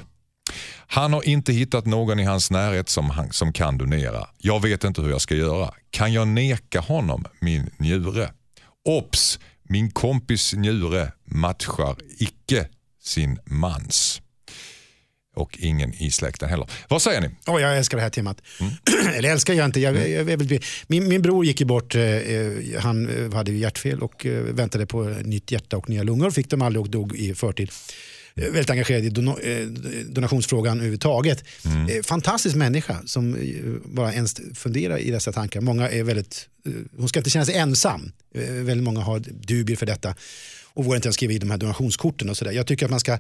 Han 0.94 1.14
har 1.14 1.28
inte 1.28 1.54
hittat 1.54 1.86
någon 1.86 2.20
i 2.20 2.24
hans 2.24 2.52
närhet 2.52 2.90
som, 2.90 3.10
han, 3.10 3.32
som 3.32 3.54
kan 3.54 3.78
donera. 3.78 4.28
Jag 4.38 4.62
vet 4.62 4.84
inte 4.84 5.02
hur 5.02 5.10
jag 5.10 5.22
ska 5.22 5.36
göra. 5.36 5.72
Kan 5.90 6.14
jag 6.14 6.28
neka 6.28 6.80
honom 6.80 7.26
min 7.40 7.70
njure? 7.78 8.30
Ops! 8.86 9.40
Min 9.64 9.92
kompis 9.92 10.54
njure 10.54 11.12
matchar 11.26 11.96
icke 12.20 12.68
sin 13.04 13.40
mans. 13.46 14.22
Och 15.36 15.58
ingen 15.62 15.94
i 15.94 16.12
släkten 16.12 16.50
heller. 16.50 16.70
Vad 16.90 17.02
säger 17.02 17.22
ni? 17.22 17.30
Oh, 17.48 17.62
jag 17.62 17.78
älskar 17.78 17.98
det 17.98 18.04
här 18.04 18.10
temat. 18.10 18.42
Eller 19.16 19.30
älskar 19.32 19.54
jag 19.54 19.66
inte. 19.66 19.80
Jag, 19.80 19.96
jag, 19.96 20.10
jag, 20.10 20.20
är 20.32 20.38
väldigt- 20.38 20.64
min, 20.88 21.08
min 21.08 21.22
bror 21.22 21.46
gick 21.46 21.60
ju 21.60 21.66
bort, 21.66 21.96
eh, 21.96 22.02
eh, 22.04 22.52
han 22.80 23.10
eh, 23.26 23.34
hade 23.34 23.52
hjärtfel 23.52 24.00
och 24.02 24.26
eh, 24.26 24.32
väntade 24.44 24.86
på 24.86 25.04
nytt 25.04 25.52
hjärta 25.52 25.78
och 25.78 25.90
nya 25.90 26.04
lungor. 26.04 26.32
Fick 26.32 26.50
dem 26.50 26.62
aldrig 26.62 26.82
och 26.82 26.90
dog 26.90 27.16
i 27.16 27.36
förtid. 27.36 27.72
Eh, 28.36 28.44
väldigt 28.44 28.70
engagerad 28.70 29.06
i 29.06 29.10
dono, 29.10 29.40
eh, 29.40 29.68
donationsfrågan 30.06 30.78
överhuvudtaget. 30.78 31.44
Eh, 31.90 32.04
fantastisk 32.04 32.56
människa 32.56 33.02
som 33.06 33.38
bara 33.86 34.14
ens 34.14 34.42
funderar 34.54 34.98
i 34.98 35.12
dessa 35.12 35.32
tankar. 35.32 35.62
Många 35.62 35.90
är 35.90 36.04
väldigt, 36.04 36.48
hon 36.98 37.10
ska 37.10 37.20
inte 37.20 37.30
känna 37.30 37.46
sig 37.46 37.56
ensam. 37.56 38.12
Väldigt 38.34 38.84
många 38.84 39.02
har 39.02 39.20
dubier 39.20 39.78
för 39.78 39.86
detta 39.86 40.16
och 40.74 40.86
vågar 40.86 40.96
inte 40.96 41.08
ens 41.08 41.16
skriva 41.16 41.34
i 41.34 41.38
de 41.38 41.52
här 41.52 41.58
donationskorten 41.58 42.30
och 42.30 42.38
sådär. 42.38 42.52
Jag 42.52 42.68
tycker 42.68 42.86
att 42.86 42.92
man 42.92 43.00
ska 43.00 43.18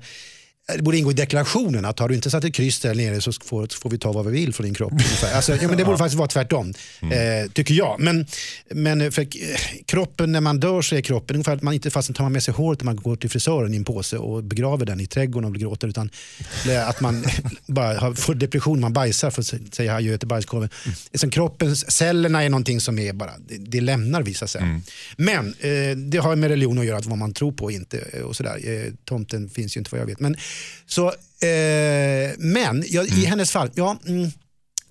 det 0.77 0.83
borde 0.83 0.97
ingå 0.97 1.11
i 1.11 1.13
deklarationen 1.13 1.85
att 1.85 1.99
har 1.99 2.09
du 2.09 2.15
inte 2.15 2.29
satt 2.29 2.43
ett 2.43 2.53
kryss 2.53 2.79
där 2.79 2.95
nere 2.95 3.21
så 3.21 3.31
får, 3.31 3.67
så 3.67 3.79
får 3.79 3.89
vi 3.89 3.97
ta 3.97 4.11
vad 4.11 4.25
vi 4.25 4.31
vill 4.31 4.53
från 4.53 4.63
din 4.65 4.73
kropp. 4.73 4.93
Alltså, 5.33 5.55
ja, 5.55 5.67
men 5.67 5.77
det 5.77 5.85
borde 5.85 5.97
faktiskt 5.97 6.17
vara 6.17 6.27
tvärtom, 6.27 6.73
Mm. 7.01 7.43
eh, 7.45 7.51
tycker 7.51 7.73
jag. 7.73 7.95
Men, 7.99 8.25
men 8.71 9.11
för 9.11 9.21
eh, 9.21 9.27
kroppen, 9.85 10.31
när 10.31 10.41
man 10.41 10.59
dör 10.59 10.81
så 10.81 10.95
är 10.95 11.01
kroppen 11.01 11.35
ungefär 11.35 11.53
att 11.55 11.61
man 11.61 11.73
inte 11.73 11.89
fastän 11.91 12.13
tar 12.15 12.23
man 12.23 12.31
med 12.31 12.43
sig 12.43 12.53
håret 12.53 12.79
när 12.79 12.85
man 12.85 12.95
går 12.95 13.15
till 13.15 13.29
frisören 13.29 13.73
i 13.73 13.77
en 13.77 13.83
påse 13.83 14.17
och 14.17 14.43
begraver 14.43 14.85
den 14.85 14.99
i 14.99 15.07
trädgården 15.07 15.49
och 15.49 15.55
gråter 15.59 15.87
utan 15.87 16.09
att 16.87 17.01
man 17.01 17.23
bara 17.65 18.15
får 18.15 18.33
depression, 18.33 18.79
man 18.79 18.93
bajsar 18.93 19.29
för 19.31 19.41
att 19.41 19.75
säga 19.75 19.95
adjö 19.95 20.17
till 20.17 20.27
bajskorven. 20.27 20.69
Liksom 21.11 21.29
kroppens, 21.31 21.91
cellerna 21.91 22.43
är 22.43 22.49
någonting 22.49 22.81
som 22.81 22.99
är 22.99 23.13
bara, 23.13 23.31
det, 23.47 23.57
det 23.57 23.81
lämnar 23.81 24.21
vi 24.21 24.33
så 24.33 24.45
att 24.45 24.51
säga. 24.51 24.81
Men 25.17 25.47
eh, 25.59 25.97
det 25.97 26.17
har 26.17 26.35
med 26.35 26.49
religion 26.49 26.79
att 26.79 26.85
göra, 26.85 26.97
att 26.97 27.05
vad 27.05 27.17
man 27.17 27.33
tror 27.33 27.51
på 27.51 27.63
och 27.65 27.71
inte. 27.71 27.99
eh, 28.13 28.21
Och 28.21 28.35
sådär. 28.35 28.59
Eh, 28.63 28.93
tomten 29.05 29.49
finns 29.49 29.77
ju 29.77 29.79
inte 29.79 29.89
vad 29.91 30.01
jag 30.01 30.05
vet. 30.05 30.19
Men, 30.19 30.35
så, 30.85 31.07
eh, 31.07 32.31
men 32.37 32.83
jag, 32.87 33.07
i 33.07 33.25
hennes 33.25 33.51
fall, 33.51 33.69
ja, 33.75 33.99
mm, 34.07 34.31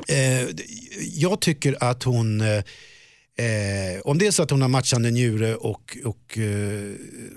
eh, 0.09 0.49
jag 1.15 1.41
tycker 1.41 1.77
att 1.81 2.03
hon 2.03 2.41
eh, 2.41 2.65
Eh, 3.41 4.01
om 4.05 4.19
det 4.19 4.27
är 4.27 4.31
så 4.31 4.43
att 4.43 4.51
hon 4.51 4.63
har 4.63 4.69
matchande 4.69 5.11
njure 5.11 5.55
och, 5.55 5.99
och, 6.05 6.39
eh, 6.39 6.93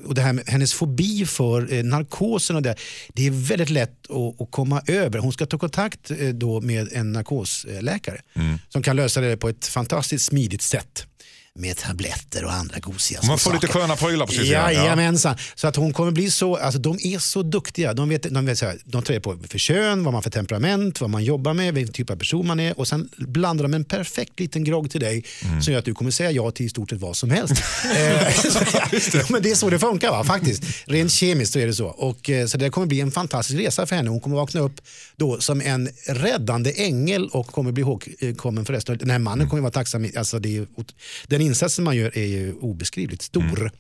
och 0.06 0.16
det 0.16 0.22
här 0.22 0.34
med 0.34 0.44
hennes 0.48 0.74
fobi 0.74 1.26
för 1.26 1.74
eh, 1.74 1.84
narkosen 1.84 2.56
och 2.56 2.62
det, 2.62 2.76
det 3.14 3.28
är 3.28 3.32
väldigt 3.32 3.70
lätt 3.70 4.12
att, 4.12 4.42
att 4.42 4.52
komma 4.52 4.82
över. 4.88 5.20
Hon 5.20 5.34
ska 5.34 5.46
ta 5.46 5.58
kontakt 5.58 6.12
eh, 6.12 6.30
då 6.30 6.62
med 6.62 6.90
en 6.94 7.12
narkosläkare 7.12 8.22
som 8.70 8.84
kan 8.84 8.96
lösa 8.96 9.22
det 9.22 9.38
på 9.38 9.50
ett 9.50 9.66
fantastiskt 9.66 10.26
smidigt 10.26 10.62
sätt 10.62 11.08
med 11.60 11.78
tabletter 11.78 12.46
och 12.46 12.54
andra 12.54 12.80
gosiga 12.80 13.20
Man 13.24 13.38
får 13.38 13.38
små 13.38 13.54
lite 13.54 13.68
saker. 13.68 13.80
sköna 13.80 13.96
prylar 13.96 14.26
på 14.26 14.34
ja. 14.34 14.72
Jajamensan. 14.72 15.36
Så 15.56 15.68
att 15.68 15.76
hon 15.76 15.94
kommer 15.94 16.12
bli 16.12 16.32
så, 16.32 16.56
alltså 16.56 16.80
de 16.80 16.98
är 17.04 17.20
så 17.20 17.44
duktiga. 17.44 17.94
De 17.94 18.10
vet, 18.10 18.24
de 18.24 18.46
vet 18.46 18.58
så 18.58 18.66
här, 18.66 18.78
de 18.86 19.04
tar 19.04 19.20
på 19.20 19.38
för 19.50 19.58
kön, 19.58 20.04
vad 20.04 20.14
man 20.14 20.24
för 20.24 20.30
temperament, 20.30 21.02
vad 21.02 21.10
man 21.10 21.24
jobbar 21.24 21.54
med, 21.54 21.74
vilken 21.74 21.94
typ 21.94 22.10
av 22.10 22.16
person 22.16 22.48
man 22.48 22.60
är 22.60 22.80
och 22.80 22.88
sen 22.88 23.10
blandar 23.18 23.64
de 23.64 23.74
en 23.74 23.84
perfekt 23.84 24.40
liten 24.40 24.64
grogg 24.64 24.92
till 24.92 25.02
dig 25.02 25.26
som 25.64 25.74
gör 25.74 25.80
att 25.80 25.86
du 25.86 25.94
kommer 25.94 26.12
säga 26.12 26.32
ja 26.32 26.52
till 26.52 26.66
i 26.66 26.70
stort 26.70 26.90
sett 26.90 27.00
vad 27.00 27.18
som 27.18 27.32
helst. 27.32 27.54
Eh, 27.94 28.28
ja, 29.14 29.26
men 29.30 29.42
det 29.42 29.52
är 29.52 29.56
så 29.56 29.70
det 29.70 29.80
funkar 29.80 30.12
va? 30.12 30.24
faktiskt. 30.24 30.64
Rent 30.86 31.12
kemiskt 31.12 31.54
så 31.54 31.60
är 31.60 31.68
det 31.68 31.74
så. 31.74 31.88
Och, 31.88 32.30
eh, 32.30 32.48
så 32.48 32.58
det 32.58 32.70
kommer 32.70 32.88
bli 32.88 33.02
en 33.02 33.12
fantastisk 33.12 33.60
resa 33.60 33.86
för 33.86 33.96
henne. 33.96 34.10
Hon 34.10 34.20
kommer 34.20 34.36
vakna 34.36 34.62
upp 34.62 34.82
då 35.16 35.40
som 35.40 35.62
en 35.62 35.90
räddande 36.08 36.72
ängel 36.72 37.28
och 37.28 37.48
kommer 37.48 37.72
bli 37.72 37.82
ihågkommen 37.82 38.66
för 38.66 38.74
resten. 38.74 38.98
Den 38.98 39.10
här 39.10 39.20
mannen 39.20 39.50
kommer 39.50 39.62
vara 39.62 39.72
tacksam. 39.72 40.10
Alltså 40.16 40.40
det 40.40 40.58
är, 40.58 40.68
den 41.28 41.42
insatsen 41.44 41.86
man 41.86 41.96
gör 41.96 42.18
är 42.18 42.26
ju 42.26 42.54
obeskrivligt 42.54 43.22
stor. 43.22 43.72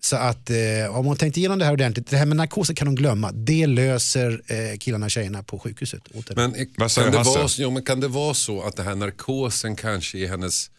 Så 0.00 0.16
att 0.16 0.50
eh, 0.50 0.96
om 0.96 1.06
hon 1.06 1.16
tänkt 1.16 1.36
igenom 1.36 1.58
det 1.58 1.64
här 1.64 1.72
ordentligt, 1.72 2.10
det 2.10 2.16
här 2.16 2.26
med 2.26 2.36
narkos 2.36 2.70
kan 2.76 2.86
hon 2.86 2.94
glömma. 2.94 3.32
Det 3.32 3.66
löser 3.66 4.42
eh, 4.46 4.78
killarna 4.78 5.06
och 5.06 5.10
tjejerna 5.10 5.42
på 5.42 5.58
sjukhuset. 5.58 6.02
Men, 6.36 6.54
eh, 6.54 6.66
kan, 6.88 7.12
det 7.12 7.22
vara, 7.22 7.48
jo, 7.58 7.70
men 7.70 7.82
kan 7.84 8.00
det 8.00 8.08
vara 8.08 8.34
så 8.34 8.62
att 8.62 8.76
det 8.76 8.82
här 8.82 8.94
narkosen 8.94 9.76
kanske 9.76 10.18
är 10.18 10.28
hennes 10.28 10.70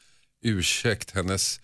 ursäkt, 0.44 1.12
hennes 1.12 1.60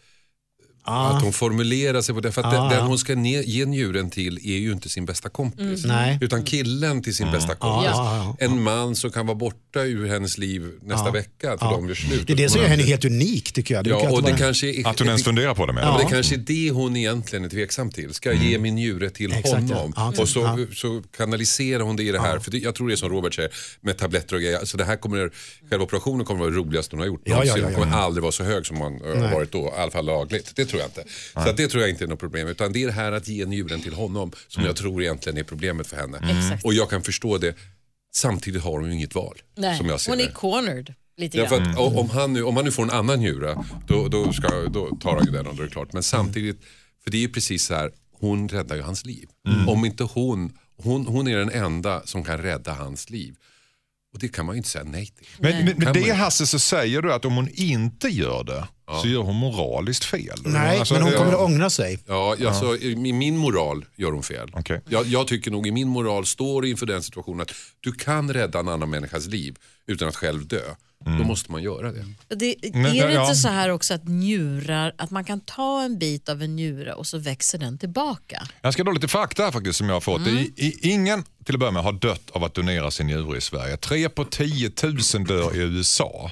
Att 0.88 1.22
hon 1.22 1.34
formulerar 1.34 2.02
sig 2.02 2.16
på 2.16 2.22
det. 2.22 2.32
För 2.32 2.42
att 2.42 2.54
Ah. 2.54 2.62
den, 2.62 2.70
den 2.78 2.88
hon 2.88 2.98
ska 2.98 3.14
ne- 3.14 3.44
ge 3.46 3.66
njuren 3.66 4.10
till 4.10 4.38
är 4.38 4.58
ju 4.58 4.72
inte 4.72 4.90
sin 4.90 5.06
bästa 5.06 5.30
kompis. 5.30 5.86
Nej. 5.86 6.18
Utan 6.22 6.44
killen 6.44 7.02
till 7.04 7.16
sin 7.16 7.32
bästa 7.32 7.56
kompis. 7.56 7.90
Ja, 7.94 8.36
ja, 8.40 8.46
En 8.46 8.64
man 8.64 8.96
som 8.96 9.12
kan 9.12 9.26
vara 9.28 9.36
borta 9.36 9.82
ur 9.84 10.08
hennes 10.10 10.38
liv 10.38 10.72
nästa 10.84 11.12
vecka 11.12 11.58
för 11.58 11.66
de 11.66 11.88
gör 11.88 11.96
slut. 11.96 12.28
Det 12.28 12.34
är 12.34 12.38
det 12.38 12.50
som 12.50 12.62
gör 12.62 12.68
henne 12.68 12.84
helt 12.84 13.06
unik 13.06 13.52
tycker 13.54 13.76
jag. 13.76 13.84
Det 13.84 13.90
Ja, 13.90 13.96
och 14.10 14.24
det 14.24 14.32
vara- 14.32 14.38
kanske 14.38 14.68
är, 14.68 14.88
Att 14.88 15.00
hon 15.00 15.08
ens 15.08 15.24
funderar 15.24 15.54
på 15.56 15.66
det 15.66 15.74
med. 15.74 15.84
Ja, 15.84 15.98
men 15.98 16.06
det 16.08 16.12
kanske 16.14 16.36
är 16.36 16.40
det 16.40 16.72
hon 16.72 16.96
egentligen 16.98 17.46
är 17.46 17.50
tveksam 17.50 17.92
till. 17.92 18.14
Ska 18.14 18.34
jag 18.34 18.44
ge 18.44 18.58
min 18.60 18.76
njure 18.76 19.10
till 19.10 19.32
Exakt, 19.34 19.54
honom? 19.54 19.94
Ja, 19.96 20.14
och 20.18 20.30
så, 20.30 20.66
så 20.74 21.02
kanaliserar 21.18 21.84
hon 21.84 21.96
det 21.96 22.04
i 22.04 22.12
det 22.12 22.20
här. 22.20 22.40
För 22.40 22.52
det, 22.52 22.58
jag 22.58 22.76
tror 22.76 22.88
det 22.88 22.94
är 22.94 22.96
som 22.96 23.10
Robert 23.10 23.34
säger, 23.34 23.52
med 23.82 23.98
tabletter 23.98 24.36
och 24.36 24.42
grejer. 24.42 24.58
Alltså 24.60 24.78
det 24.78 24.86
här 24.86 24.96
kommer, 24.96 25.32
själva 25.70 25.86
operationen 25.86 26.26
kommer 26.26 26.40
vara 26.40 26.50
det 26.50 26.56
roligaste 26.58 26.96
hon 26.96 27.00
har 27.00 27.08
gjort 27.08 27.22
Ja, 27.24 27.44
ja, 27.46 27.58
ja, 27.58 27.70
ja. 27.70 27.80
kommer 27.80 27.96
aldrig 27.98 28.22
vara 28.22 28.32
så 28.32 28.44
hög 28.44 28.66
som 28.66 28.78
hon 28.78 29.02
har 29.22 29.34
varit 29.34 29.52
då. 29.52 29.74
I 29.78 29.82
alla 29.82 29.92
fall 29.92 30.06
lagligt. 30.06 30.52
Det 30.56 30.66
tror 30.78 30.90
jag 30.96 31.04
inte. 31.04 31.14
Så 31.34 31.40
att 31.50 31.58
det 31.58 31.68
tror 31.68 31.82
jag 31.82 31.90
inte 31.90 32.04
är 32.04 32.08
något 32.08 32.20
problem. 32.20 32.48
Utan 32.48 32.74
det 32.74 32.84
är 32.84 32.88
det 32.88 32.94
här 32.94 33.12
att 33.12 33.28
ge 33.28 33.46
njuren 33.46 33.82
till 33.82 33.94
honom 33.94 34.32
som 34.48 34.60
Mm. 34.62 34.68
jag 34.70 34.76
tror 34.76 35.02
egentligen 35.04 35.38
är 35.38 35.44
problemet 35.44 35.88
för 35.88 35.98
henne. 35.98 36.18
Exakt. 36.18 36.66
Och 36.66 36.74
jag 36.74 36.90
kan 36.90 37.02
förstå 37.04 37.38
det. 37.38 37.56
Samtidigt 38.16 38.62
har 38.64 38.72
hon 38.72 38.86
ju 38.90 38.94
inget 38.96 39.16
val. 39.16 39.42
Nej, 39.56 39.78
Som 39.78 39.88
jag 39.88 40.02
ser 40.02 40.12
hon 40.12 40.20
är 40.22 40.32
cornered 40.32 40.94
lite 41.18 41.38
Ja, 41.38 41.44
grann. 41.50 41.50
för 41.66 41.72
att, 41.72 41.78
o- 41.78 42.00
om, 42.00 42.10
han 42.10 42.34
nu, 42.34 42.44
om 42.44 42.56
han 42.56 42.66
nu 42.66 42.72
får 42.72 42.84
en 42.84 42.90
annan 42.90 43.20
njure, 43.20 43.58
då, 43.88 44.08
då, 44.08 44.34
ska, 44.34 44.48
då 44.50 44.96
tar 45.02 45.16
han 45.16 45.26
ju 45.26 45.32
den 45.32 45.48
och 45.48 45.56
då 45.56 45.62
är 45.64 45.68
det 45.68 45.72
klart. 45.74 45.94
Men 45.94 46.04
samtidigt, 46.04 46.62
för 47.04 47.12
det 47.12 47.18
är 47.18 47.22
ju 47.22 47.30
precis 47.30 47.66
så 47.66 47.74
här, 47.76 47.92
hon 48.20 48.50
räddar 48.50 48.76
ju 48.76 48.82
hans 48.82 49.06
liv. 49.06 49.28
Om 49.68 49.86
inte 49.86 50.04
hon, 50.04 50.58
hon, 50.78 51.08
hon 51.08 51.28
är 51.28 51.38
den 51.38 51.50
enda 51.52 52.06
som 52.06 52.24
kan 52.24 52.38
rädda 52.38 52.74
hans 52.74 53.10
liv. 53.10 53.36
Och 54.14 54.20
det 54.20 54.28
kan 54.28 54.46
man 54.46 54.56
ju 54.56 54.58
inte 54.58 54.70
säga 54.70 54.84
nej 54.84 55.06
till. 55.06 55.26
Men, 55.40 55.66
men, 55.66 55.74
men 55.78 55.94
det 55.94 56.08
man- 56.08 56.18
Hasse 56.18 56.48
så 56.48 56.60
säger 56.60 57.02
du 57.02 57.14
att 57.14 57.26
om 57.26 57.36
hon 57.36 57.50
inte 57.54 58.08
gör 58.08 58.44
det 58.44 58.68
så 59.02 59.08
gör 59.08 59.22
hon 59.22 59.36
moraliskt 59.36 60.06
fel. 60.06 60.38
Nej, 60.46 60.80
Alltså, 60.80 60.94
men 60.94 61.04
hon 61.04 61.12
kommer 61.12 61.32
att 61.34 61.40
ångra 61.40 61.70
sig. 61.70 62.00
Ja, 62.08 62.36
alltså, 62.48 62.78
i 62.78 62.92
i 62.92 63.14
min 63.14 63.38
moral 63.38 63.86
gör 63.96 64.12
hon 64.12 64.24
fel. 64.24 64.52
Okej. 64.54 64.82
Jag, 64.90 65.06
jag 65.06 65.28
tycker 65.28 65.52
nog 65.52 65.68
i 65.68 65.72
min 65.72 65.88
moral 65.88 66.26
står 66.26 66.66
inför 66.66 66.86
den 66.86 67.04
situationen 67.04 67.42
att 67.42 67.52
du 67.80 67.92
kan 67.92 68.34
rädda 68.34 68.60
en 68.60 68.68
annan 68.68 68.90
människas 68.90 69.26
liv 69.28 69.56
utan 69.88 70.08
att 70.08 70.16
själv 70.16 70.48
dö. 70.48 70.62
Då 71.06 71.24
måste 71.24 71.52
man 71.52 71.64
göra 71.64 71.92
det. 71.92 72.06
Det, 72.36 72.56
Men, 72.74 72.86
är 72.86 73.08
det 73.08 73.14
ja. 73.14 73.22
inte 73.22 73.36
så 73.36 73.48
här 73.48 73.70
också 73.70 73.94
att 73.94 74.08
njurar, 74.08 74.94
att 74.98 75.12
man 75.12 75.24
kan 75.26 75.40
ta 75.40 75.82
en 75.82 76.00
bit 76.00 76.30
av 76.30 76.42
en 76.42 76.56
njure 76.56 76.94
och 76.94 77.08
så 77.08 77.18
växer 77.18 77.58
den 77.58 77.78
tillbaka? 77.78 78.48
Jag 78.62 78.74
ska 78.74 78.84
dra 78.84 78.92
lite 78.92 79.08
fakta 79.08 79.44
här 79.44 79.52
faktiskt 79.52 79.78
som 79.78 79.88
jag 79.90 79.96
har 79.96 80.02
fått. 80.02 80.26
Det 80.26 80.32
är, 80.32 80.36
i, 80.56 80.80
ingen 80.82 81.24
till 81.46 81.56
att 81.56 81.60
börja 81.60 81.72
med 81.72 81.84
har 81.84 81.94
dött 81.94 82.30
av 82.32 82.44
att 82.44 82.54
donera 82.54 82.92
sin 82.92 83.08
njure 83.08 83.38
i 83.38 83.42
Sverige. 83.42 83.78
3 83.78 84.10
på 84.10 84.26
10 84.26 84.72
000 84.84 85.26
dör 85.28 85.56
i 85.56 85.60
USA. 85.60 86.32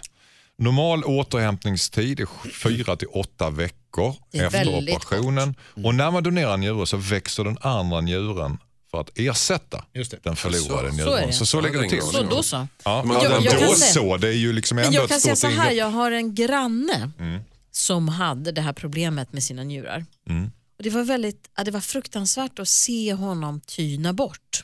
Normal 0.58 1.04
återhämtningstid 1.04 2.20
är 2.20 2.28
4 2.52 2.96
till 2.96 3.08
8 3.08 3.50
veckor 3.50 4.16
efter 4.32 4.68
operationen. 4.78 5.56
Och 5.84 5.96
när 5.96 6.12
man 6.12 6.24
donerar 6.24 6.54
en 6.54 6.60
njure 6.60 6.86
så 6.86 6.98
växer 6.98 7.44
den 7.44 7.58
andra 7.62 8.02
njuren 8.02 8.58
för 8.92 9.02
att 9.02 9.10
ersätta 9.16 9.86
den 10.24 10.36
förlorade 10.36 10.92
Så- 10.92 10.98
så 10.98 11.04
njuren. 11.04 11.28
det. 11.28 11.34
Så, 11.34 11.46
så 11.46 11.58
Ja, 11.58 11.62
ligger 11.62 11.82
det 11.82 11.90
till. 11.90 12.02
Så 12.02 12.24
då 12.24 12.44
så. 12.44 12.68
Ja, 12.86 13.04
Men 13.04 13.16
jag- 13.18 13.24
jag 13.44 13.44
då 13.54 13.60
kan 13.60 13.76
säga- 13.76 13.94
så, 13.94 14.18
det 14.18 14.28
är 14.28 14.32
ju 14.34 14.54
liksom 14.54 14.78
ändå 14.78 14.94
jag 14.94 15.10
kan 15.10 15.20
säga 15.20 15.36
så 15.36 15.48
här, 15.48 15.72
jag 15.72 15.90
har 15.90 16.12
en 16.12 16.36
granne 16.36 17.12
Mm. 17.20 17.42
som 17.72 18.08
hade 18.08 18.52
det 18.52 18.62
här 18.62 18.74
problemet 18.74 19.34
med 19.34 19.44
sina 19.44 19.64
njurar. 19.64 20.06
Mm. 20.30 20.52
Och 20.78 20.84
det, 20.84 20.90
var 20.90 21.04
väldigt, 21.04 21.50
ja, 21.58 21.64
det 21.64 21.72
var 21.72 21.80
fruktansvärt 21.80 22.60
att 22.60 22.68
se 22.68 23.14
honom 23.14 23.62
tyna 23.62 24.14
bort. 24.14 24.64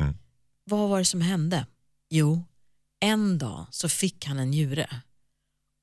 Mm. 0.00 0.14
Vad 0.64 0.88
var 0.88 0.98
det 0.98 1.04
som 1.04 1.20
hände? 1.20 1.66
Jo, 2.10 2.44
en 3.00 3.38
dag 3.38 3.66
så 3.70 3.88
fick 3.88 4.26
han 4.26 4.38
en 4.38 4.50
njure. 4.50 5.00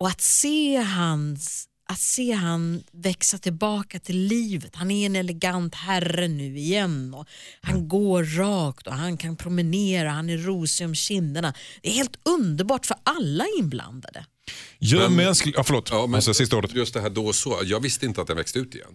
Och 0.01 0.07
att 0.07 0.21
se 0.21 0.77
hans 0.77 1.67
att 1.89 1.99
se 1.99 2.31
han 2.31 2.83
växa 2.91 3.37
tillbaka 3.37 3.99
till 3.99 4.17
livet. 4.17 4.75
Han 4.75 4.91
är 4.91 5.05
en 5.05 5.15
elegant 5.15 5.75
herre 5.75 6.27
nu 6.27 6.57
igen. 6.57 7.13
Och 7.13 7.27
han 7.61 7.87
går 7.87 8.23
rakt 8.23 8.87
och 8.87 8.93
han 8.93 9.17
kan 9.17 9.35
promenera, 9.35 10.09
han 10.09 10.29
är 10.29 10.37
rosig 10.37 10.87
om 10.87 10.95
kinderna. 10.95 11.53
Det 11.81 11.89
är 11.89 11.93
helt 11.93 12.19
underbart 12.23 12.85
för 12.85 12.97
alla 13.03 13.45
inblandade. 13.59 14.25
Gör 14.79 15.09
Men- 15.09 15.15
mänsklig... 15.15 15.53
Ja, 15.57 15.63
förlåt, 15.63 15.89
Ja, 15.91 16.07
men 16.07 16.15
alltså, 16.15 16.33
sista 16.33 16.57
ordet. 16.57 16.75
Just 16.75 16.93
det 16.93 17.01
här 17.01 17.09
då 17.09 17.33
så, 17.33 17.59
jag 17.63 17.79
visste 17.79 18.05
inte 18.05 18.21
att 18.21 18.27
den 18.27 18.37
växte 18.37 18.59
ut 18.59 18.75
igen. 18.75 18.91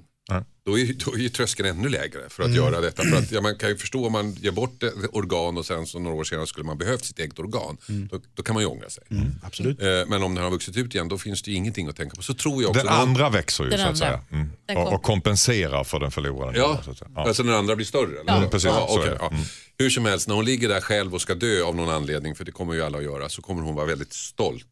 Då 0.67 0.79
är, 0.79 0.93
då 1.05 1.15
är 1.15 1.19
ju 1.19 1.29
tröskeln 1.29 1.69
ännu 1.69 1.89
lägre 1.89 2.21
för 2.29 2.43
att 2.43 2.49
Mm. 2.49 2.57
göra 2.65 2.81
detta. 2.81 3.03
För 3.03 3.17
att, 3.17 3.33
ja, 3.33 3.41
man 3.41 3.59
kan 3.59 3.69
ju 3.69 3.77
förstå 3.77 4.07
om 4.07 4.13
man 4.13 4.33
ger 4.33 4.51
bort 4.51 4.83
ett 4.83 4.93
organ 5.13 5.59
och 5.59 5.67
sen 5.67 5.87
så 5.87 5.99
några 5.99 6.17
år 6.17 6.25
senare 6.25 6.47
skulle 6.47 6.67
man 6.67 6.79
behövt 6.79 7.05
sitt 7.05 7.19
eget 7.19 7.39
organ. 7.39 7.77
Mm. 7.89 8.09
Då, 8.13 8.21
då 8.35 8.43
kan 8.43 8.55
man 8.55 8.63
ju 8.63 8.67
ångra 8.69 8.91
sig. 8.91 9.05
Absolut. 9.43 9.83
Eh, 9.83 9.87
men 10.09 10.23
om 10.23 10.35
den 10.35 10.45
har 10.45 10.51
vuxit 10.51 10.77
ut 10.77 10.95
igen 10.95 11.09
då 11.09 11.19
finns 11.19 11.43
det 11.43 11.51
ju 11.51 11.57
ingenting 11.57 11.89
att 11.89 11.97
tänka 11.97 12.17
på. 12.17 12.23
Så 12.23 12.35
tror 12.35 12.63
jag 12.63 12.71
också. 12.71 12.83
Den 12.85 12.93
andra 12.93 13.31
växer 13.31 13.65
ju 13.65 13.71
Den 13.71 13.79
så 13.79 13.87
att 13.87 13.99
säga. 13.99 14.21
Mm. 14.33 14.51
Och, 14.77 14.93
och 14.93 15.03
kompenserar 15.03 15.85
för 15.85 16.01
den 16.01 16.11
förlorade. 16.11 16.59
Ja, 16.59 16.81
så. 16.85 16.95
Ja. 17.15 17.27
alltså 17.27 17.43
den 17.43 17.55
andra 17.55 17.77
blir 17.77 17.87
större? 17.87 18.21
Eller? 18.21 18.43
Ja, 18.43 18.49
precis. 18.51 18.65
Ja, 18.67 19.03
det. 19.05 19.17
ja. 19.21 19.29
Mm. 19.29 19.43
Hur 19.79 19.91
som 19.91 20.05
helst, 20.05 20.29
när 20.29 20.35
hon 20.35 20.45
ligger 20.45 20.69
där 20.69 20.81
själv 20.81 21.15
och 21.15 21.21
ska 21.21 21.35
dö 21.35 21.63
av 21.65 21.77
någon 21.77 21.91
anledning, 21.91 22.35
för 22.35 22.45
det 22.45 22.53
kommer 22.53 22.75
ju 22.75 22.83
alla 22.83 22.99
att 22.99 23.05
göra, 23.05 23.29
så 23.29 23.43
kommer 23.43 23.63
hon 23.63 23.75
vara 23.75 23.87
väldigt 23.87 24.13
stolt 24.13 24.67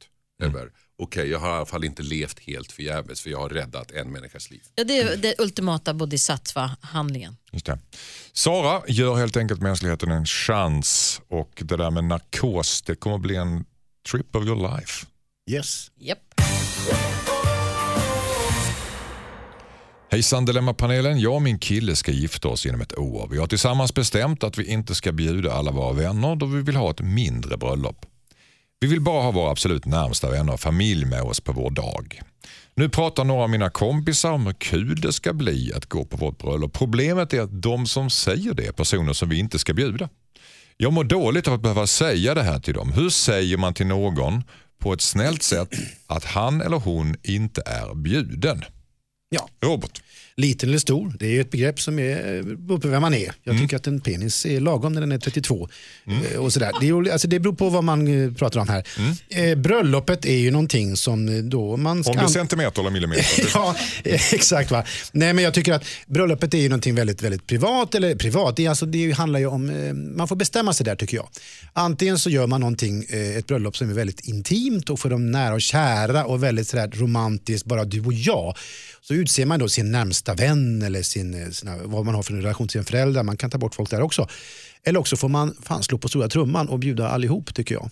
Mm. 0.44 0.56
över, 0.56 0.70
okej 0.98 1.30
jag 1.30 1.38
har 1.38 1.48
i 1.48 1.52
alla 1.52 1.66
fall 1.66 1.84
inte 1.84 2.02
levt 2.02 2.40
helt 2.40 2.72
förgäves 2.72 3.20
för 3.20 3.30
jag 3.30 3.38
har 3.38 3.48
räddat 3.48 3.90
en 3.90 4.12
människas 4.12 4.50
liv. 4.50 4.62
Ja, 4.74 4.84
det 4.84 4.98
är 4.98 5.16
det 5.16 5.34
ultimata 5.38 5.94
bodhisattva-handlingen. 5.94 7.36
Just 7.52 7.66
det. 7.66 7.78
Sara 8.32 8.82
gör 8.88 9.14
helt 9.14 9.36
enkelt 9.36 9.62
mänskligheten 9.62 10.10
en 10.10 10.26
chans 10.26 11.20
och 11.28 11.62
det 11.64 11.76
där 11.76 11.90
med 11.90 12.04
narkos 12.04 12.82
det 12.82 12.94
kommer 12.94 13.18
bli 13.18 13.36
en 13.36 13.64
trip 14.10 14.36
of 14.36 14.44
your 14.44 14.76
life. 14.76 15.06
Yes. 15.50 15.90
Yep. 16.00 16.18
Hejsan 20.10 20.44
Dilemmapanelen, 20.44 21.20
jag 21.20 21.34
och 21.34 21.42
min 21.42 21.58
kille 21.58 21.96
ska 21.96 22.12
gifta 22.12 22.48
oss 22.48 22.66
inom 22.66 22.80
ett 22.80 22.98
år. 22.98 23.28
Vi 23.30 23.38
har 23.38 23.46
tillsammans 23.46 23.94
bestämt 23.94 24.44
att 24.44 24.58
vi 24.58 24.64
inte 24.66 24.94
ska 24.94 25.12
bjuda 25.12 25.52
alla 25.52 25.70
våra 25.70 25.92
vänner 25.92 26.36
då 26.36 26.46
vi 26.46 26.62
vill 26.62 26.76
ha 26.76 26.90
ett 26.90 27.00
mindre 27.00 27.56
bröllop. 27.56 28.06
Vi 28.84 28.90
vill 28.90 29.00
bara 29.00 29.22
ha 29.22 29.30
våra 29.30 29.50
absolut 29.50 29.84
närmsta 29.84 30.30
vänner 30.30 30.52
och 30.52 30.60
familj 30.60 31.04
med 31.04 31.22
oss 31.22 31.40
på 31.40 31.52
vår 31.52 31.70
dag. 31.70 32.20
Nu 32.74 32.88
pratar 32.88 33.24
några 33.24 33.42
av 33.42 33.50
mina 33.50 33.70
kompisar 33.70 34.32
om 34.32 34.46
hur 34.46 34.52
kul 34.52 35.00
det 35.00 35.12
ska 35.12 35.32
bli 35.32 35.72
att 35.76 35.86
gå 35.86 36.04
på 36.04 36.16
vårt 36.16 36.38
bröllop. 36.38 36.72
Problemet 36.72 37.32
är 37.32 37.40
att 37.40 37.62
de 37.62 37.86
som 37.86 38.10
säger 38.10 38.54
det 38.54 38.66
är 38.66 38.72
personer 38.72 39.12
som 39.12 39.28
vi 39.28 39.38
inte 39.38 39.58
ska 39.58 39.74
bjuda. 39.74 40.08
Jag 40.76 40.92
mår 40.92 41.04
dåligt 41.04 41.48
av 41.48 41.54
att 41.54 41.62
behöva 41.62 41.86
säga 41.86 42.34
det 42.34 42.42
här 42.42 42.58
till 42.58 42.74
dem. 42.74 42.92
Hur 42.92 43.10
säger 43.10 43.56
man 43.56 43.74
till 43.74 43.86
någon 43.86 44.42
på 44.78 44.92
ett 44.92 45.00
snällt 45.00 45.42
sätt 45.42 45.74
att 46.06 46.24
han 46.24 46.60
eller 46.60 46.78
hon 46.78 47.16
inte 47.22 47.62
är 47.66 47.94
bjuden? 47.94 48.64
Ja. 49.28 49.48
Robert? 49.62 50.02
Liten 50.36 50.68
eller 50.68 50.78
stor, 50.78 51.12
det 51.18 51.36
är 51.36 51.40
ett 51.40 51.50
begrepp 51.50 51.80
som 51.80 51.98
är 51.98 52.36
eh, 52.36 52.42
beror 52.42 52.78
på 52.78 52.88
vem 52.88 53.02
man 53.02 53.14
är. 53.14 53.32
Jag 53.42 53.58
tycker 53.58 53.76
att 53.76 53.86
en 53.86 54.00
penis 54.00 54.46
är 54.46 54.60
lagom 54.60 54.92
när 54.92 55.00
den 55.00 55.12
är 55.12 55.18
32. 55.18 55.68
Eh, 56.32 56.38
Och 56.40 56.52
sådär. 56.52 56.72
Det, 56.80 56.88
är, 56.88 57.12
alltså 57.12 57.28
det 57.28 57.40
beror 57.40 57.54
på 57.54 57.68
vad 57.68 57.84
man 57.84 58.24
eh, 58.24 58.32
pratar 58.32 58.60
om 58.60 58.68
här. 58.68 58.84
Eh, 59.28 59.58
bröllopet 59.58 60.24
är 60.24 60.36
ju 60.36 60.50
någonting 60.50 60.96
som 60.96 61.50
då 61.50 61.76
man 61.76 62.04
ska... 62.04 62.12
Om 62.12 62.16
det 62.16 62.22
är 62.22 62.26
centimeter 62.26 62.80
eller 62.80 62.90
millimeter. 62.90 63.50
ja, 63.54 63.76
exakt. 64.04 64.70
Va? 64.70 64.84
Nej, 65.12 65.32
men 65.32 65.44
jag 65.44 65.54
tycker 65.54 65.72
att 65.72 65.84
bröllopet 66.06 66.54
är 66.54 66.58
ju 66.58 66.68
någonting 66.68 66.94
väldigt, 66.94 67.22
väldigt 67.22 67.46
privat. 67.46 67.94
Eller 67.94 68.14
privat, 68.14 68.56
det, 68.56 68.64
är 68.64 68.68
alltså, 68.68 68.86
det 68.86 69.12
handlar 69.12 69.40
ju 69.40 69.46
om, 69.46 69.72
man 70.16 70.28
får 70.28 70.36
bestämma 70.36 70.72
sig 70.72 70.86
där 70.86 70.96
tycker 70.96 71.16
jag. 71.16 71.28
Antingen 71.72 72.18
så 72.18 72.30
gör 72.30 72.46
man 72.46 72.60
någonting, 72.60 73.04
ett 73.10 73.46
bröllop 73.46 73.76
som 73.76 73.90
är 73.90 73.94
väldigt 73.94 74.20
intimt 74.20 74.90
och 74.90 75.00
för 75.00 75.10
de 75.10 75.30
nära 75.30 75.54
och 75.54 75.62
kära 75.62 76.24
och 76.24 76.42
väldigt 76.42 76.68
sådär 76.68 76.90
romantiskt, 76.94 77.66
bara 77.66 77.84
du 77.84 78.00
och 78.00 78.12
jag. 78.12 78.56
Så 79.00 79.14
utser 79.14 79.46
man 79.46 79.58
då 79.58 79.68
sin 79.68 79.92
närmsta 79.92 80.23
vän 80.32 80.82
eller 80.82 81.02
sin, 81.02 81.34
eh, 81.34 81.50
sina, 81.50 81.76
vad 81.84 82.04
man 82.04 82.14
har 82.14 82.22
för 82.22 82.32
en 82.32 82.42
relation 82.42 82.68
till 82.68 82.72
sina 82.72 82.84
föräldrar. 82.84 83.22
Man 83.22 83.36
kan 83.36 83.50
ta 83.50 83.58
bort 83.58 83.74
folk 83.74 83.90
där 83.90 84.02
också. 84.02 84.28
Eller 84.84 85.00
också 85.00 85.16
får 85.16 85.28
man 85.28 85.56
fan 85.62 85.82
slå 85.82 85.98
på 85.98 86.08
stora 86.08 86.28
trumman 86.28 86.68
och 86.68 86.78
bjuda 86.78 87.08
allihop 87.08 87.54
tycker 87.54 87.74
jag. 87.74 87.90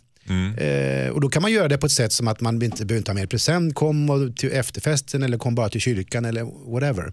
Eh, 0.59 1.11
och 1.11 1.21
då 1.21 1.29
kan 1.29 1.43
man 1.43 1.53
göra 1.53 1.69
det 1.69 1.79
på 1.79 1.87
ett 1.87 1.93
sätt 1.93 2.13
som 2.13 2.29
att 2.29 2.41
man 2.41 2.63
inte 2.63 2.85
behöver 2.85 3.05
ta 3.05 3.15
med 3.15 3.31
present, 3.31 3.75
kom 3.75 4.33
till 4.37 4.53
efterfesten 4.53 5.23
eller 5.23 5.39
kom 5.39 5.55
bara 5.55 5.69
till 5.69 5.81
kyrkan 5.81 6.25
eller 6.25 6.71
whatever. 6.73 7.13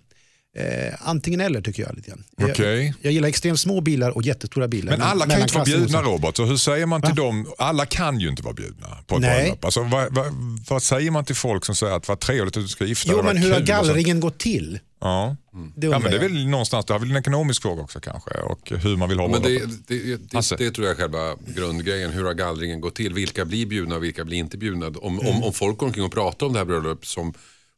Eh, 0.57 0.93
antingen 0.99 1.41
eller 1.41 1.61
tycker 1.61 1.83
jag. 1.83 1.95
lite 1.95 2.09
grann. 2.09 2.23
Okej. 2.41 2.85
Jag, 2.85 2.95
jag 3.01 3.13
gillar 3.13 3.29
extremt 3.29 3.59
små 3.59 3.81
bilar 3.81 4.09
och 4.09 4.23
jättestora 4.23 4.67
bilar. 4.67 4.91
Men 4.91 5.01
alla 5.01 5.25
kan 5.25 5.35
ju 5.35 5.41
inte 5.41 5.53
vara 5.53 5.65
bjudna. 5.65 6.01
Robert. 6.01 6.37
Så 6.37 6.45
hur 6.45 6.57
säger 6.57 6.85
man 6.85 7.01
till 7.01 7.15
dem? 7.15 7.53
Alla 7.57 7.85
kan 7.85 8.19
ju 8.19 8.29
inte 8.29 8.43
vara 8.43 8.53
bjudna 8.53 8.87
på 9.07 9.15
ett 9.15 9.21
Nej. 9.21 9.41
bröllop. 9.41 9.65
Alltså, 9.65 9.83
vad, 9.83 10.15
vad, 10.15 10.25
vad 10.69 10.83
säger 10.83 11.11
man 11.11 11.25
till 11.25 11.35
folk 11.35 11.65
som 11.65 11.75
säger 11.75 11.93
att 11.93 12.07
vad 12.07 12.19
trevligt 12.19 12.57
att 12.57 12.63
du 12.63 12.67
ska 12.67 12.85
gifta 12.85 13.09
dig? 13.09 13.17
Jo, 13.17 13.25
men 13.25 13.37
hur 13.37 13.53
har 13.53 13.59
gallringen 13.59 14.19
gått 14.19 14.37
till? 14.39 14.79
Ja. 14.99 15.35
Det 15.75 15.87
ja, 15.87 15.99
men 15.99 16.11
det 16.11 16.17
är 16.17 16.21
väl 16.21 16.47
någonstans, 16.47 16.85
det 16.85 16.93
har 16.93 16.99
väl 16.99 17.11
en 17.11 17.17
ekonomisk 17.17 17.61
fråga 17.61 17.81
också 17.81 17.99
kanske. 17.99 18.29
Och 18.29 18.71
hur 18.71 18.97
man 18.97 19.09
vill 19.09 19.19
ha 19.19 19.27
Men 19.27 19.41
det, 19.41 19.59
det, 19.87 20.31
det, 20.31 20.57
det 20.57 20.71
tror 20.71 20.87
jag 20.87 20.95
är 20.95 20.95
själva 20.95 21.35
grundgrejen. 21.55 22.11
Hur 22.11 22.23
har 22.23 22.33
gallringen 22.33 22.81
gått 22.81 22.95
till? 22.95 23.13
Vilka 23.13 23.45
blir 23.45 23.65
bjudna 23.65 23.95
och 23.95 24.03
vilka 24.03 24.25
blir 24.25 24.37
inte 24.37 24.57
bjudna? 24.57 24.87
Om, 24.87 25.19
om, 25.19 25.43
om 25.43 25.53
folk 25.53 25.77
går 25.77 25.87
omkring 25.87 26.05
och 26.05 26.11
pratar 26.11 26.45
om 26.45 26.53
det 26.53 26.59
här 26.59 26.65
bröllopet 26.65 27.07
som 27.07 27.33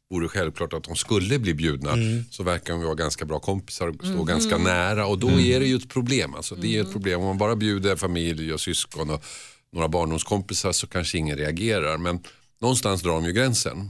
vore 0.09 0.27
självklart 0.27 0.73
att 0.73 0.83
de 0.83 0.95
skulle 0.95 1.39
bli 1.39 1.53
bjudna 1.53 1.89
så 2.31 2.43
verkar 2.43 2.73
de 2.73 2.83
vara 2.83 2.95
ganska 2.95 3.25
bra 3.25 3.39
kompisar 3.39 3.87
och 3.87 3.95
stå 3.95 4.23
ganska 4.23 4.57
nära 4.57 5.05
och 5.05 5.19
då 5.19 5.29
är 5.29 5.59
det 5.59 5.65
ju 5.65 5.75
ett 5.75 5.89
problem. 5.89 6.35
Alltså, 6.35 6.55
det 6.55 6.77
är 6.77 6.81
ett 6.81 6.91
problem 6.91 7.19
om 7.19 7.25
man 7.25 7.37
bara 7.37 7.55
bjuder 7.55 7.95
familj 7.95 8.53
och 8.53 8.61
syskon 8.61 9.09
och 9.09 9.23
några 9.73 9.87
barndomskompisar 9.87 10.71
så 10.71 10.87
kanske 10.87 11.17
ingen 11.17 11.37
reagerar. 11.37 11.97
Men 11.97 12.19
någonstans 12.61 13.01
drar 13.01 13.11
de 13.11 13.25
ju 13.25 13.31
gränsen. 13.31 13.89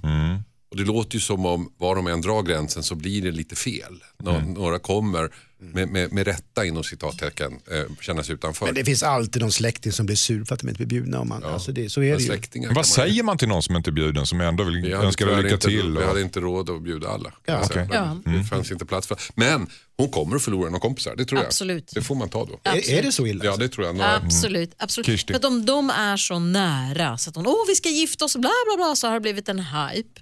Och 0.72 0.78
det 0.78 0.84
låter 0.84 1.16
ju 1.16 1.20
som 1.22 1.46
om 1.46 1.72
var 1.78 1.96
de 1.96 2.08
än 2.08 2.22
drar 2.22 2.44
gränsen 2.44 2.84
så 2.84 2.96
blir 2.96 3.22
det 3.22 3.32
lite 3.32 3.56
fel. 3.56 4.04
Nå- 4.24 4.32
Mm. 4.32 4.54
Några 4.54 4.80
kommer 4.80 5.30
med, 5.64 5.90
med, 5.90 6.12
med 6.14 6.28
rätta 6.28 6.66
inom 6.66 6.84
citattecken 6.84 7.52
eh, 7.72 7.96
känna 8.02 8.24
sig 8.24 8.36
utanför. 8.36 8.66
Men 8.66 8.76
det 8.76 8.86
finns 8.86 9.04
alltid 9.04 9.42
någon 9.42 9.52
släkting 9.52 9.92
som 9.92 10.06
blir 10.06 10.16
sur 10.16 10.44
för 10.46 10.54
att 10.54 10.60
de 10.62 10.70
inte 10.70 10.78
blir 10.78 10.88
bjudna. 10.88 11.20
Om 11.20 11.30
man, 11.30 11.44
alltså 11.44 11.72
det, 11.72 11.90
så 11.90 12.04
är 12.04 12.18
det 12.18 12.24
ju. 12.64 12.68
Vad 12.74 12.86
säger 12.86 13.24
man 13.24 13.38
till 13.38 13.48
någon 13.48 13.64
som 13.64 13.76
inte 13.76 13.90
är 13.90 13.92
bjuden 13.92 14.26
som 14.26 14.42
ändå 14.42 14.64
vill 14.64 14.82
Vi 14.82 14.92
önska 14.92 15.26
dig 15.26 15.36
lycka 15.44 15.54
inte, 15.54 15.68
till? 15.68 15.92
Vi 15.92 15.98
och- 15.98 16.04
hade 16.04 16.22
inte 16.22 16.40
råd 16.40 16.70
att 16.70 16.82
bjuda 16.84 17.10
alla. 17.10 17.32
Ja, 17.46 17.54
jag 17.54 17.64
okej. 17.66 17.88
Men 18.26 18.38
Det 18.38 18.44
fanns 18.44 18.72
inte 18.72 18.86
plats 18.86 19.08
för. 19.08 19.18
Men 19.36 19.68
hon 19.98 20.10
kommer 20.10 20.36
att 20.36 20.42
förlora 20.44 20.66
några 20.70 20.80
kompisar, 20.80 21.16
det 21.16 21.26
tror 21.26 21.40
jag. 21.40 21.46
Absolut. 21.48 21.92
Det 21.96 22.02
får 22.02 22.16
man 22.16 22.30
ta 22.30 22.46
då. 22.46 22.60
Är, 22.64 22.90
är 22.92 23.02
det 23.04 23.12
så 23.12 23.28
illa? 23.28 23.46
Ja, 23.46 23.56
det 23.58 23.70
tror 23.70 23.86
jag. 23.86 23.96
Några, 23.96 24.16
Absolut. 24.16 24.74
absolut. 24.78 25.06
Kirsti. 25.06 25.34
För 25.34 25.40
att 25.40 25.46
om 25.46 25.66
de 25.66 25.90
är 25.90 26.18
så 26.18 26.40
nära 26.40 27.18
så 27.18 27.30
att 27.30 27.34
de, 27.34 27.48
åh 27.48 27.56
vi 27.68 27.76
ska 27.76 27.90
gifta 27.90 28.26
oss, 28.26 28.36
bla 28.36 28.50
bla 28.68 28.86
bla, 28.86 28.96
så 28.96 29.08
har 29.08 29.14
det 29.14 29.20
blivit 29.20 29.50
en 29.50 29.60
hype. 29.60 30.22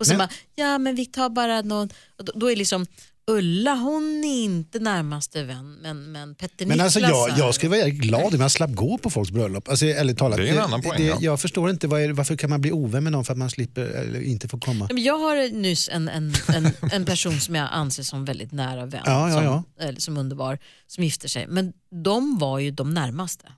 Och 0.00 0.06
sen 0.06 0.16
Men- 0.18 0.26
bara, 0.28 0.34
ja 0.54 0.78
men 0.78 0.94
vi 0.94 1.06
tar 1.06 1.28
bara 1.28 1.62
någon, 1.62 1.88
och 2.18 2.24
då, 2.24 2.32
då 2.36 2.50
är 2.52 2.56
liksom 2.56 2.86
Ulla 3.26 3.74
hon 3.74 4.24
är 4.24 4.44
inte 4.44 4.78
närmaste 4.78 5.42
vän 5.44 5.74
men, 5.82 6.12
men 6.12 6.34
Petter 6.34 6.66
Men 6.66 6.80
alltså 6.80 7.00
jag, 7.00 7.30
jag 7.38 7.54
skulle 7.54 7.70
vara 7.78 7.88
glad 7.88 8.34
om 8.34 8.40
jag 8.40 8.50
slapp 8.50 8.70
gå 8.74 8.98
på 8.98 9.10
folks 9.10 9.30
bröllop. 9.30 9.68
Alltså, 9.68 9.86
ärligt 9.86 10.18
talat, 10.18 10.36
Det 10.38 10.48
är 10.48 10.52
en 10.52 10.58
annan 10.60 10.82
poäng, 10.82 11.06
ja. 11.06 11.16
Jag 11.20 11.40
förstår 11.40 11.70
inte, 11.70 11.86
det- 11.86 12.12
varför 12.12 12.36
kan 12.36 12.50
man 12.50 12.60
bli 12.60 12.72
ovän 12.72 13.02
med 13.04 13.12
någon 13.12 13.24
för 13.24 13.32
att 13.32 13.38
man 13.38 13.50
slipper 13.50 13.82
eller 13.82 14.20
inte 14.20 14.48
får 14.48 14.58
komma? 14.60 14.88
Men 14.92 15.02
Jag 15.02 15.18
har 15.18 15.52
nyss 15.52 15.88
en, 15.92 16.08
en, 16.08 16.32
en, 16.54 16.72
en 16.92 17.04
person 17.04 17.40
som 17.40 17.54
jag 17.54 17.68
anser 17.72 18.02
som 18.02 18.24
väldigt 18.24 18.52
nära 18.52 18.86
vän, 18.86 19.02
Ja, 19.06 19.28
ja, 19.28 19.34
som, 19.34 19.44
ja. 19.44 19.62
Eller, 19.80 20.00
som 20.00 20.16
underbar, 20.16 20.58
som 20.86 21.04
gifter 21.04 21.28
sig. 21.28 21.46
Men 21.48 21.72
de 22.04 22.38
var 22.38 22.58
ju 22.58 22.70
de 22.70 22.94
närmaste. 22.94 23.52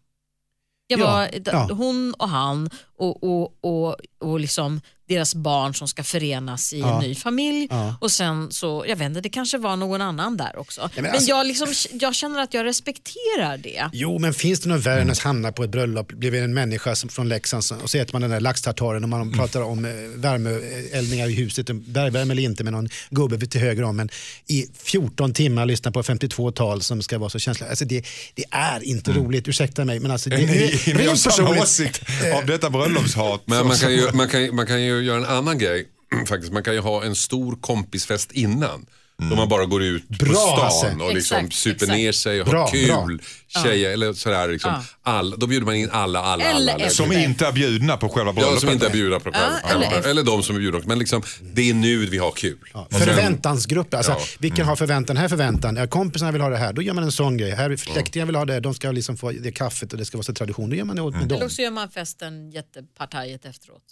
Jag 0.87 1.01
Ja, 1.01 1.07
var, 1.13 1.29
ja. 1.45 1.69
Hon 1.73 2.15
och 2.19 2.29
han 2.29 2.71
och, 2.99 3.23
och, 3.25 3.53
och, 3.61 3.97
och 4.21 4.41
liksom 4.41 4.81
deras 5.09 5.35
barn 5.35 5.75
som 5.75 5.89
ska 5.89 6.03
förenas 6.05 6.73
i 6.73 6.81
Ja. 6.81 6.95
en 7.03 7.09
ny 7.09 7.15
familj. 7.15 7.67
Ja. 7.71 7.97
Och 8.01 8.11
sen 8.13 8.51
så, 8.53 8.85
jag 8.89 8.97
vet 8.97 9.07
inte, 9.07 9.21
det 9.21 9.29
kanske 9.29 9.59
var 9.59 9.77
någon 9.77 10.01
annan 10.01 10.37
där 10.37 10.59
också. 10.59 10.91
men 10.95 11.03
men 11.05 11.13
alltså- 11.13 11.29
jag, 11.29 11.47
liksom, 11.47 11.69
jag 12.01 12.15
känner 12.15 12.41
att 12.43 12.55
jag 12.55 12.65
respekterar 12.65 13.59
det. 13.59 13.91
Jo, 13.93 14.19
men 14.19 14.35
finns 14.35 14.61
det 14.61 14.69
något 14.69 14.87
värre 14.87 15.01
än 15.01 15.11
att 15.11 15.19
hamna 15.19 15.53
på 15.53 15.65
ett 15.65 15.71
bröllop 15.71 16.13
bredvid 16.13 16.43
en 16.43 16.55
människa 16.55 16.97
som, 16.97 17.09
från 17.09 17.29
Leksand 17.29 17.63
och 17.83 17.91
så 17.91 17.99
äter 17.99 18.13
man 18.13 18.23
den 18.23 18.31
där 18.31 18.41
laxtartaren 18.41 19.03
och 19.03 19.09
man 19.09 19.33
pratar 19.33 19.61
om 19.63 19.85
eh, 19.85 19.91
värmeeldningar 20.15 21.29
i 21.29 21.35
huset, 21.35 21.67
bergvärme 21.71 22.33
eller 22.33 22.43
inte 22.43 22.65
med 22.65 22.73
någon 22.73 22.89
gubbe 23.11 23.47
till 23.47 23.61
höger 23.61 23.83
om, 23.83 23.97
men 23.97 24.09
i 24.47 24.67
14 24.75 25.33
timmar 25.35 25.67
lyssna 25.67 25.93
på 25.93 26.03
52-tal 26.03 26.83
som 26.83 27.03
ska 27.03 27.19
vara 27.19 27.31
så 27.31 27.39
känsliga. 27.39 27.71
Alltså 27.71 27.85
det, 27.85 28.05
det 28.35 28.45
är 28.51 28.83
inte 28.85 29.13
roligt, 29.13 29.49
ursäkta 29.49 29.85
mig, 29.85 30.01
men 30.01 30.11
alltså 30.11 30.31
det 30.31 30.37
Är 30.37 30.47
ni, 30.47 30.57
är 30.57 30.89
är 30.91 30.95
ni 30.95 31.01
av 31.03 31.07
rent 31.07 31.21
samma 31.21 31.51
åsikt 31.63 32.03
av 32.35 32.47
detta 32.47 32.71
bröllopshat? 32.93 33.43
Men 33.47 33.67
man 33.67 33.77
kan, 33.77 33.93
ju, 33.93 34.13
man, 34.13 34.29
kan, 34.29 34.57
man 34.57 34.67
kan 34.67 34.83
ju 34.83 35.03
göra 35.03 35.17
en 35.17 35.25
annan 35.25 35.59
grej. 35.59 35.89
Faktiskt. 36.29 36.53
Man 36.53 36.63
kan 36.63 36.75
ju 36.75 36.81
ha 36.81 37.05
en 37.05 37.15
stor 37.15 37.57
kompisfest 37.61 38.33
innan. 38.33 38.87
Då 39.31 39.37
man 39.37 39.49
bara 39.49 39.65
går 39.65 39.83
ut 39.83 40.09
på 40.09 40.25
Bra, 40.25 40.61
Hasse. 40.63 40.79
stan 40.87 41.01
och 41.01 41.15
liksom 41.15 41.37
Exakt, 41.39 41.55
super 41.55 41.75
exakt. 41.75 41.93
ner 41.93 42.13
sig 42.13 42.41
och 42.41 42.47
Bra, 42.47 42.61
har 42.61 42.69
kul. 42.71 42.87
bra. 42.89 43.63
Tjejer 43.65 43.91
eller 43.91 44.13
sådär. 44.13 44.49
Liksom. 44.49 44.73
All, 45.03 45.31
då 45.39 45.47
bjuder 45.47 45.67
man 45.67 45.75
in 45.75 45.91
alla, 45.93 46.21
alla, 46.21 46.45
Eller 46.45 46.73
alla. 46.73 46.73
alla. 46.73 46.91
Som 46.91 47.13
inte 47.13 47.47
är 47.47 47.53
bjudna 47.53 47.97
på 47.97 48.09
själva 48.09 48.31
Ja, 48.31 48.35
bröllopet? 48.35 48.61
som 48.61 48.71
inte 48.71 48.87
är 48.87 48.91
bjudna 48.91 49.21
på 49.21 49.33
själva. 49.33 49.59
Ja, 49.63 49.71
eller 49.71 49.87
eller, 49.99 50.09
eller 50.09 50.23
de 50.23 50.43
som 50.43 50.57
är 50.57 50.61
bjudna. 50.61 50.81
Men 50.85 50.99
liksom, 50.99 51.23
det 51.55 51.71
är 51.71 51.75
nu 51.75 52.07
vi 52.07 52.19
har 52.19 52.31
kul. 52.31 52.59
Ja, 52.75 52.89
Förväntansgrupper, 52.91 53.97
alltså, 53.97 54.13
Ja. 54.13 54.21
vilken 54.39 54.67
har 54.67 54.77
förväntan? 54.77 55.17
Här 55.17 55.29
förväntan, 55.29 55.77
ja, 55.77 55.87
kompisarna 55.87 56.33
vill 56.33 56.41
ha 56.41 56.49
det 56.49 56.57
här, 56.57 56.73
då 56.73 56.83
gör 56.83 56.95
man 56.95 57.05
en 57.05 57.13
sån 57.13 57.37
grej. 57.37 57.51
Här 57.51 57.77
släktingar 57.77 58.27
vill 58.27 58.35
ha 58.37 58.45
det, 58.45 58.61
de 58.61 58.75
ska 58.75 58.91
liksom 58.93 59.17
få 59.17 59.31
det 59.33 59.53
kaffet 59.53 59.93
och 59.93 59.99
det 59.99 60.05
ska 60.05 60.17
vara 60.19 60.25
så 60.25 60.33
tradition, 60.35 60.71
då 60.71 60.77
gör 60.77 60.85
man 60.85 60.97
det 60.97 61.03
åt 61.03 61.15
med 61.15 61.23
Eller 61.33 61.41
dem. 61.41 61.51
så 61.51 61.63
gör 61.63 61.71
man 61.71 61.89
festen 61.91 62.51
jättepartajet 62.51 63.45
efteråt. 63.45 63.83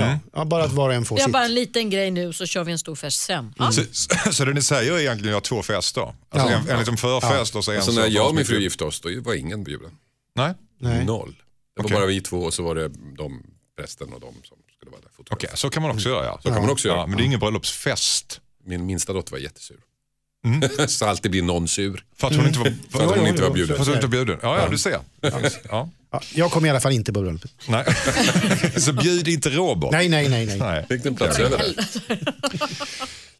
Ja, 0.00 0.18
ja, 0.34 0.44
bara 0.44 0.64
att 0.64 0.72
var 0.72 0.88
och 0.88 0.94
en 0.94 1.04
får 1.04 1.16
Vi 1.16 1.22
har 1.22 1.28
sitt. 1.28 1.32
bara 1.32 1.44
en 1.44 1.54
liten 1.54 1.90
grej 1.90 2.10
nu 2.10 2.32
så 2.32 2.46
kör 2.46 2.64
vi 2.64 2.72
en 2.72 2.78
stor 2.78 2.94
fest 2.94 3.20
sen. 3.22 3.54
Ja. 3.58 3.72
Så, 3.72 3.82
så, 4.32 4.44
ni 4.44 4.62
säger 4.74 4.92
är 4.92 5.00
egentligen 5.00 5.28
att 5.36 5.48
jag 5.48 5.56
har 5.56 5.62
två 5.62 5.62
fester? 5.62 6.00
Alltså 6.02 6.50
Ja. 6.50 6.56
en, 6.58 6.68
en 6.70 6.78
liksom 6.78 6.96
förfest 6.96 7.56
och 7.56 7.64
så 7.64 7.70
en 7.70 7.76
Alltså 7.76 7.92
så- 7.92 8.00
när 8.00 8.06
jag 8.08 8.28
och 8.28 8.34
min 8.34 8.44
fru 8.44 8.60
gifte 8.60 8.84
oss, 8.84 9.00
då 9.00 9.10
var 9.20 9.34
ingen 9.34 9.64
bjuden. 9.64 9.90
Nej? 10.34 10.54
Nej. 10.78 11.04
Noll. 11.04 11.34
Det 11.76 11.82
var 11.82 11.84
Okej. 11.84 11.96
bara 11.96 12.06
vi 12.06 12.20
två 12.20 12.36
och 12.36 12.54
så 12.54 12.62
var 12.62 12.74
det 12.74 12.88
de, 13.18 13.42
prästen 13.78 14.12
och 14.12 14.20
de 14.20 14.34
som 14.44 14.56
skulle 14.76 14.90
vara 14.90 15.00
där. 15.00 15.08
Okej, 15.08 15.16
fotografer. 15.16 15.56
så 15.56 15.70
kan 15.70 15.82
man 15.82 15.90
också 15.90 16.08
göra 16.08 16.24
ja. 16.24 16.40
Så 16.42 16.48
kan 16.48 16.60
man 16.60 16.70
också 16.70 16.88
göra. 16.88 16.98
Ja, 16.98 17.06
men 17.06 17.16
det 17.16 17.22
är 17.22 17.24
ingen 17.24 17.40
bröllopsfest. 17.40 18.40
Min 18.64 18.86
minsta 18.86 19.12
dotter 19.12 19.32
var 19.32 19.38
jättesur. 19.38 19.76
Mm. 20.44 20.68
så 20.88 21.06
alltid 21.06 21.30
blir 21.30 21.42
någon 21.42 21.68
sur. 21.68 22.04
För 22.16 22.26
att 22.26 22.36
hon 22.36 22.46
inte 22.46 22.58
var, 22.58 22.66
För 22.90 23.10
att 23.12 23.18
hon 23.18 23.26
inte 23.26 23.42
var 23.42 23.50
bjuden. 23.50 23.76
för 23.76 23.82
att 23.82 23.86
hon 23.88 23.96
inte 23.96 24.06
var 24.06 24.12
bjuden. 24.12 24.38
Ja, 24.42 24.58
ja, 24.60 24.68
du 24.68 24.78
ser. 24.78 24.98
Ja. 25.70 25.88
Ja, 26.12 26.20
jag 26.34 26.50
kommer 26.50 26.66
i 26.68 26.70
alla 26.70 26.80
fall 26.80 26.92
inte 26.92 27.12
på 27.12 27.20
bröllopet. 27.22 27.50
Nej. 27.68 27.84
så 28.80 28.92
bjud 28.92 29.28
inte 29.28 29.50
Robert. 29.50 29.90
Nej, 29.92 30.08
nej, 30.08 30.28
nej. 30.28 30.46
nej. 30.46 30.58
Nej. 30.58 30.86
Fick 30.88 31.02
den 31.02 31.14
plats 31.14 31.38
över. 31.38 31.62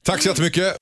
Tack 0.03 0.23
så 0.23 0.29
jättemycket. 0.29 0.77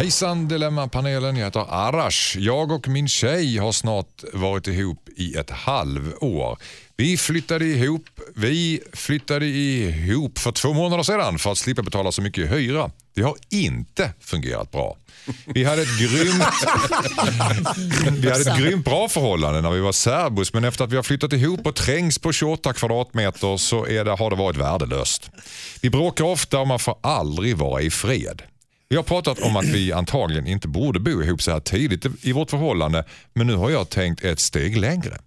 Hejsan 0.00 0.48
Dilemmapanelen, 0.48 1.36
jag 1.36 1.44
heter 1.44 1.66
Arash. 1.68 2.36
Jag 2.38 2.72
och 2.72 2.88
min 2.88 3.08
tjej 3.08 3.58
har 3.58 3.72
snart 3.72 4.24
varit 4.32 4.66
ihop 4.66 5.08
i 5.16 5.34
ett 5.34 5.50
halvår. 5.50 6.58
Vi 6.96 7.16
flyttade 7.16 7.64
ihop, 7.64 8.04
vi 8.34 8.80
flyttade 8.92 9.46
ihop 9.46 10.38
för 10.38 10.52
två 10.52 10.72
månader 10.72 11.02
sedan 11.02 11.38
för 11.38 11.52
att 11.52 11.58
slippa 11.58 11.82
betala 11.82 12.12
så 12.12 12.22
mycket 12.22 12.52
hyra. 12.52 12.90
Det 13.14 13.22
har 13.22 13.36
inte 13.50 14.12
fungerat 14.20 14.70
bra. 14.70 14.96
Vi 15.46 15.64
hade 15.64 15.82
ett 15.82 15.98
grymt, 15.98 16.44
vi 18.22 18.30
hade 18.30 18.50
ett 18.50 18.58
grymt 18.58 18.84
bra 18.84 19.08
förhållande 19.08 19.60
när 19.60 19.70
vi 19.70 19.80
var 19.80 19.92
särbos 19.92 20.52
men 20.52 20.64
efter 20.64 20.84
att 20.84 20.92
vi 20.92 20.96
har 20.96 21.02
flyttat 21.02 21.32
ihop 21.32 21.66
och 21.66 21.76
trängs 21.76 22.18
på 22.18 22.32
28 22.32 22.72
kvadratmeter 22.72 23.56
så 23.56 23.86
är 23.86 24.04
det, 24.04 24.10
har 24.10 24.30
det 24.30 24.36
varit 24.36 24.56
värdelöst. 24.56 25.30
Vi 25.80 25.90
bråkar 25.90 26.24
ofta 26.24 26.58
och 26.58 26.68
man 26.68 26.78
får 26.78 26.96
aldrig 27.00 27.56
vara 27.56 27.82
i 27.82 27.90
fred. 27.90 28.42
Vi 28.92 28.96
har 28.96 29.02
pratat 29.02 29.38
om 29.38 29.56
att 29.56 29.64
vi 29.64 29.92
antagligen 29.92 30.46
inte 30.46 30.68
borde 30.68 31.00
bo 31.00 31.22
ihop 31.22 31.42
så 31.42 31.50
här 31.50 31.60
tidigt 31.60 32.06
i 32.22 32.32
vårt 32.32 32.50
förhållande 32.50 33.04
men 33.34 33.46
nu 33.46 33.54
har 33.54 33.70
jag 33.70 33.90
tänkt 33.90 34.24
ett 34.24 34.40
steg 34.40 34.76
längre. 34.76 35.18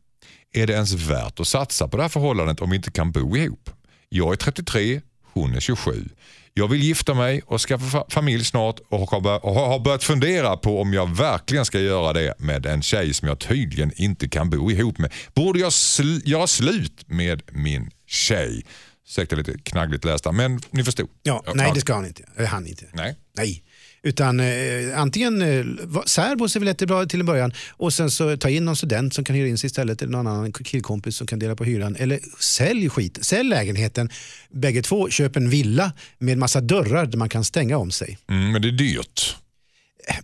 Är 0.54 0.68
det 0.68 0.74
ens 0.74 0.94
värt 0.94 1.40
att 1.40 1.48
satsa 1.48 1.88
på 1.88 1.98
det 1.98 2.04
här 2.04 2.10
förhållandet 2.10 2.62
om 2.62 2.70
vi 2.70 2.76
inte 2.76 2.92
kan 2.92 3.12
bo 3.12 3.38
ihop? 3.38 3.70
Jag 4.10 4.32
är 4.32 4.36
33, 4.36 5.02
hon 5.34 5.56
är 5.56 5.60
27. 5.60 6.10
Jag 6.54 6.68
vill 6.68 6.84
gifta 6.84 7.14
mig 7.14 7.42
och 7.46 7.62
skaffa 7.62 8.06
familj 8.10 8.46
snart 8.46 8.80
och 8.90 9.10
har 9.12 9.46
och 9.46 9.54
har 9.54 9.80
börjat 9.80 10.04
fundera 10.04 10.58
på 10.58 10.82
om 10.82 10.94
jag 10.94 11.16
verkligen 11.16 11.66
ska 11.66 11.80
göra 11.80 12.14
det 12.14 12.34
med 12.38 12.66
en 12.66 12.82
tjej 12.82 13.14
som 13.14 13.28
jag 13.28 13.40
tydligen 13.40 13.92
inte 13.96 14.30
kan 14.30 14.50
bo 14.50 14.72
ihop 14.72 14.98
med. 14.98 15.14
Borde 15.34 15.60
jag 15.60 15.70
sl- 15.70 16.22
göra 16.26 16.48
slut 16.48 17.04
med 17.08 17.42
min 17.52 17.92
tjej? 18.08 18.64
Ursäkta 19.08 19.36
lite 19.36 19.58
knaggligt 19.64 20.06
lästa 20.06 20.32
men 20.32 20.60
ni 20.72 20.84
förstod. 20.84 21.10
Ja, 21.24 21.44
nej, 21.56 21.72
det 21.76 21.82
ska 21.82 21.94
han 21.94 22.06
inte. 22.06 22.24
Han 22.50 22.68
inte. 22.68 22.86
Nej. 22.94 23.16
Nej. 23.38 23.64
Utan 24.06 24.40
eh, 24.40 25.00
antingen 25.00 25.42
eh, 25.42 25.66
särbos 26.06 26.56
är 26.56 26.60
väl 26.60 26.68
jättebra 26.68 27.06
till 27.06 27.20
en 27.20 27.26
början 27.26 27.54
och 27.72 27.94
sen 27.94 28.12
så 28.12 28.38
ta 28.38 28.50
in 28.50 28.66
någon 28.66 28.76
student 28.76 29.14
som 29.14 29.24
kan 29.24 29.36
hyra 29.36 29.48
in 29.48 29.58
sig 29.58 29.68
istället 29.68 30.02
eller 30.02 30.12
någon 30.12 30.28
annan 30.28 30.54
killkompis 30.54 31.16
som 31.16 31.28
kan 31.28 31.40
dela 31.40 31.56
på 31.56 31.64
hyran. 31.64 31.96
Eller 31.96 32.20
sälj 32.40 32.90
skit, 32.90 33.26
sälj 33.26 33.50
lägenheten. 33.50 34.10
Bägge 34.50 34.82
två, 34.82 35.10
köp 35.10 35.36
en 35.36 35.50
villa 35.50 35.92
med 36.18 36.38
massa 36.38 36.62
dörrar 36.62 37.06
där 37.06 37.18
man 37.18 37.30
kan 37.30 37.44
stänga 37.46 37.78
om 37.78 37.92
sig. 37.92 38.18
Mm, 38.30 38.52
men 38.52 38.62
det 38.62 38.68
är 38.68 38.72
dyrt. 38.72 39.36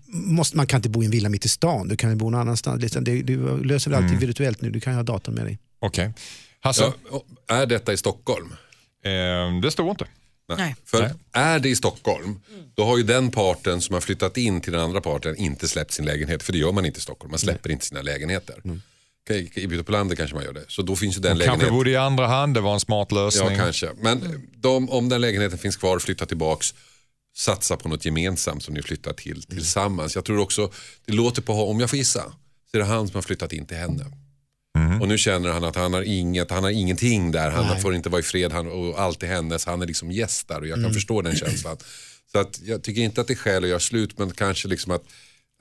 Måste, 0.08 0.58
man 0.58 0.68
kan 0.68 0.78
inte 0.78 0.90
bo 0.90 1.04
i 1.04 1.06
en 1.06 1.12
villa 1.12 1.30
mitt 1.30 1.46
i 1.46 1.50
stan, 1.50 1.88
du 1.88 1.98
kan 1.98 2.10
ju 2.10 2.16
bo 2.16 2.30
någon 2.30 2.42
annanstans. 2.42 2.82
Liksom, 2.82 3.04
det, 3.04 3.22
du 3.22 3.64
löser 3.64 3.92
väl 3.92 4.04
alltid 4.04 4.20
virtuellt 4.20 4.62
nu, 4.62 4.70
du 4.70 4.80
kan 4.80 4.94
ju 4.94 4.98
ha 4.98 5.04
datorn 5.04 5.36
med 5.36 5.46
dig. 5.46 5.60
Okej. 5.80 6.14
Hasse, 6.60 6.94
Ja, 7.12 7.24
är 7.48 7.66
detta 7.66 7.94
i 7.94 7.98
Stockholm? 7.98 8.54
Eh, 9.04 9.60
det 9.62 9.72
står 9.72 9.90
inte. 9.90 10.08
Nej. 10.58 10.76
För 10.86 11.02
Nej. 11.02 11.12
är 11.34 11.60
det 11.60 11.70
i 11.70 11.76
Stockholm, 11.76 12.40
då 12.76 12.86
har 12.86 12.98
ju 12.98 13.04
den 13.04 13.32
parten 13.32 13.82
som 13.82 13.94
har 13.94 14.02
flyttat 14.02 14.38
in 14.38 14.62
till 14.62 14.74
den 14.74 14.82
andra 14.82 15.02
parten 15.02 15.36
inte 15.36 15.68
släppt 15.68 15.92
sin 15.92 16.06
lägenhet. 16.06 16.44
För 16.44 16.54
det 16.54 16.60
gör 16.60 16.72
man 16.72 16.86
inte 16.86 16.98
i 16.98 17.02
Stockholm, 17.02 17.32
man 17.32 17.40
släpper 17.40 17.72
inte 17.72 17.86
sina 17.86 18.02
lägenheter. 18.02 18.62
Okej, 19.26 19.52
I 19.56 19.84
på 19.84 19.92
landet 19.92 20.18
kanske 20.18 20.36
man 20.36 20.44
gör 20.46 20.54
det. 20.54 20.66
Så 20.68 20.82
då 20.82 20.96
finns 20.96 21.18
ju 21.18 21.22
den 21.22 21.30
Kanske 21.30 21.46
lägenheten. 21.48 21.76
bodde 21.76 21.90
i 21.90 21.96
andra 21.96 22.28
hand, 22.28 22.54
det 22.54 22.62
var 22.62 22.74
en 22.74 22.80
smart 22.80 23.12
lösning. 23.12 23.52
Ja, 23.52 23.58
kanske. 23.58 23.90
Men 24.02 24.48
de, 24.56 24.90
om 24.90 25.10
den 25.10 25.22
lägenheten 25.22 25.58
finns 25.60 25.78
kvar, 25.78 26.00
flytta 26.00 26.26
tillbaks, 26.26 26.74
satsa 27.36 27.78
på 27.78 27.90
något 27.90 28.06
gemensamt 28.06 28.64
som 28.64 28.74
ni 28.74 28.82
flyttar 28.82 29.14
till 29.14 29.44
tillsammans. 29.44 30.16
Jag 30.16 30.26
tror 30.26 30.40
också, 30.40 30.72
det 31.06 31.14
låter 31.14 31.42
på 31.42 31.54
om 31.54 31.80
jag 31.80 31.90
får 31.90 31.98
gissa, 31.98 32.24
så 32.72 32.78
är 32.78 32.80
det 32.80 32.86
han 32.86 33.08
som 33.08 33.16
har 33.16 33.22
flyttat 33.22 33.54
in 33.54 33.66
till 33.66 33.78
henne. 33.78 34.06
Och 35.02 35.08
nu 35.08 35.18
känner 35.18 35.50
han 35.50 35.64
att 35.64 35.76
han 35.76 35.94
har, 35.94 36.02
inget, 36.02 36.52
han 36.52 36.64
har 36.64 36.72
ingenting 36.72 37.32
där, 37.32 37.50
han 37.50 37.68
Nej. 37.68 37.82
får 37.82 37.96
inte 37.96 38.10
vara 38.10 38.20
i 38.20 38.24
fred 38.24 38.52
han, 38.52 38.68
och 38.68 39.00
allt 39.02 39.24
är 39.24 39.28
hennes, 39.28 39.66
han 39.66 39.82
är 39.82 39.86
liksom 39.86 40.12
gäst 40.12 40.48
där 40.48 40.60
och 40.60 40.68
jag 40.68 40.84
kan 40.84 40.94
förstå 40.94 41.22
den 41.22 41.36
känslan. 41.36 41.78
Så 42.32 42.40
att 42.40 42.62
jag 42.66 42.84
tycker 42.84 43.02
inte 43.02 43.22
att 43.22 43.28
det 43.28 43.34
är 43.34 43.36
skäl 43.36 43.64
att 43.64 43.70
göra 43.70 43.80
slut 43.80 44.18
men 44.18 44.32
kanske 44.32 44.68
liksom 44.68 44.92
att 44.92 45.04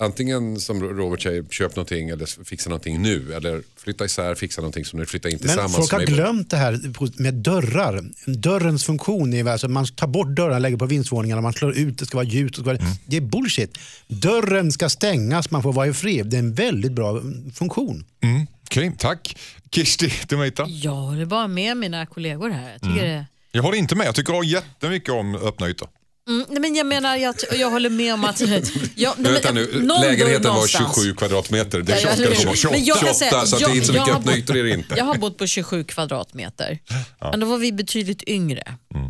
antingen 0.03 0.61
som 0.61 0.83
Robert 0.83 1.23
säger, 1.23 1.45
köp 1.51 1.77
någonting 1.77 2.09
eller 2.09 2.45
fixa 2.45 2.71
någonting 2.71 3.03
nu 3.03 3.33
eller 3.35 3.63
flytta 3.77 4.05
isär, 4.05 4.35
fixa 4.35 4.61
någonting 4.61 4.85
som 4.85 4.99
ni 4.99 5.07
flyttar 5.07 5.29
in 5.29 5.35
Men 5.35 5.41
tillsammans. 5.41 5.77
folk 5.77 5.93
har 5.93 6.01
glömt 6.01 6.51
det 6.51 6.57
här 6.57 6.81
med 7.23 7.35
dörrar. 7.35 8.05
Dörrens 8.27 8.85
funktion 8.85 9.33
är 9.35 9.45
alltså 9.45 9.69
man 9.69 9.87
tar 9.87 10.07
bort 10.07 10.29
dörrar, 10.29 10.61
lägger 10.61 10.77
på 10.77 10.87
vindsvåningarna, 10.87 11.41
man 11.41 11.53
slår 11.53 11.79
ut, 11.79 11.99
det 11.99 12.07
ska 12.07 12.17
vara 12.17 12.27
ljus. 12.27 12.51
Det, 12.51 12.55
ska 12.55 12.65
vara, 12.65 12.79
det 13.07 13.17
är 13.17 13.21
bullshit. 13.21 13.79
Dörren 14.07 14.73
ska 14.73 14.89
stängas, 14.89 15.51
man 15.51 15.63
får 15.63 15.73
vara 15.73 15.87
i 15.87 15.93
fred. 15.93 16.27
Det 16.27 16.37
är 16.37 16.39
en 16.39 16.55
väldigt 16.55 16.93
bra 16.93 17.11
mm, 17.11 17.51
funktion. 17.51 18.05
Mm, 18.21 18.47
Okej, 18.71 18.93
tack. 18.99 19.37
Kirsti 19.71 20.13
Demita. 20.29 20.67
Jag 20.69 20.91
håller 20.95 21.25
bara 21.27 21.49
med 21.49 21.77
mina 21.77 22.07
kollegor 22.07 22.51
här. 22.51 22.71
Jag 22.73 22.81
tycker 22.81 23.07
det, 23.07 23.27
Jag 23.53 23.63
håller 23.63 23.79
inte 23.79 23.95
med. 23.95 24.07
Jag 24.07 24.15
tycker 24.15 24.45
jättemycket 24.45 25.11
om 25.11 25.35
öppna 25.35 25.69
ytor. 25.69 25.89
Mm, 26.29 26.47
nej, 26.49 26.61
men 26.61 26.75
jag 26.75 26.87
menar, 26.87 27.17
jag, 27.17 27.35
jag 27.59 27.71
håller 27.71 27.91
med 27.91 28.15
om 28.15 28.25
att... 28.25 28.41
Jag, 28.95 29.15
nej, 29.19 29.33
Vänta 29.33 29.53
men, 29.53 29.65
nu, 29.65 29.83
lägenheten 30.03 30.43
var 30.43 30.51
någonstans. 30.53 30.95
27 30.97 31.15
kvadratmeter. 31.15 31.83
Det 31.83 31.93
är 31.93 31.97
Ja, 31.97 32.09
jag- 32.19 32.37
28, 32.37 32.47
men 32.47 32.57
28, 32.57 32.77
jag 32.79 32.99
kan 32.99 33.15
säga- 33.15 33.47
så 33.47 33.57
att 33.57 33.63
det 33.63 33.71
är 33.71 33.75
inte 33.75 33.87
så 33.87 33.93
jag- 33.93 34.01
mycket 34.01 34.07
jag 34.09 34.15
har 34.15 34.21
öppna 34.21 34.37
ytor 34.37 34.57
är 34.57 34.65
det 34.65 34.71
inte. 34.71 34.95
Jag 34.97 35.05
har 35.05 35.15
bott 35.15 35.39
på 35.39 35.47
27 35.47 35.85
kvadratmeter. 35.85 36.79
Men 37.21 37.41
då 37.41 37.47
var 37.47 37.59
vi 37.59 37.73
betydligt 37.73 38.23
yngre. 38.29 38.63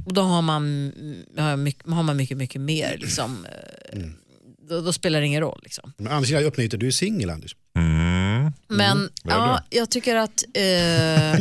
Och 0.06 0.12
då 0.14 0.20
har 0.22 0.42
man, 0.42 0.92
har 1.38 1.56
mycket, 1.56 1.90
har 1.90 2.02
man 2.02 2.16
mycket, 2.16 2.36
mycket 2.36 2.60
mer. 2.60 2.96
Liksom, 3.00 3.46
eh, 3.92 3.98
då, 4.68 4.80
då 4.80 4.92
spelar 4.92 5.20
det 5.20 5.26
ingen 5.26 5.40
roll. 5.40 5.60
Liksom. 5.62 5.92
Men 5.96 6.12
Anders, 6.12 6.30
jag 6.30 6.44
öppnar 6.44 6.64
ytor. 6.64 6.78
Du 6.78 6.86
är 6.86 6.90
singel 6.90 7.30
Anders. 7.30 7.56
Mm. 7.76 8.07
Men 8.68 9.10
det 9.24 9.30
är 9.30 9.36
ja, 9.36 9.60
jag 9.70 9.90
tycker 9.90 10.16
att, 10.16 10.44
eh, 10.54 10.62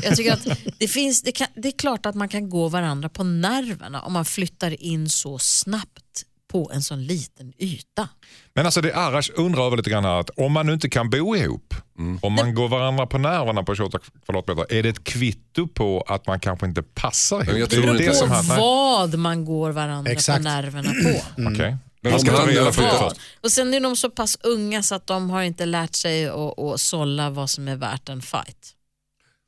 jag 0.05 0.15
tycker 0.15 0.33
att 0.33 0.47
det, 0.79 0.87
finns, 0.87 1.21
det, 1.21 1.31
kan, 1.31 1.47
det 1.55 1.67
är 1.67 1.71
klart 1.77 2.05
att 2.05 2.15
man 2.15 2.29
kan 2.29 2.49
gå 2.49 2.67
varandra 2.67 3.09
på 3.09 3.23
nerverna 3.23 4.01
om 4.01 4.13
man 4.13 4.25
flyttar 4.25 4.83
in 4.83 5.09
så 5.09 5.39
snabbt 5.39 6.23
på 6.51 6.71
en 6.73 6.81
sån 6.81 7.03
liten 7.05 7.53
yta. 7.59 8.09
Men 8.53 8.65
alltså 8.65 8.81
det 8.81 8.93
Arash 8.95 9.29
undrar 9.35 9.65
över 9.65 9.77
lite 9.77 9.89
grann 9.89 10.05
här 10.05 10.19
att 10.19 10.29
om 10.29 10.51
man 10.51 10.65
nu 10.65 10.73
inte 10.73 10.89
kan 10.89 11.09
bo 11.09 11.35
ihop, 11.35 11.73
om 12.21 12.33
man 12.33 12.55
går 12.55 12.67
varandra 12.67 13.07
på 13.07 13.17
nerverna 13.17 13.63
på 13.63 13.75
28 13.75 13.99
kvadratmeter, 14.25 14.73
är 14.73 14.83
det 14.83 14.89
ett 14.89 15.03
kvitto 15.03 15.67
på 15.67 16.01
att 16.07 16.27
man 16.27 16.39
kanske 16.39 16.65
inte 16.65 16.83
passar 16.83 17.35
ihop? 17.35 17.47
Men 17.51 17.59
jag 17.59 17.69
Det 17.69 17.75
är 17.75 17.81
tror 17.81 17.93
det 17.93 18.03
inte- 18.03 18.15
som 18.15 18.29
På 18.29 18.61
vad 18.61 19.19
man 19.19 19.45
går 19.45 19.71
varandra 19.71 20.11
Exakt. 20.11 20.37
på 20.37 20.43
nerverna 20.49 20.89
på. 21.03 21.43
Okej. 21.51 21.77
Men 22.01 22.11
Man 22.11 22.19
ska 22.19 22.31
ta 22.31 22.47
reda 22.47 22.71
på 22.71 22.81
det. 22.81 23.11
Och 23.43 23.51
sen 23.51 23.73
är 23.73 23.79
de 23.79 23.95
så 23.95 24.09
pass 24.09 24.37
unga 24.43 24.83
så 24.83 24.95
att 24.95 25.07
de 25.07 25.29
har 25.29 25.41
inte 25.41 25.65
lärt 25.65 25.95
sig 25.95 26.27
att, 26.27 26.59
att 26.59 26.81
sålla 26.81 27.29
vad 27.29 27.49
som 27.49 27.67
är 27.67 27.75
värt 27.75 28.09
en 28.09 28.21
fight. 28.21 28.73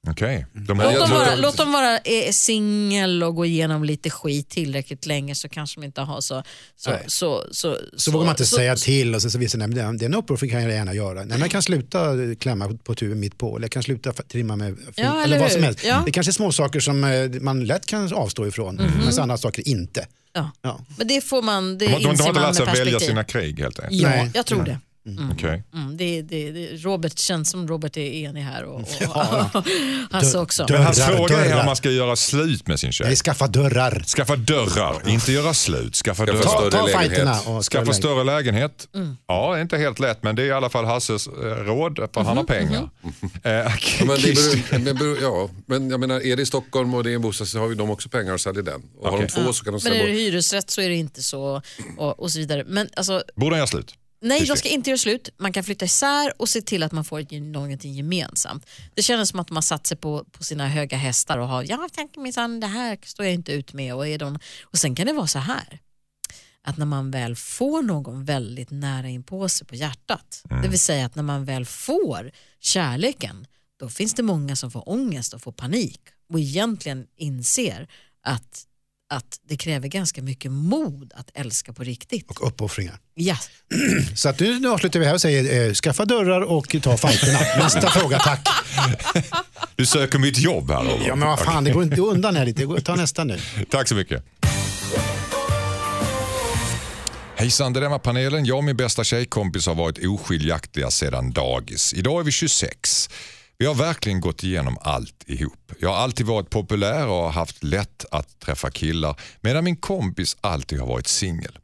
Okej. 0.07 0.45
De 0.53 0.77
Men 0.77 0.85
Låt 0.85 0.93
jag 0.93 1.01
dem 1.01 1.09
vara, 1.17 1.35
låt 1.35 1.57
dem 1.57 1.71
vara 1.71 1.99
singel 2.31 3.23
och 3.23 3.35
gå 3.35 3.45
igenom 3.45 3.83
lite 3.83 4.09
skit 4.09 4.49
tillräckligt 4.49 5.05
länge 5.05 5.35
så 5.35 5.49
kanske 5.49 5.79
de 5.81 5.85
inte 5.85 6.01
har 6.01 6.21
så... 6.21 6.43
Så, 6.75 6.89
Nej. 6.91 7.03
så, 7.07 7.43
så, 7.51 7.77
Så, 7.97 8.11
vågar 8.11 8.25
man 8.25 8.33
inte 8.33 8.45
så- 8.45 8.55
säga 8.55 8.75
till 8.75 9.15
och 9.15 9.21
så, 9.21 9.29
så 9.29 9.37
visar 9.37 9.59
nej, 9.59 9.67
det- 9.69 9.97
den 9.97 10.13
uppoffring 10.13 10.51
kan 10.51 10.61
jag 10.63 10.71
gärna 10.71 10.93
göra. 10.93 11.13
Nej, 11.13 11.27
men 11.27 11.39
jag 11.39 11.51
kan 11.51 11.61
sluta 11.61 12.15
klämma 12.39 12.77
på 12.83 12.95
tuben 12.95 13.19
mitt 13.19 13.37
på 13.37 13.55
eller 13.55 13.63
jag 13.65 13.71
kan 13.71 13.83
sluta 13.83 14.11
trimma 14.13 14.55
med 14.55 14.77
Ja, 14.95 15.03
eller, 15.03 15.23
eller 15.23 15.39
vad 15.39 15.51
som 15.51 15.63
helst. 15.63 15.85
Ja. 15.85 16.03
Det 16.05 16.11
kanske 16.11 16.29
är 16.29 16.33
små 16.33 16.51
saker 16.51 16.79
som 16.79 17.03
eh, 17.03 17.29
man 17.41 17.65
lätt 17.65 17.85
kan 17.85 18.13
avstå 18.13 18.47
ifrån 18.47 18.75
men 19.05 19.19
andra 19.19 19.37
saker 19.37 19.67
inte. 19.67 20.07
Ja. 20.33 20.51
Ja. 20.61 20.79
Men 20.97 21.07
det 21.07 21.21
får 21.21 21.41
man, 21.41 21.77
det 21.77 21.85
De, 21.85 21.91
de, 21.91 21.99
de 21.99 22.05
har 22.05 22.11
inte 22.29 22.41
lärt 22.41 22.55
sig 22.55 22.67
att 22.67 22.79
välja 22.79 22.99
sina 22.99 23.23
krig 23.23 23.59
helt 23.59 23.79
enkelt. 23.79 24.01
Ja, 24.01 24.09
Nej. 24.09 24.31
jag 24.33 24.45
tror 24.45 24.63
det. 24.63 24.79
Okej. 25.33 25.63
Mm, 25.73 25.97
det, 25.97 26.21
det, 26.21 26.51
det. 26.51 26.67
Robert 26.75 27.19
känns 27.19 27.49
som 27.49 27.67
Robert 27.67 27.97
är 27.97 28.01
enig 28.01 28.41
här 28.41 28.63
och, 28.63 28.79
och 28.79 28.85
Hasse 30.11 30.39
också. 30.39 30.65
Men 30.69 30.83
hans 30.83 30.97
Dörrar, 30.97 31.15
fråga 31.15 31.37
är 31.37 31.49
dörrar. 31.49 31.59
om 31.59 31.65
man 31.65 31.75
ska 31.75 31.91
göra 31.91 32.15
slut 32.15 32.67
med 32.67 32.79
sin 32.79 32.91
tjej. 32.91 33.07
Nej, 33.07 33.15
skaffa 33.15 33.47
dörrar. 33.47 34.03
Skaffa 34.07 34.35
dörrar, 34.35 35.09
inte 35.09 35.31
göra 35.31 35.53
slut. 35.53 35.95
Skaffa 35.95 36.25
dörrar. 36.25 36.41
Ta, 36.41 36.49
större 36.49 36.71
ta 36.71 36.85
lägenhet. 36.85 37.47
och 37.47 37.63
Skaffa 37.65 37.93
större 37.93 38.23
lägenhet. 38.23 38.87
Mm. 38.95 39.17
Ja, 39.27 39.51
det 39.53 39.57
är 39.57 39.61
inte 39.61 39.77
helt 39.77 39.99
lätt 39.99 40.23
men 40.23 40.35
det 40.35 40.41
är 40.43 40.47
i 40.47 40.51
alla 40.51 40.69
fall 40.69 40.85
Hasses 40.85 41.27
eh, 41.27 41.31
råd 41.43 41.95
för 42.13 42.21
han 42.23 42.37
har 42.37 42.43
pengar. 42.43 42.89
Eh, 43.43 43.51
Ja, 43.51 44.05
men, 44.05 44.07
beror, 44.07 44.79
men, 44.79 44.95
beror, 44.97 45.17
ja, 45.21 45.49
men 45.65 45.89
jag 45.89 45.99
menar, 45.99 46.25
är 46.25 46.35
det 46.35 46.41
i 46.41 46.45
Stockholm 46.45 46.93
och 46.93 47.03
det 47.03 47.11
är 47.11 47.15
en 47.15 47.21
bostad 47.21 47.47
så 47.47 47.59
har 47.59 47.69
ju 47.69 47.75
de 47.75 47.89
också 47.89 48.09
pengar 48.09 48.33
och 48.33 48.41
säljer 48.41 48.63
den. 48.63 48.81
Och 48.99 49.09
har 49.11 49.17
de 49.21 49.27
två 49.27 49.53
så 49.53 49.63
kan 49.63 49.73
de 49.73 49.75
Men 49.75 49.81
sälja 49.81 50.03
är 50.03 50.07
det 50.07 50.13
hyresrätt 50.13 50.69
så 50.69 50.81
är 50.81 50.89
det 50.89 50.95
inte 50.95 51.23
så 51.23 51.61
och, 51.97 52.19
och 52.19 52.31
så 52.31 52.39
vidare. 52.39 52.63
Men 52.67 52.89
alltså, 52.95 53.23
Borde 53.35 53.55
han 53.55 53.57
göra 53.59 53.67
slut? 53.67 53.93
Nej, 54.21 54.45
de 54.45 54.57
ska 54.57 54.69
inte 54.69 54.89
göra 54.89 54.97
slut. 54.97 55.29
Man 55.37 55.53
kan 55.53 55.63
flytta 55.63 55.85
isär 55.85 56.41
och 56.41 56.49
se 56.49 56.61
till 56.61 56.83
att 56.83 56.91
man 56.91 57.05
får 57.05 57.39
någonting 57.39 57.93
gemensamt. 57.93 58.65
Det 58.93 59.01
känns 59.01 59.29
som 59.29 59.39
att 59.39 59.47
de 59.47 59.57
har 59.57 59.61
satt 59.61 59.87
sig 59.87 59.97
på, 59.97 60.23
på 60.23 60.43
sina 60.43 60.67
höga 60.67 60.97
hästar 60.97 61.37
och 61.37 61.47
har, 61.47 61.63
jag 61.63 61.93
tänker 61.93 62.21
minsann, 62.21 62.59
det 62.59 62.67
här 62.67 62.97
står 63.03 63.25
jag 63.25 63.33
inte 63.33 63.51
ut 63.51 63.73
med. 63.73 63.95
Och, 63.95 64.07
är 64.07 64.17
de, 64.17 64.39
och 64.63 64.77
sen 64.77 64.95
kan 64.95 65.07
det 65.07 65.13
vara 65.13 65.27
så 65.27 65.39
här, 65.39 65.79
att 66.63 66.77
när 66.77 66.85
man 66.85 67.11
väl 67.11 67.35
får 67.35 67.81
någon 67.81 68.25
väldigt 68.25 68.71
nära 68.71 69.09
in 69.09 69.23
på 69.23 69.49
sig 69.49 69.67
på 69.67 69.75
hjärtat, 69.75 70.43
det 70.63 70.67
vill 70.67 70.79
säga 70.79 71.05
att 71.05 71.15
när 71.15 71.23
man 71.23 71.45
väl 71.45 71.65
får 71.65 72.31
kärleken, 72.59 73.47
då 73.79 73.89
finns 73.89 74.13
det 74.13 74.23
många 74.23 74.55
som 74.55 74.71
får 74.71 74.89
ångest 74.89 75.33
och 75.33 75.41
får 75.41 75.51
panik 75.51 76.01
och 76.33 76.39
egentligen 76.39 77.07
inser 77.15 77.87
att, 78.23 78.65
att 79.09 79.39
det 79.49 79.57
kräver 79.57 79.87
ganska 79.87 80.21
mycket 80.21 80.51
mod 80.51 81.13
att 81.15 81.29
älska 81.33 81.73
på 81.73 81.83
riktigt. 81.83 82.31
och 82.31 82.47
uppoffringar. 82.47 82.97
Ja, 83.15 83.37
Så 84.15 84.29
att 84.29 84.39
nu, 84.39 84.59
nu 84.59 84.69
avslutar 84.69 84.99
vi 84.99 85.05
här 85.05 85.13
och 85.13 85.21
säger 85.21 85.67
eh, 85.67 85.73
skaffa 85.73 86.05
dörrar 86.05 86.41
och 86.41 86.75
ta 86.81 86.97
fighterna. 86.97 87.39
Nästa 87.63 87.89
fråga 87.89 88.19
tack. 88.19 88.47
Du 89.75 89.85
söker 89.85 90.19
mitt 90.19 90.37
jobb 90.37 90.71
här 90.71 90.83
Robert. 90.83 91.07
Ja 91.07 91.15
men 91.15 91.27
vad 91.27 91.39
fan, 91.39 91.63
det 91.63 91.71
går 91.71 91.83
inte 91.83 92.01
undan 92.01 92.35
här 92.35 92.45
lite. 92.45 92.81
Ta 92.81 92.95
nästa 92.95 93.23
nu. 93.23 93.39
Tack 93.69 93.87
så 93.87 93.95
mycket. 93.95 94.23
Hejsan, 97.35 97.73
det 97.73 97.79
där 97.79 97.89
med 97.89 98.03
panelen. 98.03 98.45
Jag 98.45 98.57
och 98.57 98.63
min 98.63 98.77
bästa 98.77 99.03
tjejkompis 99.03 99.67
har 99.67 99.75
varit 99.75 100.05
oskiljaktiga 100.05 100.91
sedan 100.91 101.31
dagis. 101.31 101.93
Idag 101.93 102.19
är 102.19 102.23
vi 102.23 102.31
26. 102.31 103.09
Vi 103.61 103.65
har 103.65 103.75
verkligen 103.75 104.21
gått 104.21 104.43
igenom 104.43 104.77
allt 104.81 105.23
ihop. 105.27 105.71
Jag 105.79 105.89
har 105.89 105.95
alltid 105.95 106.25
varit 106.25 106.49
populär 106.49 107.07
och 107.07 107.23
har 107.23 107.31
haft 107.31 107.63
lätt 107.63 108.05
att 108.11 108.39
träffa 108.39 108.71
killar 108.71 109.19
medan 109.41 109.63
min 109.63 109.77
kompis 109.77 110.37
alltid 110.41 110.79
har 110.79 110.87
varit 110.87 111.07
singel. 111.07 111.59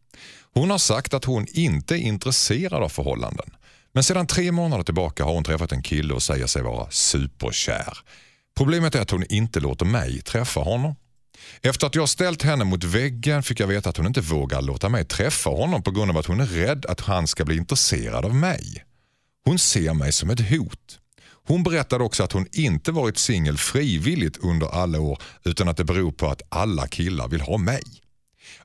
Hon 0.54 0.72
har 0.72 0.78
sagt 0.78 1.14
att 1.14 1.26
hon 1.26 1.48
inte 1.52 1.96
är 1.96 1.98
intresserad 1.98 2.84
av 2.84 2.90
förhållanden. 2.90 3.50
Men 3.94 4.04
sedan 4.04 4.28
tre 4.28 4.52
månader 4.52 4.84
tillbaka 4.84 5.24
har 5.24 5.34
hon 5.34 5.44
träffat 5.44 5.72
en 5.72 5.82
kille 5.82 6.14
och 6.14 6.24
säger 6.24 6.48
sig 6.48 6.64
vara 6.64 6.92
superkär. 6.92 7.98
Problemet 8.58 8.96
är 8.96 9.02
att 9.02 9.12
hon 9.12 9.24
inte 9.30 9.60
låter 9.60 9.86
mig 9.86 10.22
träffa 10.22 10.60
honom. 10.60 10.96
Efter 11.62 11.88
att 11.88 11.96
jag 11.96 12.10
ställt 12.10 12.44
henne 12.44 12.66
mot 12.66 12.84
väggen 12.84 13.44
fick 13.44 13.60
jag 13.60 13.68
veta 13.68 13.90
att 13.90 13.98
hon 13.98 14.08
inte 14.08 14.22
vågar 14.22 14.62
låta 14.62 14.90
mig 14.90 15.06
träffa 15.06 15.50
honom 15.50 15.84
på 15.84 15.92
grund 15.92 16.12
av 16.12 16.18
att 16.18 16.26
hon 16.26 16.40
är 16.40 16.46
rädd 16.46 16.86
att 16.86 17.02
han 17.02 17.28
ska 17.28 17.46
bli 17.46 17.58
intresserad 17.58 18.26
av 18.26 18.36
mig. 18.36 18.84
Hon 19.46 19.60
ser 19.60 19.94
mig 19.94 20.12
som 20.12 20.30
ett 20.30 20.50
hot. 20.50 21.00
Hon 21.48 21.64
berättade 21.64 22.04
också 22.04 22.24
att 22.24 22.32
hon 22.32 22.48
inte 22.52 22.92
varit 22.92 23.18
singel 23.18 23.58
frivilligt 23.58 24.38
under 24.38 24.68
alla 24.68 25.00
år 25.00 25.22
utan 25.44 25.68
att 25.68 25.78
det 25.78 25.84
beror 25.84 26.12
på 26.12 26.28
att 26.28 26.42
alla 26.50 26.88
killar 26.88 27.28
vill 27.28 27.42
ha 27.42 27.58
mig. 27.58 27.84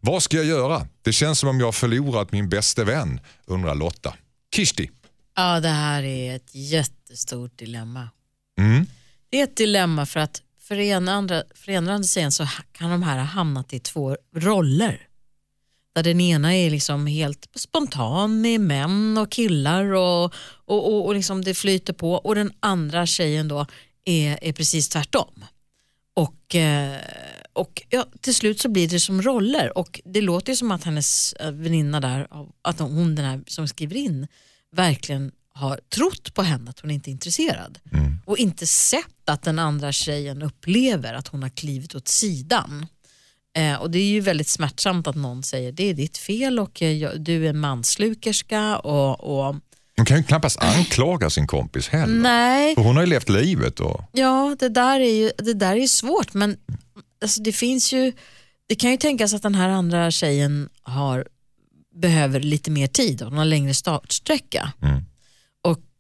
Vad 0.01 0.22
ska 0.22 0.37
jag 0.37 0.47
göra? 0.47 0.87
Det 1.03 1.12
känns 1.12 1.39
som 1.39 1.49
om 1.49 1.61
jag 1.61 1.66
har 1.66 1.72
förlorat 1.72 2.33
min 2.33 2.49
bästa 2.49 2.85
vän, 2.85 3.20
undrar 3.47 3.74
Lotta. 3.74 4.14
Kishti. 4.55 4.91
ja, 5.37 5.61
det 5.61 5.68
här 5.68 6.03
är 6.03 6.37
ett 6.37 6.55
jättestort 6.55 7.59
dilemma. 7.59 8.09
Mm. 8.59 8.87
Det 9.31 9.41
är 9.41 9.45
ett 9.45 9.57
dilemma 9.57 10.07
för 10.07 10.20
att 10.20 10.43
för 10.62 10.78
en 10.78 11.09
andra, 11.09 11.43
för 11.55 11.72
ena 11.72 11.93
andra 11.93 12.05
sidan 12.05 12.33
så 12.33 12.47
kan 12.72 12.91
de 12.91 13.03
här 13.03 13.18
ha 13.18 13.24
hamnat 13.24 13.72
i 13.72 13.78
två 13.81 14.16
roller. 14.35 15.07
Där 16.01 16.05
den 16.05 16.20
ena 16.20 16.57
är 16.57 16.70
liksom 16.70 17.07
helt 17.07 17.46
spontan 17.55 18.40
med 18.40 18.61
män 18.61 19.18
och 19.18 19.32
killar 19.32 19.84
och, 19.84 20.24
och, 20.64 20.92
och, 20.92 21.07
och 21.07 21.14
liksom 21.14 21.44
det 21.44 21.55
flyter 21.55 21.92
på 21.92 22.12
och 22.12 22.34
den 22.34 22.53
andra 22.61 23.07
tjejen 23.07 23.48
då 23.48 23.66
är, 24.05 24.38
är 24.42 24.53
precis 24.53 24.88
tvärtom. 24.88 25.44
Och, 26.14 26.55
eh, 26.55 26.96
och 27.53 27.82
ja, 27.88 28.07
till 28.20 28.34
slut 28.34 28.61
så 28.61 28.68
blir 28.68 28.88
det 28.88 29.01
som 29.01 29.22
roller 29.22 29.78
och 29.78 30.01
det 30.05 30.20
låter 30.20 30.53
ju 30.53 30.57
som 30.57 30.70
att 30.70 30.84
hennes 30.84 31.32
eh, 31.32 31.53
väninna 31.53 32.01
där, 32.01 32.28
att 32.62 32.78
hon 32.78 33.14
den 33.14 33.24
här 33.24 33.42
som 33.46 33.68
skriver 33.68 33.96
in 33.96 34.26
verkligen 34.72 35.32
har 35.55 35.80
trott 35.94 36.34
på 36.34 36.42
henne 36.42 36.70
att 36.70 36.80
hon 36.80 36.90
inte 36.90 37.11
är 37.11 37.12
intresserad 37.12 37.78
och 38.26 38.38
inte 38.38 38.66
sett 38.66 39.28
att 39.28 39.42
den 39.42 39.59
andra 39.59 39.92
tjejen 39.92 40.42
upplever 40.42 41.14
att 41.14 41.28
hon 41.28 41.42
har 41.42 41.51
klivit 41.51 41.94
åt 41.94 42.09
sidan. 42.09 42.86
Eh, 43.59 43.74
och 43.74 43.90
det 43.90 43.98
är 43.98 44.05
ju 44.11 44.20
väldigt 44.20 44.48
smärtsamt 44.48 45.07
att 45.07 45.16
någon 45.16 45.42
säger 45.42 45.72
det 45.72 45.90
är 45.90 45.94
ditt 45.94 46.18
fel 46.18 46.59
och 46.59 46.82
eh, 46.82 46.92
jag- 46.92 47.20
du 47.20 47.48
är 47.48 47.53
manslukerska 47.53 48.78
och, 48.78 49.20
och 49.48 49.57
Hon 49.96 50.07
kan 50.07 50.16
ju 50.16 50.22
knappast 50.22 50.59
anklaga 50.62 51.30
sin 51.30 51.46
kompis 51.46 51.88
heller. 51.88 52.20
nej, 52.22 52.74
För 52.74 52.82
hon 52.82 52.96
har 52.96 53.03
ju 53.03 53.09
levt 53.11 53.28
livet. 53.28 53.80
Och... 53.80 54.01
Ja, 54.12 54.57
det 54.59 54.68
där 54.68 55.01
är 55.01 55.14
ju 55.14 55.30
det 55.38 55.55
där 55.55 55.76
är 55.76 55.86
svårt 55.86 56.34
men 56.34 56.57
alltså, 57.22 57.42
det 57.42 57.53
finns 57.53 57.92
ju, 57.92 58.12
det 58.68 58.74
kan 58.74 58.90
ju 58.90 58.96
tänkas 58.96 59.34
att 59.34 59.42
den 59.42 59.55
här 59.55 59.68
andra 59.68 60.11
tjejen 60.11 60.68
har, 60.82 61.26
behöver 61.94 62.40
lite 62.40 62.70
mer 62.70 62.86
tid 62.86 63.22
och 63.22 63.28
hon 63.28 63.38
har 63.38 63.44
längre 63.44 63.74
startsträcka. 63.74 64.72
Mm. 64.82 65.05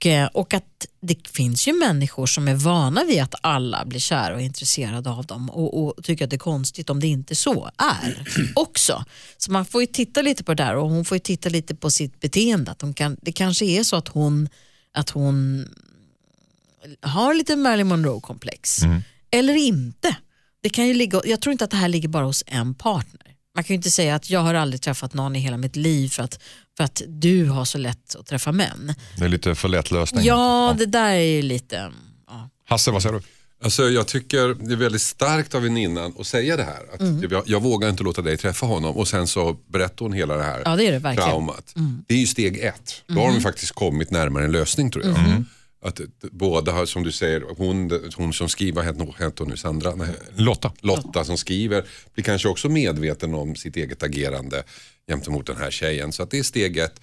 Och, 0.00 0.06
eh, 0.06 0.26
och 0.26 0.54
att 0.54 0.86
det 1.00 1.28
finns 1.28 1.68
ju 1.68 1.72
människor 1.72 2.26
som 2.26 2.48
är 2.48 2.54
vana 2.54 3.04
vid 3.04 3.22
att 3.22 3.34
alla 3.42 3.84
blir 3.84 4.00
kära 4.00 4.34
och 4.34 4.40
intresserade 4.40 5.10
av 5.10 5.26
dem 5.26 5.50
och, 5.50 5.84
och 5.84 6.04
tycker 6.04 6.24
att 6.24 6.30
det 6.30 6.36
är 6.36 6.38
konstigt 6.38 6.90
om 6.90 7.00
det 7.00 7.06
inte 7.06 7.34
så 7.34 7.70
är 7.76 8.24
också. 8.54 9.04
Så 9.36 9.52
man 9.52 9.64
får 9.64 9.80
ju 9.80 9.86
titta 9.86 10.22
lite 10.22 10.44
på 10.44 10.54
det 10.54 10.62
där 10.62 10.76
och 10.76 10.90
hon 10.90 11.04
får 11.04 11.14
ju 11.14 11.20
titta 11.20 11.48
lite 11.48 11.74
på 11.74 11.90
sitt 11.90 12.20
beteende. 12.20 12.70
Att 12.70 12.82
hon 12.82 12.94
kan, 12.94 13.16
det 13.22 13.32
kanske 13.32 13.64
är 13.64 13.84
så 13.84 13.96
att 13.96 14.08
hon, 14.08 14.48
att 14.94 15.10
hon 15.10 15.68
har 17.02 17.34
lite 17.34 17.56
Marilyn 17.56 17.88
Monroe-komplex. 17.88 18.78
Eller 19.30 19.54
inte. 19.54 20.16
Det 20.62 20.68
kan 20.68 20.86
ju 20.86 20.94
ligga, 20.94 21.20
jag 21.24 21.40
tror 21.40 21.52
inte 21.52 21.64
att 21.64 21.70
det 21.70 21.76
här 21.76 21.88
ligger 21.88 22.08
bara 22.08 22.24
hos 22.24 22.44
en 22.46 22.74
partner. 22.74 23.30
Man 23.54 23.64
kan 23.64 23.74
ju 23.74 23.76
inte 23.76 23.90
säga 23.90 24.14
att 24.14 24.30
jag 24.30 24.40
har 24.40 24.54
aldrig 24.54 24.82
träffat 24.82 25.14
någon 25.14 25.36
i 25.36 25.38
hela 25.38 25.56
mitt 25.56 25.76
liv 25.76 26.08
för 26.08 26.22
att, 26.22 26.40
för 26.80 26.84
att 26.84 27.02
du 27.08 27.44
har 27.46 27.64
så 27.64 27.78
lätt 27.78 28.14
att 28.14 28.26
träffa 28.26 28.52
män. 28.52 28.94
Det 29.18 29.24
är 29.24 29.28
lite 29.28 29.54
för 29.54 29.68
lätt 29.68 29.90
lösning. 29.90 30.24
Ja, 30.24 30.74
det 30.78 30.86
där 30.86 31.10
är 31.10 31.20
ju 31.20 31.42
lite... 31.42 31.90
Ja. 32.28 32.48
Hasse, 32.68 32.90
vad 32.90 33.02
säger 33.02 33.14
du? 33.14 33.22
Alltså, 33.62 33.82
jag 33.88 34.06
tycker 34.06 34.54
det 34.68 34.72
är 34.72 34.76
väldigt 34.76 35.02
starkt 35.02 35.54
av 35.54 35.62
väninnan 35.62 36.14
att 36.18 36.26
säga 36.26 36.56
det 36.56 36.62
här. 36.62 36.82
Att 36.94 37.30
jag, 37.32 37.42
jag 37.46 37.62
vågar 37.62 37.88
inte 37.88 38.02
låta 38.02 38.22
dig 38.22 38.36
träffa 38.36 38.66
honom 38.66 38.96
och 38.96 39.08
sen 39.08 39.26
så 39.26 39.56
berättar 39.68 40.04
hon 40.04 40.12
hela 40.12 40.36
det 40.36 40.42
här 40.42 40.62
Ja, 40.64 40.76
det 40.76 40.86
är 40.86 40.92
det 40.92 40.98
verkligen. 40.98 41.28
traumat. 41.30 41.74
Det 42.08 42.14
är 42.14 42.18
ju 42.18 42.26
steg 42.26 42.58
ett. 42.58 43.02
Då 43.06 43.14
har 43.20 43.32
de 43.32 43.40
faktiskt 43.40 43.72
kommit 43.72 44.10
närmare 44.10 44.44
en 44.44 44.52
lösning 44.52 44.90
tror 44.90 45.04
jag. 45.04 45.16
Att 45.82 45.96
d- 45.96 46.04
båda 46.32 46.72
har, 46.72 46.86
som 46.86 47.02
du 47.02 47.12
säger, 47.12 47.42
hon, 47.56 47.90
hon 48.16 48.32
som 48.32 48.48
skriver, 48.48 48.76
vad 48.76 48.84
heter 49.18 49.38
hon 49.38 49.48
nu, 49.48 49.56
Sandra? 49.56 49.94
Nej. 49.94 50.08
Lotta. 50.36 50.72
Lotta 50.80 51.24
som 51.24 51.36
skriver 51.38 51.84
blir 52.14 52.24
kanske 52.24 52.48
också 52.48 52.68
medveten 52.68 53.34
om 53.34 53.54
sitt 53.56 53.76
eget 53.76 54.02
agerande 54.02 54.62
gentemot 55.08 55.46
den 55.46 55.56
här 55.56 55.70
tjejen. 55.70 56.12
Så 56.12 56.22
att 56.22 56.30
det 56.30 56.38
är 56.38 56.42
steg 56.42 56.76
ett. 56.76 57.00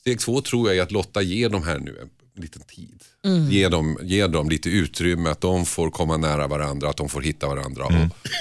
Steg 0.00 0.20
två 0.20 0.40
tror 0.40 0.68
jag 0.68 0.78
är 0.78 0.82
att 0.82 0.90
Lotta 0.92 1.22
ger 1.22 1.48
dem 1.48 1.62
här 1.62 1.78
nu 1.78 1.98
en 2.36 2.42
liten 2.42 2.62
tid. 2.62 3.02
Ge, 3.50 3.68
dem, 3.68 3.98
ge 4.02 4.26
dem 4.26 4.48
lite 4.50 4.68
utrymme, 4.70 5.30
att 5.30 5.40
de 5.40 5.66
får 5.66 5.90
komma 5.90 6.16
nära 6.16 6.46
varandra, 6.46 6.88
att 6.90 6.96
de 6.96 7.08
får 7.08 7.22
hitta 7.22 7.46
varandra 7.48 7.84
och 7.84 7.92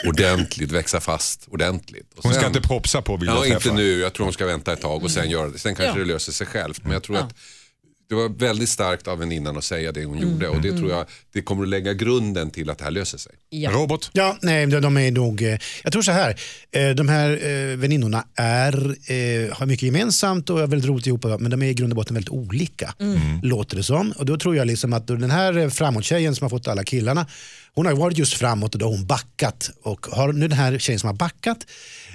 ordentligt 0.09 0.71
växa 0.71 0.99
fast 0.99 1.47
ordentligt. 1.47 2.13
Och 2.17 2.23
Hon 2.23 2.33
ska 2.33 2.47
inte 2.47 2.61
propsa 2.61 3.01
på 3.01 3.13
att 3.13 3.21
vilja 3.21 3.33
Ja, 3.33 3.41
träffa. 3.41 3.55
inte 3.55 3.71
nu. 3.73 3.99
Jag 3.99 4.13
tror 4.13 4.23
hon 4.25 4.33
ska 4.33 4.45
vänta 4.45 4.73
ett 4.73 4.81
tag 4.81 5.03
och 5.03 5.11
sen 5.11 5.29
göra 5.29 5.49
det. 5.49 5.59
Sen 5.59 5.75
kanske 5.75 5.99
Ja. 5.99 6.05
det 6.05 6.11
löser 6.13 6.31
sig 6.31 6.47
självt. 6.47 6.83
Men 6.83 6.91
jag 6.91 7.03
tror 7.03 7.17
att 7.17 7.33
det 8.09 8.15
var 8.15 8.29
väldigt 8.29 8.69
starkt 8.69 9.07
av 9.07 9.19
väninnan 9.19 9.57
att 9.57 9.63
säga 9.63 9.91
det 9.91 10.05
hon 10.05 10.19
gjorde 10.19 10.47
och 10.47 10.61
det 10.61 10.77
tror 10.77 10.91
jag 10.91 11.05
det 11.33 11.41
kommer 11.41 11.63
att 11.63 11.69
lägga 11.69 11.93
grunden 11.93 12.51
till 12.51 12.69
att 12.69 12.77
det 12.77 12.83
här 12.83 12.91
löser 12.91 13.17
sig. 13.17 13.31
Ja. 13.49 13.71
Robert? 13.71 14.09
Ja, 14.13 14.37
nej, 14.41 14.67
de 14.67 14.79
de 14.79 14.97
är 14.97 15.11
nog, 15.11 15.41
eh, 15.41 15.57
jag 15.83 15.93
tror 15.93 16.01
så 16.01 16.11
här, 16.11 16.39
eh, 16.71 16.89
de 16.89 17.09
här 17.09 17.31
eh, 17.31 17.77
väninnorna 17.77 18.23
är, 18.35 18.71
har 19.53 19.65
mycket 19.65 19.83
gemensamt 19.83 20.49
och 20.49 20.61
är 20.61 20.67
väldigt 20.67 20.89
roligt 20.89 21.07
ihop, 21.07 21.25
men 21.39 21.51
de 21.51 21.61
är 21.61 21.67
i 21.67 21.73
grund 21.73 21.93
och 21.93 21.97
botten 21.97 22.13
väldigt 22.13 22.29
olika, 22.29 22.93
låter 23.43 23.77
det 23.77 23.83
som. 23.83 24.11
Och 24.11 24.25
då 24.25 24.37
tror 24.37 24.55
jag 24.55 24.67
liksom 24.67 24.93
att 24.93 25.07
den 25.07 25.31
här 25.31 25.69
framåt-tjejen 25.69 26.35
som 26.35 26.45
har 26.45 26.49
fått 26.49 26.67
alla 26.67 26.83
killarna, 26.83 27.25
hon 27.77 27.85
har 27.85 27.93
varit 27.93 28.17
just 28.17 28.33
framåt 28.33 28.73
och 28.75 28.79
då 28.79 28.85
har 28.85 28.91
hon 28.91 29.05
backat. 29.05 29.71
Och 29.81 30.05
har 30.05 30.33
nu 30.33 30.47
den 30.47 30.57
här 30.57 30.79
tjejen 30.79 30.99
som 30.99 31.07
har 31.07 31.13
backat 31.13 31.57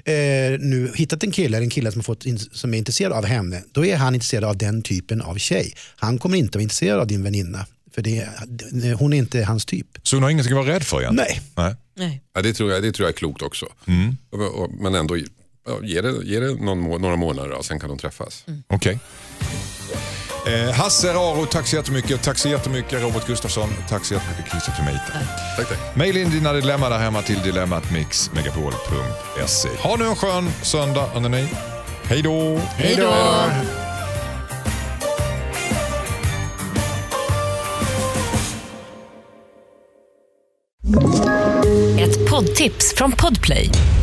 eh, 0.04 0.14
nu 0.60 0.92
hittat 0.94 1.24
en 1.24 1.30
kille, 1.30 1.58
en 1.58 1.70
kille 1.70 1.92
som, 1.92 1.98
har 1.98 2.04
fått 2.04 2.26
in, 2.26 2.38
som 2.38 2.74
är 2.74 2.78
intresserad 2.78 3.12
av 3.12 3.24
henne, 3.24 3.62
då 3.72 3.86
är 3.86 3.96
han 3.96 4.14
intresserad 4.14 4.44
av 4.44 4.56
den 4.56 4.82
typen 4.82 5.22
av 5.22 5.36
tjej. 5.36 5.72
Han 5.96 6.18
kommer 6.18 6.38
inte 6.38 6.58
vara 6.58 6.62
intresserad 6.62 7.00
av 7.00 7.06
din 7.06 7.22
väninna, 7.22 7.66
för 7.94 8.02
det, 8.02 8.28
hon 8.98 9.12
är 9.12 9.16
inte 9.16 9.44
hans 9.44 9.64
typ. 9.64 9.86
Så 10.02 10.16
hon 10.16 10.22
har 10.22 10.30
ingenting 10.30 10.58
att 10.58 10.66
vara 10.66 10.74
rädd 10.74 10.82
för 10.82 11.00
egentligen? 11.00 11.28
Nej. 11.56 11.66
Nej. 11.66 11.76
Nej. 11.96 12.22
Ja, 12.34 12.42
det, 12.42 12.52
tror 12.52 12.72
jag, 12.72 12.82
det 12.82 12.92
tror 12.92 13.06
jag 13.06 13.12
är 13.12 13.18
klokt 13.18 13.42
också. 13.42 13.66
Och, 14.30 14.62
och, 14.62 14.70
men 14.70 14.94
ändå, 14.94 15.16
ja, 15.16 15.80
ge 15.82 16.00
det, 16.00 16.24
ge 16.24 16.40
det 16.40 16.54
någon, 16.54 17.02
några 17.02 17.16
månader 17.16 17.50
och 17.50 17.64
sen 17.64 17.80
kan 17.80 17.88
de 17.88 17.98
träffas. 17.98 18.44
Okej. 18.66 18.98
Eh, 20.46 20.70
Hasse 20.72 21.12
Raro, 21.14 21.46
tack 21.46 21.66
så 21.66 21.76
jättemycket. 21.76 22.22
Tack 22.22 22.38
så 22.38 22.48
jättemycket 22.48 23.02
Robert 23.02 23.26
Gustafsson. 23.26 23.68
Tack 23.88 24.04
så 24.04 24.14
jättemycket 24.14 24.50
Christer 24.50 24.72
Tomater. 24.72 25.26
Tack, 25.56 25.68
tack. 25.68 25.96
Maila 25.96 26.18
in 26.18 26.30
dina 26.30 26.52
dilemma 26.52 26.88
där 26.88 26.98
hemma 26.98 27.22
till 27.22 27.42
dilemmatmixmegapol.se. 27.42 29.68
Ha 29.82 29.96
nu 29.96 30.06
en 30.06 30.16
skön 30.16 30.50
söndag, 30.62 31.06
hörni. 31.14 31.48
Hej 32.04 32.22
då! 32.22 32.58
Hej 32.76 32.96
då! 32.96 33.14
Ett 41.98 42.30
poddtips 42.30 42.94
från 42.96 43.12
Podplay. 43.12 43.70